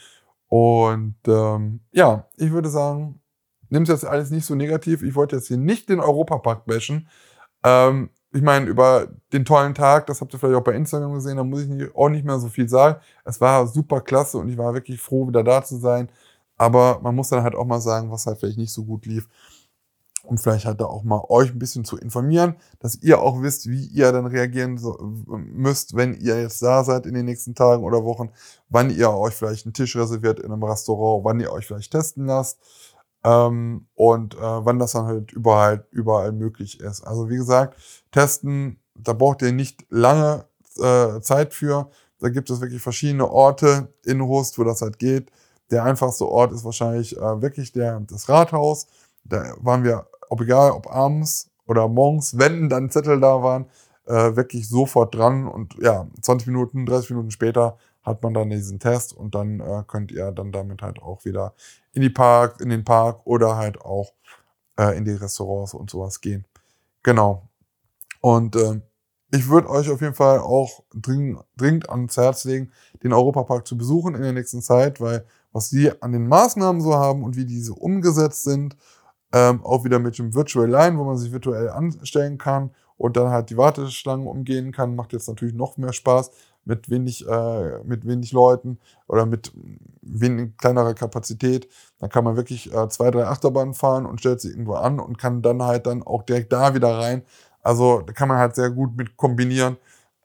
Und 0.49 1.17
ähm, 1.27 1.81
ja, 1.93 2.27
ich 2.37 2.51
würde 2.53 2.71
sagen, 2.71 3.21
nimm 3.69 3.83
es 3.83 3.91
jetzt 3.91 4.07
alles 4.07 4.31
nicht 4.31 4.47
so 4.47 4.55
negativ. 4.55 5.03
Ich 5.03 5.15
wollte 5.15 5.37
jetzt 5.37 5.49
hier 5.49 5.59
nicht 5.59 5.89
den 5.89 6.01
Europapark 6.01 6.65
bashen. 6.65 7.09
Ähm, 7.65 8.11
ich 8.33 8.43
meine, 8.43 8.67
über 8.67 9.09
den 9.33 9.45
tollen 9.45 9.75
Tag, 9.75 10.07
das 10.07 10.21
habt 10.21 10.33
ihr 10.33 10.39
vielleicht 10.39 10.57
auch 10.57 10.65
bei 10.65 10.75
Instagram 10.75 11.15
gesehen, 11.15 11.39
da 11.39 11.45
muss 11.45 11.63
ich 11.63 11.95
auch 11.95 12.09
nicht 12.09 12.25
mehr 12.25 12.39
so 12.39 12.49
viel 12.49 12.69
sagen. 12.69 13.01
Es 13.25 13.41
war 13.41 13.67
super 13.67 14.01
klasse 14.01 14.39
und 14.39 14.49
ich 14.49 14.59
war 14.59 14.75
wirklich 14.75 15.01
froh, 15.01 15.27
wieder 15.29 15.43
da 15.43 15.65
zu 15.65 15.77
sein. 15.77 16.11
Aber 16.57 17.01
man 17.03 17.15
muss 17.15 17.31
dann 17.31 17.43
halt 17.43 17.55
auch 17.55 17.65
mal 17.65 17.81
sagen, 17.81 18.11
was 18.11 18.27
halt 18.27 18.39
vielleicht 18.39 18.59
nicht 18.59 18.73
so 18.73 18.85
gut 18.85 19.07
lief. 19.07 19.29
Um 20.25 20.37
vielleicht 20.37 20.67
halt 20.67 20.81
da 20.81 20.85
auch 20.85 21.05
mal 21.05 21.23
euch 21.29 21.51
ein 21.51 21.59
bisschen 21.59 21.85
zu 21.87 21.97
informieren, 21.97 22.57
dass 22.81 22.97
ihr 22.97 23.21
auch 23.21 23.41
wisst, 23.41 23.71
wie 23.71 23.87
ihr 23.87 24.13
dann 24.13 24.27
reagieren 24.27 24.77
so, 24.77 24.99
müsst, 25.01 25.97
wenn 25.97 26.13
ihr 26.15 26.43
jetzt 26.43 26.61
da 26.61 26.85
seid 26.85 27.07
in 27.07 27.15
den 27.15 27.25
nächsten 27.25 27.55
Tagen 27.55 27.85
oder 27.85 28.05
Wochen, 28.05 28.31
wann 28.69 28.91
ihr 28.91 29.11
euch 29.11 29.35
vielleicht 29.35 29.65
einen 29.65 29.73
Tisch 29.75 29.97
reserviert 29.97 30.41
in 30.41 30.53
einem 30.53 30.63
Restaurant, 30.63 31.25
wann 31.25 31.41
ihr 31.41 31.51
euch 31.53 31.67
vielleicht 31.67 31.93
testen 31.93 32.27
lasst 32.27 32.59
ähm, 33.29 33.87
und 33.95 34.35
äh, 34.37 34.41
wann 34.41 34.79
das 34.79 34.93
dann 34.93 35.07
halt 35.07 35.33
überall, 35.33 35.87
überall 35.91 36.33
möglich 36.33 36.81
ist. 36.81 37.03
Also 37.07 37.29
wie 37.29 37.37
gesagt, 37.37 37.77
testen, 38.11 38.81
da 38.95 39.13
braucht 39.13 39.43
ihr 39.43 39.53
nicht 39.53 39.85
lange 39.91 40.47
äh, 40.79 41.21
Zeit 41.21 41.53
für. 41.53 41.91
Da 42.21 42.31
gibt 42.31 42.51
es 42.51 42.61
wirklich 42.61 42.83
verschiedene 42.83 43.31
Orte 43.31 43.93
in 44.05 44.21
Rust, 44.21 44.59
wo 44.59 44.65
das 44.65 44.83
halt 44.83 44.99
geht. 44.99 45.31
Der 45.71 45.85
einfachste 45.85 46.27
Ort 46.27 46.53
ist 46.53 46.65
wahrscheinlich 46.65 47.17
äh, 47.17 47.43
wirklich 47.43 47.73
der, 47.73 48.01
das 48.01 48.29
Rathaus. 48.29 48.87
Da 49.25 49.53
waren 49.61 49.85
wir, 49.85 50.07
ob 50.31 50.41
egal, 50.41 50.71
ob 50.73 50.91
abends 50.91 51.51
oder 51.67 51.87
morgens, 51.87 52.39
wenn 52.39 52.69
dann 52.71 52.91
Zettel 52.91 53.21
da 53.21 53.43
waren, 53.43 53.67
äh, 54.07 54.37
wirklich 54.37 54.69
sofort 54.69 55.15
dran 55.15 55.47
und 55.47 55.75
ja, 55.81 56.07
20 56.23 56.47
Minuten, 56.47 56.87
30 56.87 57.11
Minuten 57.11 57.31
später 57.31 57.77
hat 58.03 58.23
man 58.23 58.33
dann 58.33 58.49
diesen 58.49 58.81
Test 58.81 59.13
und 59.13 59.35
dann 59.35 59.61
äh, 59.61 59.83
könnt 59.87 60.11
ihr 60.11 60.33
dann 60.33 60.51
damit 60.51 60.81
halt 60.81 61.03
auch 61.03 61.27
wieder 61.27 61.53
in 61.99 62.03
die 62.03 62.11
Park, 62.11 62.61
in 62.61 62.69
den 62.69 62.85
Park 62.85 63.23
oder 63.25 63.57
halt 63.57 63.81
auch 63.81 64.13
äh, 64.79 64.97
in 64.97 65.05
die 65.05 65.11
Restaurants 65.11 65.75
und 65.75 65.91
sowas 65.91 66.21
gehen. 66.21 66.47
Genau. 67.03 67.49
Und 68.21 68.55
äh, 68.55 68.81
ich 69.33 69.49
würde 69.49 69.69
euch 69.69 69.91
auf 69.91 70.01
jeden 70.01 70.15
Fall 70.15 70.39
auch 70.39 70.85
dringend, 70.95 71.41
dringend 71.57 71.91
ans 71.91 72.17
Herz 72.17 72.45
legen, 72.45 72.71
den 73.03 73.13
Europapark 73.13 73.67
zu 73.67 73.77
besuchen 73.77 74.15
in 74.15 74.23
der 74.23 74.33
nächsten 74.33 74.63
Zeit, 74.63 75.01
weil 75.01 75.27
was 75.51 75.71
die 75.71 75.91
an 76.01 76.13
den 76.13 76.29
Maßnahmen 76.29 76.81
so 76.81 76.95
haben 76.95 77.25
und 77.25 77.37
wie 77.37 77.45
diese 77.45 77.75
umgesetzt 77.75 78.45
sind, 78.45 78.77
ähm, 79.33 79.65
auch 79.65 79.85
wieder 79.85 79.99
mit 79.99 80.17
dem 80.19 80.35
Virtual 80.35 80.71
Line, 80.71 80.97
wo 80.99 81.05
man 81.05 81.19
sich 81.19 81.33
virtuell 81.33 81.69
anstellen 81.69 82.39
kann 82.39 82.71
und 82.97 83.17
dann 83.17 83.31
halt 83.31 83.51
die 83.51 83.57
Warteschlangen 83.57 84.29
umgehen 84.29 84.71
kann, 84.71 84.95
macht 84.95 85.13
jetzt 85.13 85.27
natürlich 85.27 85.55
noch 85.55 85.77
mehr 85.79 85.93
Spaß 85.93 86.31
mit 86.69 86.91
wenig, 86.91 87.27
äh, 87.27 87.83
mit 87.83 88.07
wenig 88.07 88.33
Leuten 88.33 88.79
oder 89.09 89.25
mit 89.25 89.53
wenig 90.03 90.57
kleinerer 90.59 90.95
Kapazität. 90.95 91.67
Da 91.99 92.09
kann 92.09 92.25
man 92.25 92.37
wirklich 92.37 92.73
äh, 92.73 92.89
zwei, 92.91 93.11
drei 93.11 93.25
Achterbahnen 93.27 93.75
fahren 93.75 94.05
und 94.05 94.21
stellt 94.21 94.41
sie 94.41 94.51
irgendwo 94.51 94.75
an 94.75 95.01
und 95.01 95.19
kann 95.19 95.41
dann 95.41 95.63
halt 95.63 95.87
dann 95.87 96.03
auch 96.03 96.23
direkt 96.23 96.53
da 96.53 96.75
wieder 96.75 96.99
rein. 96.99 97.23
Also 97.63 98.03
da 98.03 98.13
kann 98.13 98.29
man 98.29 98.39
halt 98.39 98.55
sehr 98.55 98.71
gut 98.71 98.97
mit 98.97 99.17
kombinieren. 99.17 99.79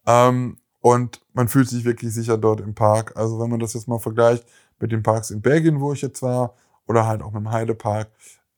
Ähm, 0.06 0.58
und 0.82 1.22
man 1.34 1.48
fühlt 1.48 1.70
sich 1.70 1.86
wirklich 1.86 2.14
sicher 2.14 2.38
dort 2.38 2.60
im 2.60 2.76
Park. 2.76 3.14
Also 3.16 3.40
wenn 3.40 3.50
man 3.50 3.62
das 3.62 3.74
jetzt 3.74 3.88
mal 3.88 4.00
vergleicht 4.00 4.46
mit 4.80 4.92
den 4.92 5.02
Parks 5.02 5.32
in 5.32 5.42
Belgien, 5.42 5.80
wo 5.80 5.94
ich 5.94 6.02
jetzt 6.02 6.22
war, 6.22 6.56
oder 6.88 7.08
halt 7.08 7.22
auch 7.22 7.32
mit 7.32 7.42
dem 7.42 7.52
Heidepark. 7.52 8.10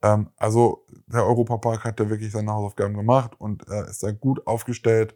Ähm, 0.02 0.30
also 0.38 0.84
der 1.06 1.24
Europapark 1.24 1.84
hat 1.84 2.00
da 2.00 2.10
wirklich 2.10 2.32
seine 2.32 2.52
Hausaufgaben 2.52 2.96
gemacht 2.96 3.34
und 3.38 3.68
äh, 3.70 3.88
ist 3.88 4.02
da 4.02 4.12
gut 4.12 4.48
aufgestellt. 4.48 5.16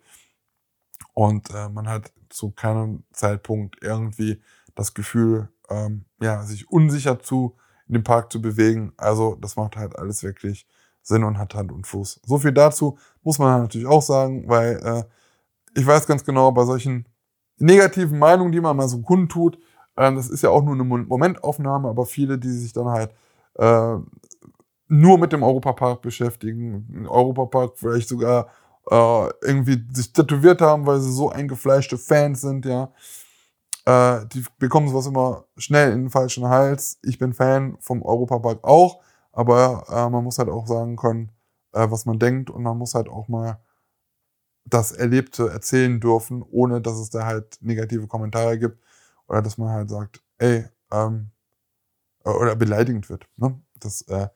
Und 1.19 1.53
äh, 1.53 1.67
man 1.67 1.89
hat 1.89 2.13
zu 2.29 2.51
keinem 2.51 3.03
Zeitpunkt 3.11 3.83
irgendwie 3.83 4.41
das 4.73 4.93
Gefühl, 4.93 5.49
ähm, 5.69 6.05
ja, 6.21 6.43
sich 6.43 6.71
unsicher 6.71 7.19
zu 7.19 7.57
in 7.89 7.95
dem 7.95 8.05
Park 8.05 8.31
zu 8.31 8.41
bewegen. 8.41 8.93
Also 8.95 9.35
das 9.35 9.57
macht 9.57 9.75
halt 9.75 9.99
alles 9.99 10.23
wirklich 10.23 10.65
Sinn 11.01 11.25
und 11.25 11.37
hat 11.37 11.55
Hand 11.55 11.73
und 11.73 11.85
Fuß. 11.85 12.21
So 12.25 12.37
viel 12.37 12.53
dazu 12.53 12.97
muss 13.21 13.37
man 13.37 13.63
natürlich 13.63 13.85
auch 13.85 14.01
sagen, 14.01 14.47
weil 14.47 14.77
äh, 14.81 15.03
ich 15.77 15.85
weiß 15.85 16.07
ganz 16.07 16.23
genau, 16.23 16.53
bei 16.53 16.63
solchen 16.63 17.05
negativen 17.57 18.17
Meinungen, 18.17 18.53
die 18.53 18.61
man 18.61 18.77
mal 18.77 18.87
so 18.87 19.01
kundtut, 19.01 19.57
äh, 19.97 20.15
das 20.15 20.29
ist 20.29 20.43
ja 20.43 20.51
auch 20.51 20.63
nur 20.63 20.75
eine 20.75 20.85
Momentaufnahme, 20.85 21.89
aber 21.89 22.05
viele, 22.05 22.39
die 22.39 22.47
sich 22.47 22.71
dann 22.71 22.87
halt 22.87 23.13
äh, 23.55 23.97
nur 24.87 25.17
mit 25.17 25.33
dem 25.33 25.43
Europapark 25.43 26.01
beschäftigen, 26.01 27.05
Europapark 27.09 27.77
vielleicht 27.77 28.07
sogar 28.07 28.47
äh, 28.89 29.29
irgendwie 29.41 29.85
sich 29.93 30.13
tätowiert 30.13 30.61
haben, 30.61 30.85
weil 30.85 30.99
sie 30.99 31.11
so 31.11 31.29
eingefleischte 31.29 31.97
Fans 31.97 32.41
sind, 32.41 32.65
ja. 32.65 32.91
Äh, 33.85 34.25
die 34.27 34.43
bekommen 34.57 34.87
sowas 34.89 35.07
immer 35.07 35.45
schnell 35.57 35.91
in 35.91 36.03
den 36.03 36.09
falschen 36.09 36.47
Hals. 36.47 36.99
Ich 37.03 37.17
bin 37.17 37.33
Fan 37.33 37.77
vom 37.79 38.01
Europapark 38.03 38.63
auch, 38.63 39.01
aber 39.31 39.85
äh, 39.89 40.09
man 40.09 40.23
muss 40.23 40.39
halt 40.39 40.49
auch 40.49 40.67
sagen 40.67 40.95
können, 40.95 41.31
äh, 41.73 41.89
was 41.89 42.05
man 42.05 42.19
denkt 42.19 42.49
und 42.49 42.63
man 42.63 42.77
muss 42.77 42.95
halt 42.95 43.09
auch 43.09 43.27
mal 43.27 43.59
das 44.65 44.91
Erlebte 44.91 45.49
erzählen 45.49 45.99
dürfen, 45.99 46.43
ohne 46.43 46.81
dass 46.81 46.97
es 46.99 47.09
da 47.09 47.25
halt 47.25 47.57
negative 47.61 48.07
Kommentare 48.07 48.59
gibt 48.59 48.79
oder 49.27 49.41
dass 49.41 49.57
man 49.57 49.69
halt 49.69 49.89
sagt, 49.89 50.21
ey, 50.37 50.65
ähm, 50.91 51.31
oder 52.23 52.55
beleidigend 52.55 53.09
wird. 53.09 53.27
Ne? 53.37 53.59
Das, 53.79 54.01
äh, 54.03 54.27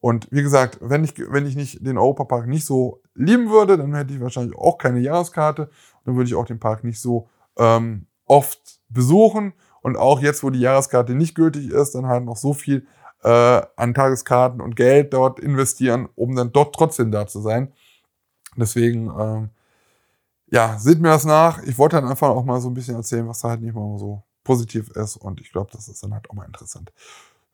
und 0.00 0.28
wie 0.30 0.42
gesagt, 0.42 0.78
wenn 0.80 1.04
ich, 1.04 1.14
wenn 1.18 1.46
ich 1.46 1.56
nicht 1.56 1.84
den 1.84 1.98
Europapark 1.98 2.46
nicht 2.46 2.66
so 2.66 3.01
lieben 3.14 3.50
würde, 3.50 3.76
dann 3.76 3.94
hätte 3.94 4.14
ich 4.14 4.20
wahrscheinlich 4.20 4.56
auch 4.56 4.78
keine 4.78 5.00
Jahreskarte. 5.00 5.70
Dann 6.04 6.16
würde 6.16 6.28
ich 6.28 6.34
auch 6.34 6.46
den 6.46 6.60
Park 6.60 6.84
nicht 6.84 7.00
so 7.00 7.28
ähm, 7.56 8.06
oft 8.26 8.80
besuchen. 8.88 9.52
Und 9.82 9.96
auch 9.96 10.20
jetzt, 10.20 10.42
wo 10.42 10.50
die 10.50 10.60
Jahreskarte 10.60 11.14
nicht 11.14 11.34
gültig 11.34 11.70
ist, 11.70 11.94
dann 11.94 12.06
halt 12.06 12.24
noch 12.24 12.36
so 12.36 12.54
viel 12.54 12.86
äh, 13.22 13.62
an 13.76 13.94
Tageskarten 13.94 14.60
und 14.60 14.76
Geld 14.76 15.12
dort 15.12 15.40
investieren, 15.40 16.08
um 16.14 16.34
dann 16.34 16.52
dort 16.52 16.74
trotzdem 16.74 17.10
da 17.10 17.26
zu 17.26 17.40
sein. 17.40 17.72
Deswegen, 18.56 19.10
ähm, 19.18 19.50
ja, 20.46 20.78
seht 20.78 21.00
mir 21.00 21.08
das 21.08 21.24
nach. 21.24 21.62
Ich 21.62 21.78
wollte 21.78 21.96
dann 21.96 22.08
einfach 22.08 22.28
auch 22.28 22.44
mal 22.44 22.60
so 22.60 22.68
ein 22.68 22.74
bisschen 22.74 22.96
erzählen, 22.96 23.26
was 23.26 23.40
da 23.40 23.50
halt 23.50 23.62
nicht 23.62 23.74
mal 23.74 23.98
so 23.98 24.22
positiv 24.44 24.90
ist. 24.90 25.16
Und 25.16 25.40
ich 25.40 25.50
glaube, 25.50 25.70
das 25.72 25.88
ist 25.88 26.02
dann 26.02 26.12
halt 26.12 26.28
auch 26.30 26.34
mal 26.34 26.46
interessant. 26.46 26.92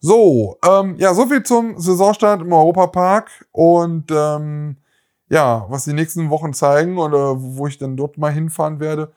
So, 0.01 0.59
ähm, 0.65 0.97
ja, 0.99 1.15
so 1.15 1.27
viel 1.27 1.43
zum 1.43 1.79
Saisonstart 1.79 2.41
im 2.41 2.53
Europapark 2.53 3.47
und 3.53 4.11
ähm, 4.11 4.77
ja, 5.29 5.66
was 5.68 5.85
die 5.85 5.93
nächsten 5.93 6.31
Wochen 6.31 6.53
zeigen 6.53 6.99
oder 6.99 7.35
wo 7.39 7.66
ich 7.66 7.79
dann 7.79 7.97
dort 7.97 8.18
mal 8.18 8.33
hinfahren 8.33 8.81
werde, 8.81 9.12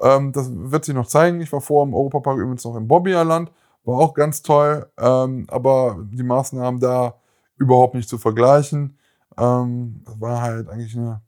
ähm, 0.00 0.32
das 0.32 0.50
wird 0.52 0.84
sich 0.84 0.94
noch 0.94 1.06
zeigen. 1.06 1.40
Ich 1.40 1.52
war 1.52 1.60
vor 1.60 1.84
im 1.84 1.94
Europapark 1.94 2.38
übrigens 2.38 2.64
noch 2.64 2.76
im 2.76 2.88
Bobbierland, 2.88 3.50
war 3.84 3.98
auch 3.98 4.14
ganz 4.14 4.42
toll, 4.42 4.90
ähm, 4.98 5.46
aber 5.48 5.98
die 6.10 6.22
Maßnahmen 6.22 6.80
da 6.80 7.14
überhaupt 7.56 7.94
nicht 7.94 8.08
zu 8.08 8.18
vergleichen. 8.18 8.98
Ähm, 9.38 10.02
das 10.04 10.20
war 10.20 10.40
halt 10.42 10.68
eigentlich 10.68 10.96
eine 10.96 11.22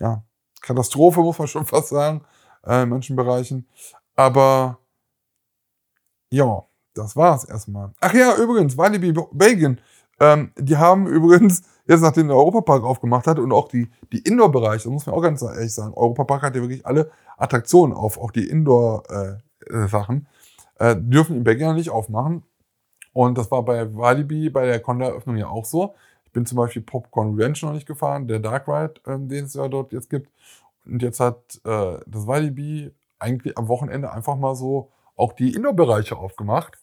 ja, 0.00 0.22
Katastrophe, 0.60 1.20
muss 1.22 1.38
man 1.38 1.48
schon 1.48 1.66
fast 1.66 1.88
sagen, 1.88 2.22
äh, 2.66 2.82
in 2.82 2.88
manchen 2.88 3.16
Bereichen. 3.16 3.66
Aber 4.16 4.78
ja, 6.30 6.64
das 6.94 7.16
war's 7.16 7.44
erstmal. 7.44 7.92
Ach 8.00 8.12
ja, 8.12 8.36
übrigens, 8.36 8.76
Walibi 8.76 9.14
Belgien. 9.32 9.80
Ähm, 10.20 10.52
die 10.58 10.76
haben 10.76 11.06
übrigens, 11.06 11.62
jetzt 11.88 12.02
nachdem 12.02 12.28
der 12.28 12.36
Europapark 12.36 12.84
aufgemacht 12.84 13.26
hat 13.26 13.38
und 13.38 13.50
auch 13.50 13.68
die, 13.68 13.90
die 14.12 14.18
Indoor-Bereiche, 14.18 14.90
muss 14.90 15.06
man 15.06 15.14
auch 15.14 15.22
ganz 15.22 15.42
ehrlich 15.42 15.72
sagen, 15.74 15.94
Europapark 15.94 16.42
hat 16.42 16.54
ja 16.54 16.60
wirklich 16.60 16.86
alle 16.86 17.10
Attraktionen 17.36 17.96
auf, 17.96 18.18
auch 18.18 18.30
die 18.30 18.48
Indoor-Sachen, 18.48 20.28
äh, 20.78 20.92
äh, 20.92 20.96
dürfen 20.96 21.36
in 21.38 21.44
Belgien 21.44 21.74
nicht 21.74 21.90
aufmachen. 21.90 22.44
Und 23.12 23.38
das 23.38 23.50
war 23.50 23.64
bei 23.64 23.96
Walibi, 23.96 24.50
bei 24.50 24.66
der 24.66 24.80
Conda-Eröffnung 24.80 25.36
ja 25.36 25.48
auch 25.48 25.64
so. 25.64 25.94
Ich 26.24 26.32
bin 26.32 26.46
zum 26.46 26.58
Beispiel 26.58 26.82
Popcorn 26.82 27.34
Revenge 27.34 27.58
noch 27.62 27.72
nicht 27.72 27.86
gefahren, 27.86 28.28
der 28.28 28.38
Dark 28.38 28.68
Ride, 28.68 29.00
äh, 29.06 29.18
den 29.18 29.46
es 29.46 29.54
ja 29.54 29.66
dort 29.66 29.92
jetzt 29.92 30.10
gibt. 30.10 30.30
Und 30.84 31.02
jetzt 31.02 31.20
hat 31.20 31.60
äh, 31.64 31.98
das 32.06 32.26
Walibi 32.26 32.92
eigentlich 33.18 33.56
am 33.56 33.68
Wochenende 33.68 34.12
einfach 34.12 34.36
mal 34.36 34.54
so 34.54 34.90
auch 35.16 35.32
die 35.32 35.54
Indoor-Bereiche 35.54 36.16
aufgemacht 36.16 36.78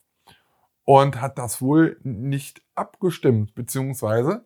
und 0.83 1.21
hat 1.21 1.37
das 1.37 1.61
wohl 1.61 1.97
nicht 2.03 2.61
abgestimmt, 2.73 3.55
beziehungsweise 3.55 4.45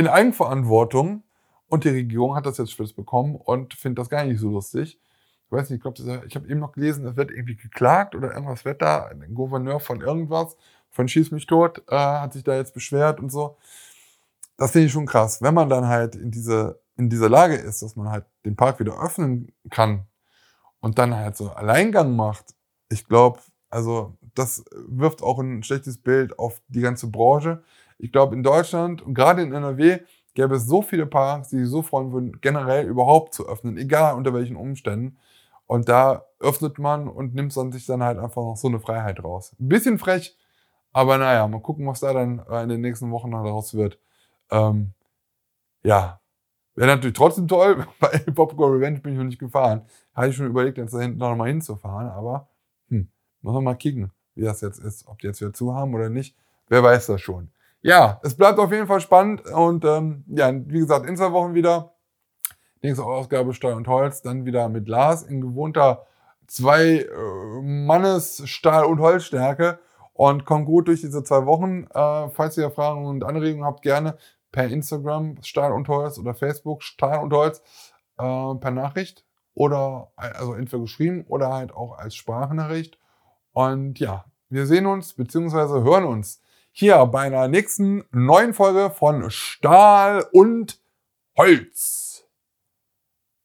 in 0.00 0.08
Eigenverantwortung. 0.08 1.24
Und 1.68 1.84
die 1.84 1.90
Regierung 1.90 2.34
hat 2.34 2.46
das 2.46 2.58
jetzt 2.58 2.72
spitz 2.72 2.92
bekommen 2.92 3.36
und 3.36 3.74
findet 3.74 3.98
das 3.98 4.08
gar 4.08 4.24
nicht 4.24 4.40
so 4.40 4.48
lustig. 4.48 4.98
Ich 5.46 5.52
weiß 5.52 5.70
nicht, 5.70 5.76
ich 5.76 5.82
glaube, 5.82 6.24
ich 6.26 6.34
habe 6.34 6.48
eben 6.48 6.58
noch 6.58 6.72
gelesen, 6.72 7.06
es 7.06 7.16
wird 7.16 7.30
irgendwie 7.30 7.56
geklagt 7.56 8.14
oder 8.14 8.32
irgendwas 8.32 8.64
wird 8.64 8.82
da. 8.82 9.06
Ein 9.06 9.34
Gouverneur 9.34 9.78
von 9.78 10.00
irgendwas, 10.00 10.56
von 10.90 11.06
Schieß 11.06 11.30
mich 11.30 11.46
tot, 11.46 11.84
äh, 11.88 11.96
hat 11.96 12.32
sich 12.32 12.42
da 12.42 12.56
jetzt 12.56 12.74
beschwert 12.74 13.20
und 13.20 13.30
so. 13.30 13.56
Das 14.56 14.72
finde 14.72 14.86
ich 14.86 14.92
schon 14.92 15.06
krass. 15.06 15.42
Wenn 15.42 15.54
man 15.54 15.68
dann 15.68 15.86
halt 15.86 16.16
in, 16.16 16.30
diese, 16.30 16.80
in 16.96 17.08
dieser 17.08 17.28
Lage 17.28 17.54
ist, 17.54 17.82
dass 17.82 17.94
man 17.94 18.10
halt 18.10 18.24
den 18.44 18.56
Park 18.56 18.80
wieder 18.80 19.00
öffnen 19.00 19.52
kann 19.70 20.06
und 20.80 20.98
dann 20.98 21.14
halt 21.14 21.36
so 21.36 21.50
Alleingang 21.50 22.16
macht, 22.16 22.54
ich 22.88 23.06
glaube, 23.06 23.40
also 23.68 24.16
das 24.34 24.64
wirft 24.72 25.22
auch 25.22 25.38
ein 25.38 25.62
schlechtes 25.62 25.98
Bild 25.98 26.38
auf 26.38 26.60
die 26.68 26.80
ganze 26.80 27.06
Branche. 27.06 27.62
Ich 28.00 28.12
glaube, 28.12 28.34
in 28.34 28.42
Deutschland 28.42 29.02
und 29.02 29.14
gerade 29.14 29.42
in 29.42 29.52
NRW 29.52 29.98
gäbe 30.34 30.54
es 30.54 30.66
so 30.66 30.82
viele 30.82 31.06
Parks, 31.06 31.48
die 31.48 31.58
sich 31.58 31.68
so 31.68 31.82
freuen 31.82 32.12
würden, 32.12 32.40
generell 32.40 32.86
überhaupt 32.86 33.34
zu 33.34 33.48
öffnen, 33.48 33.76
egal 33.76 34.14
unter 34.14 34.32
welchen 34.32 34.56
Umständen. 34.56 35.18
Und 35.66 35.88
da 35.88 36.24
öffnet 36.40 36.78
man 36.78 37.08
und 37.08 37.34
nimmt 37.34 37.56
dann 37.56 37.72
sich 37.72 37.86
dann 37.86 38.02
halt 38.02 38.18
einfach 38.18 38.42
noch 38.42 38.56
so 38.56 38.68
eine 38.68 38.80
Freiheit 38.80 39.22
raus. 39.22 39.54
Ein 39.60 39.68
bisschen 39.68 39.98
frech, 39.98 40.36
aber 40.92 41.18
naja, 41.18 41.46
mal 41.46 41.60
gucken, 41.60 41.86
was 41.86 42.00
da 42.00 42.12
dann 42.12 42.40
in 42.62 42.68
den 42.68 42.80
nächsten 42.80 43.10
Wochen 43.10 43.30
daraus 43.30 43.74
wird. 43.74 43.98
Ähm, 44.50 44.92
ja, 45.82 46.20
wäre 46.74 46.88
natürlich 46.88 47.16
trotzdem 47.16 47.46
toll. 47.46 47.86
Bei 48.00 48.18
Popcorn 48.18 48.72
Revenge 48.72 49.00
bin 49.00 49.12
ich 49.12 49.18
noch 49.18 49.26
nicht 49.26 49.38
gefahren. 49.38 49.82
Hatte 50.14 50.30
ich 50.30 50.36
schon 50.36 50.46
überlegt, 50.46 50.78
jetzt 50.78 50.94
da 50.94 51.00
hinten 51.00 51.18
noch 51.18 51.36
mal 51.36 51.48
hinzufahren, 51.48 52.08
aber 52.08 52.48
hm, 52.88 53.08
muss 53.42 53.54
man 53.54 53.64
mal 53.64 53.74
kicken 53.74 54.10
wie 54.34 54.42
das 54.42 54.60
jetzt 54.60 54.78
ist, 54.78 55.06
ob 55.06 55.18
die 55.18 55.26
jetzt 55.26 55.40
wieder 55.40 55.52
zu 55.52 55.74
haben 55.74 55.94
oder 55.94 56.08
nicht. 56.08 56.36
Wer 56.68 56.82
weiß 56.82 57.06
das 57.06 57.20
schon. 57.20 57.50
Ja, 57.82 58.20
es 58.22 58.36
bleibt 58.36 58.58
auf 58.58 58.72
jeden 58.72 58.86
Fall 58.86 59.00
spannend 59.00 59.46
und 59.46 59.84
ähm, 59.84 60.24
ja, 60.28 60.52
wie 60.52 60.80
gesagt, 60.80 61.06
in 61.06 61.16
zwei 61.16 61.32
Wochen 61.32 61.54
wieder. 61.54 61.94
Nächste 62.82 63.04
Ausgabe 63.04 63.52
Steuer 63.52 63.76
und 63.76 63.88
Holz, 63.88 64.22
dann 64.22 64.46
wieder 64.46 64.68
mit 64.68 64.88
Lars 64.88 65.22
in 65.22 65.40
gewohnter 65.40 66.06
zwei 66.46 67.06
äh, 67.06 67.62
Mannes 67.62 68.42
Stahl- 68.48 68.84
und 68.84 69.00
Holzstärke. 69.00 69.78
Und 70.12 70.44
kommt 70.44 70.66
gut 70.66 70.88
durch 70.88 71.00
diese 71.00 71.24
zwei 71.24 71.46
Wochen. 71.46 71.86
Äh, 71.94 72.28
falls 72.30 72.58
ihr 72.58 72.70
Fragen 72.70 73.06
und 73.06 73.24
Anregungen 73.24 73.64
habt, 73.64 73.80
gerne 73.80 74.18
per 74.52 74.66
Instagram 74.68 75.42
Stahl 75.42 75.72
und 75.72 75.88
Holz 75.88 76.18
oder 76.18 76.34
Facebook 76.34 76.82
Stahl 76.82 77.22
und 77.22 77.32
Holz 77.32 77.62
äh, 78.18 78.54
per 78.56 78.70
Nachricht 78.70 79.24
oder 79.54 80.12
also 80.16 80.54
entweder 80.54 80.82
geschrieben 80.82 81.24
oder 81.28 81.52
halt 81.52 81.72
auch 81.72 81.96
als 81.96 82.14
Sprachnachricht. 82.14 82.98
Und 83.52 83.98
ja, 83.98 84.26
wir 84.50 84.66
sehen 84.66 84.86
uns 84.86 85.14
bzw. 85.14 85.82
hören 85.82 86.04
uns 86.04 86.42
hier 86.72 87.04
bei 87.06 87.22
einer 87.22 87.48
nächsten 87.48 88.04
neuen 88.10 88.54
Folge 88.54 88.90
von 88.90 89.30
Stahl 89.30 90.26
und 90.32 90.80
Holz. 91.36 92.28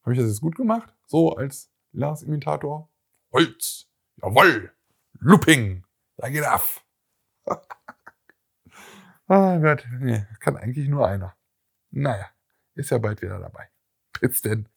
Habe 0.03 0.13
ich 0.13 0.19
das 0.19 0.29
jetzt 0.29 0.41
gut 0.41 0.55
gemacht? 0.55 0.93
So 1.07 1.35
als 1.35 1.71
Lars-Imitator? 1.91 2.89
Holz. 3.31 3.87
Jawoll. 4.21 4.71
Looping. 5.19 5.83
Da 6.17 6.29
geht 6.29 6.43
ab. 6.43 6.65
ah 9.27 9.57
Gott, 9.57 9.85
nee, 9.99 10.25
kann 10.39 10.57
eigentlich 10.57 10.87
nur 10.87 11.07
einer. 11.07 11.35
Naja, 11.91 12.29
ist 12.75 12.91
ja 12.91 12.97
bald 12.97 13.21
wieder 13.21 13.39
dabei. 13.39 13.69
Bis 14.19 14.41
denn. 14.41 14.69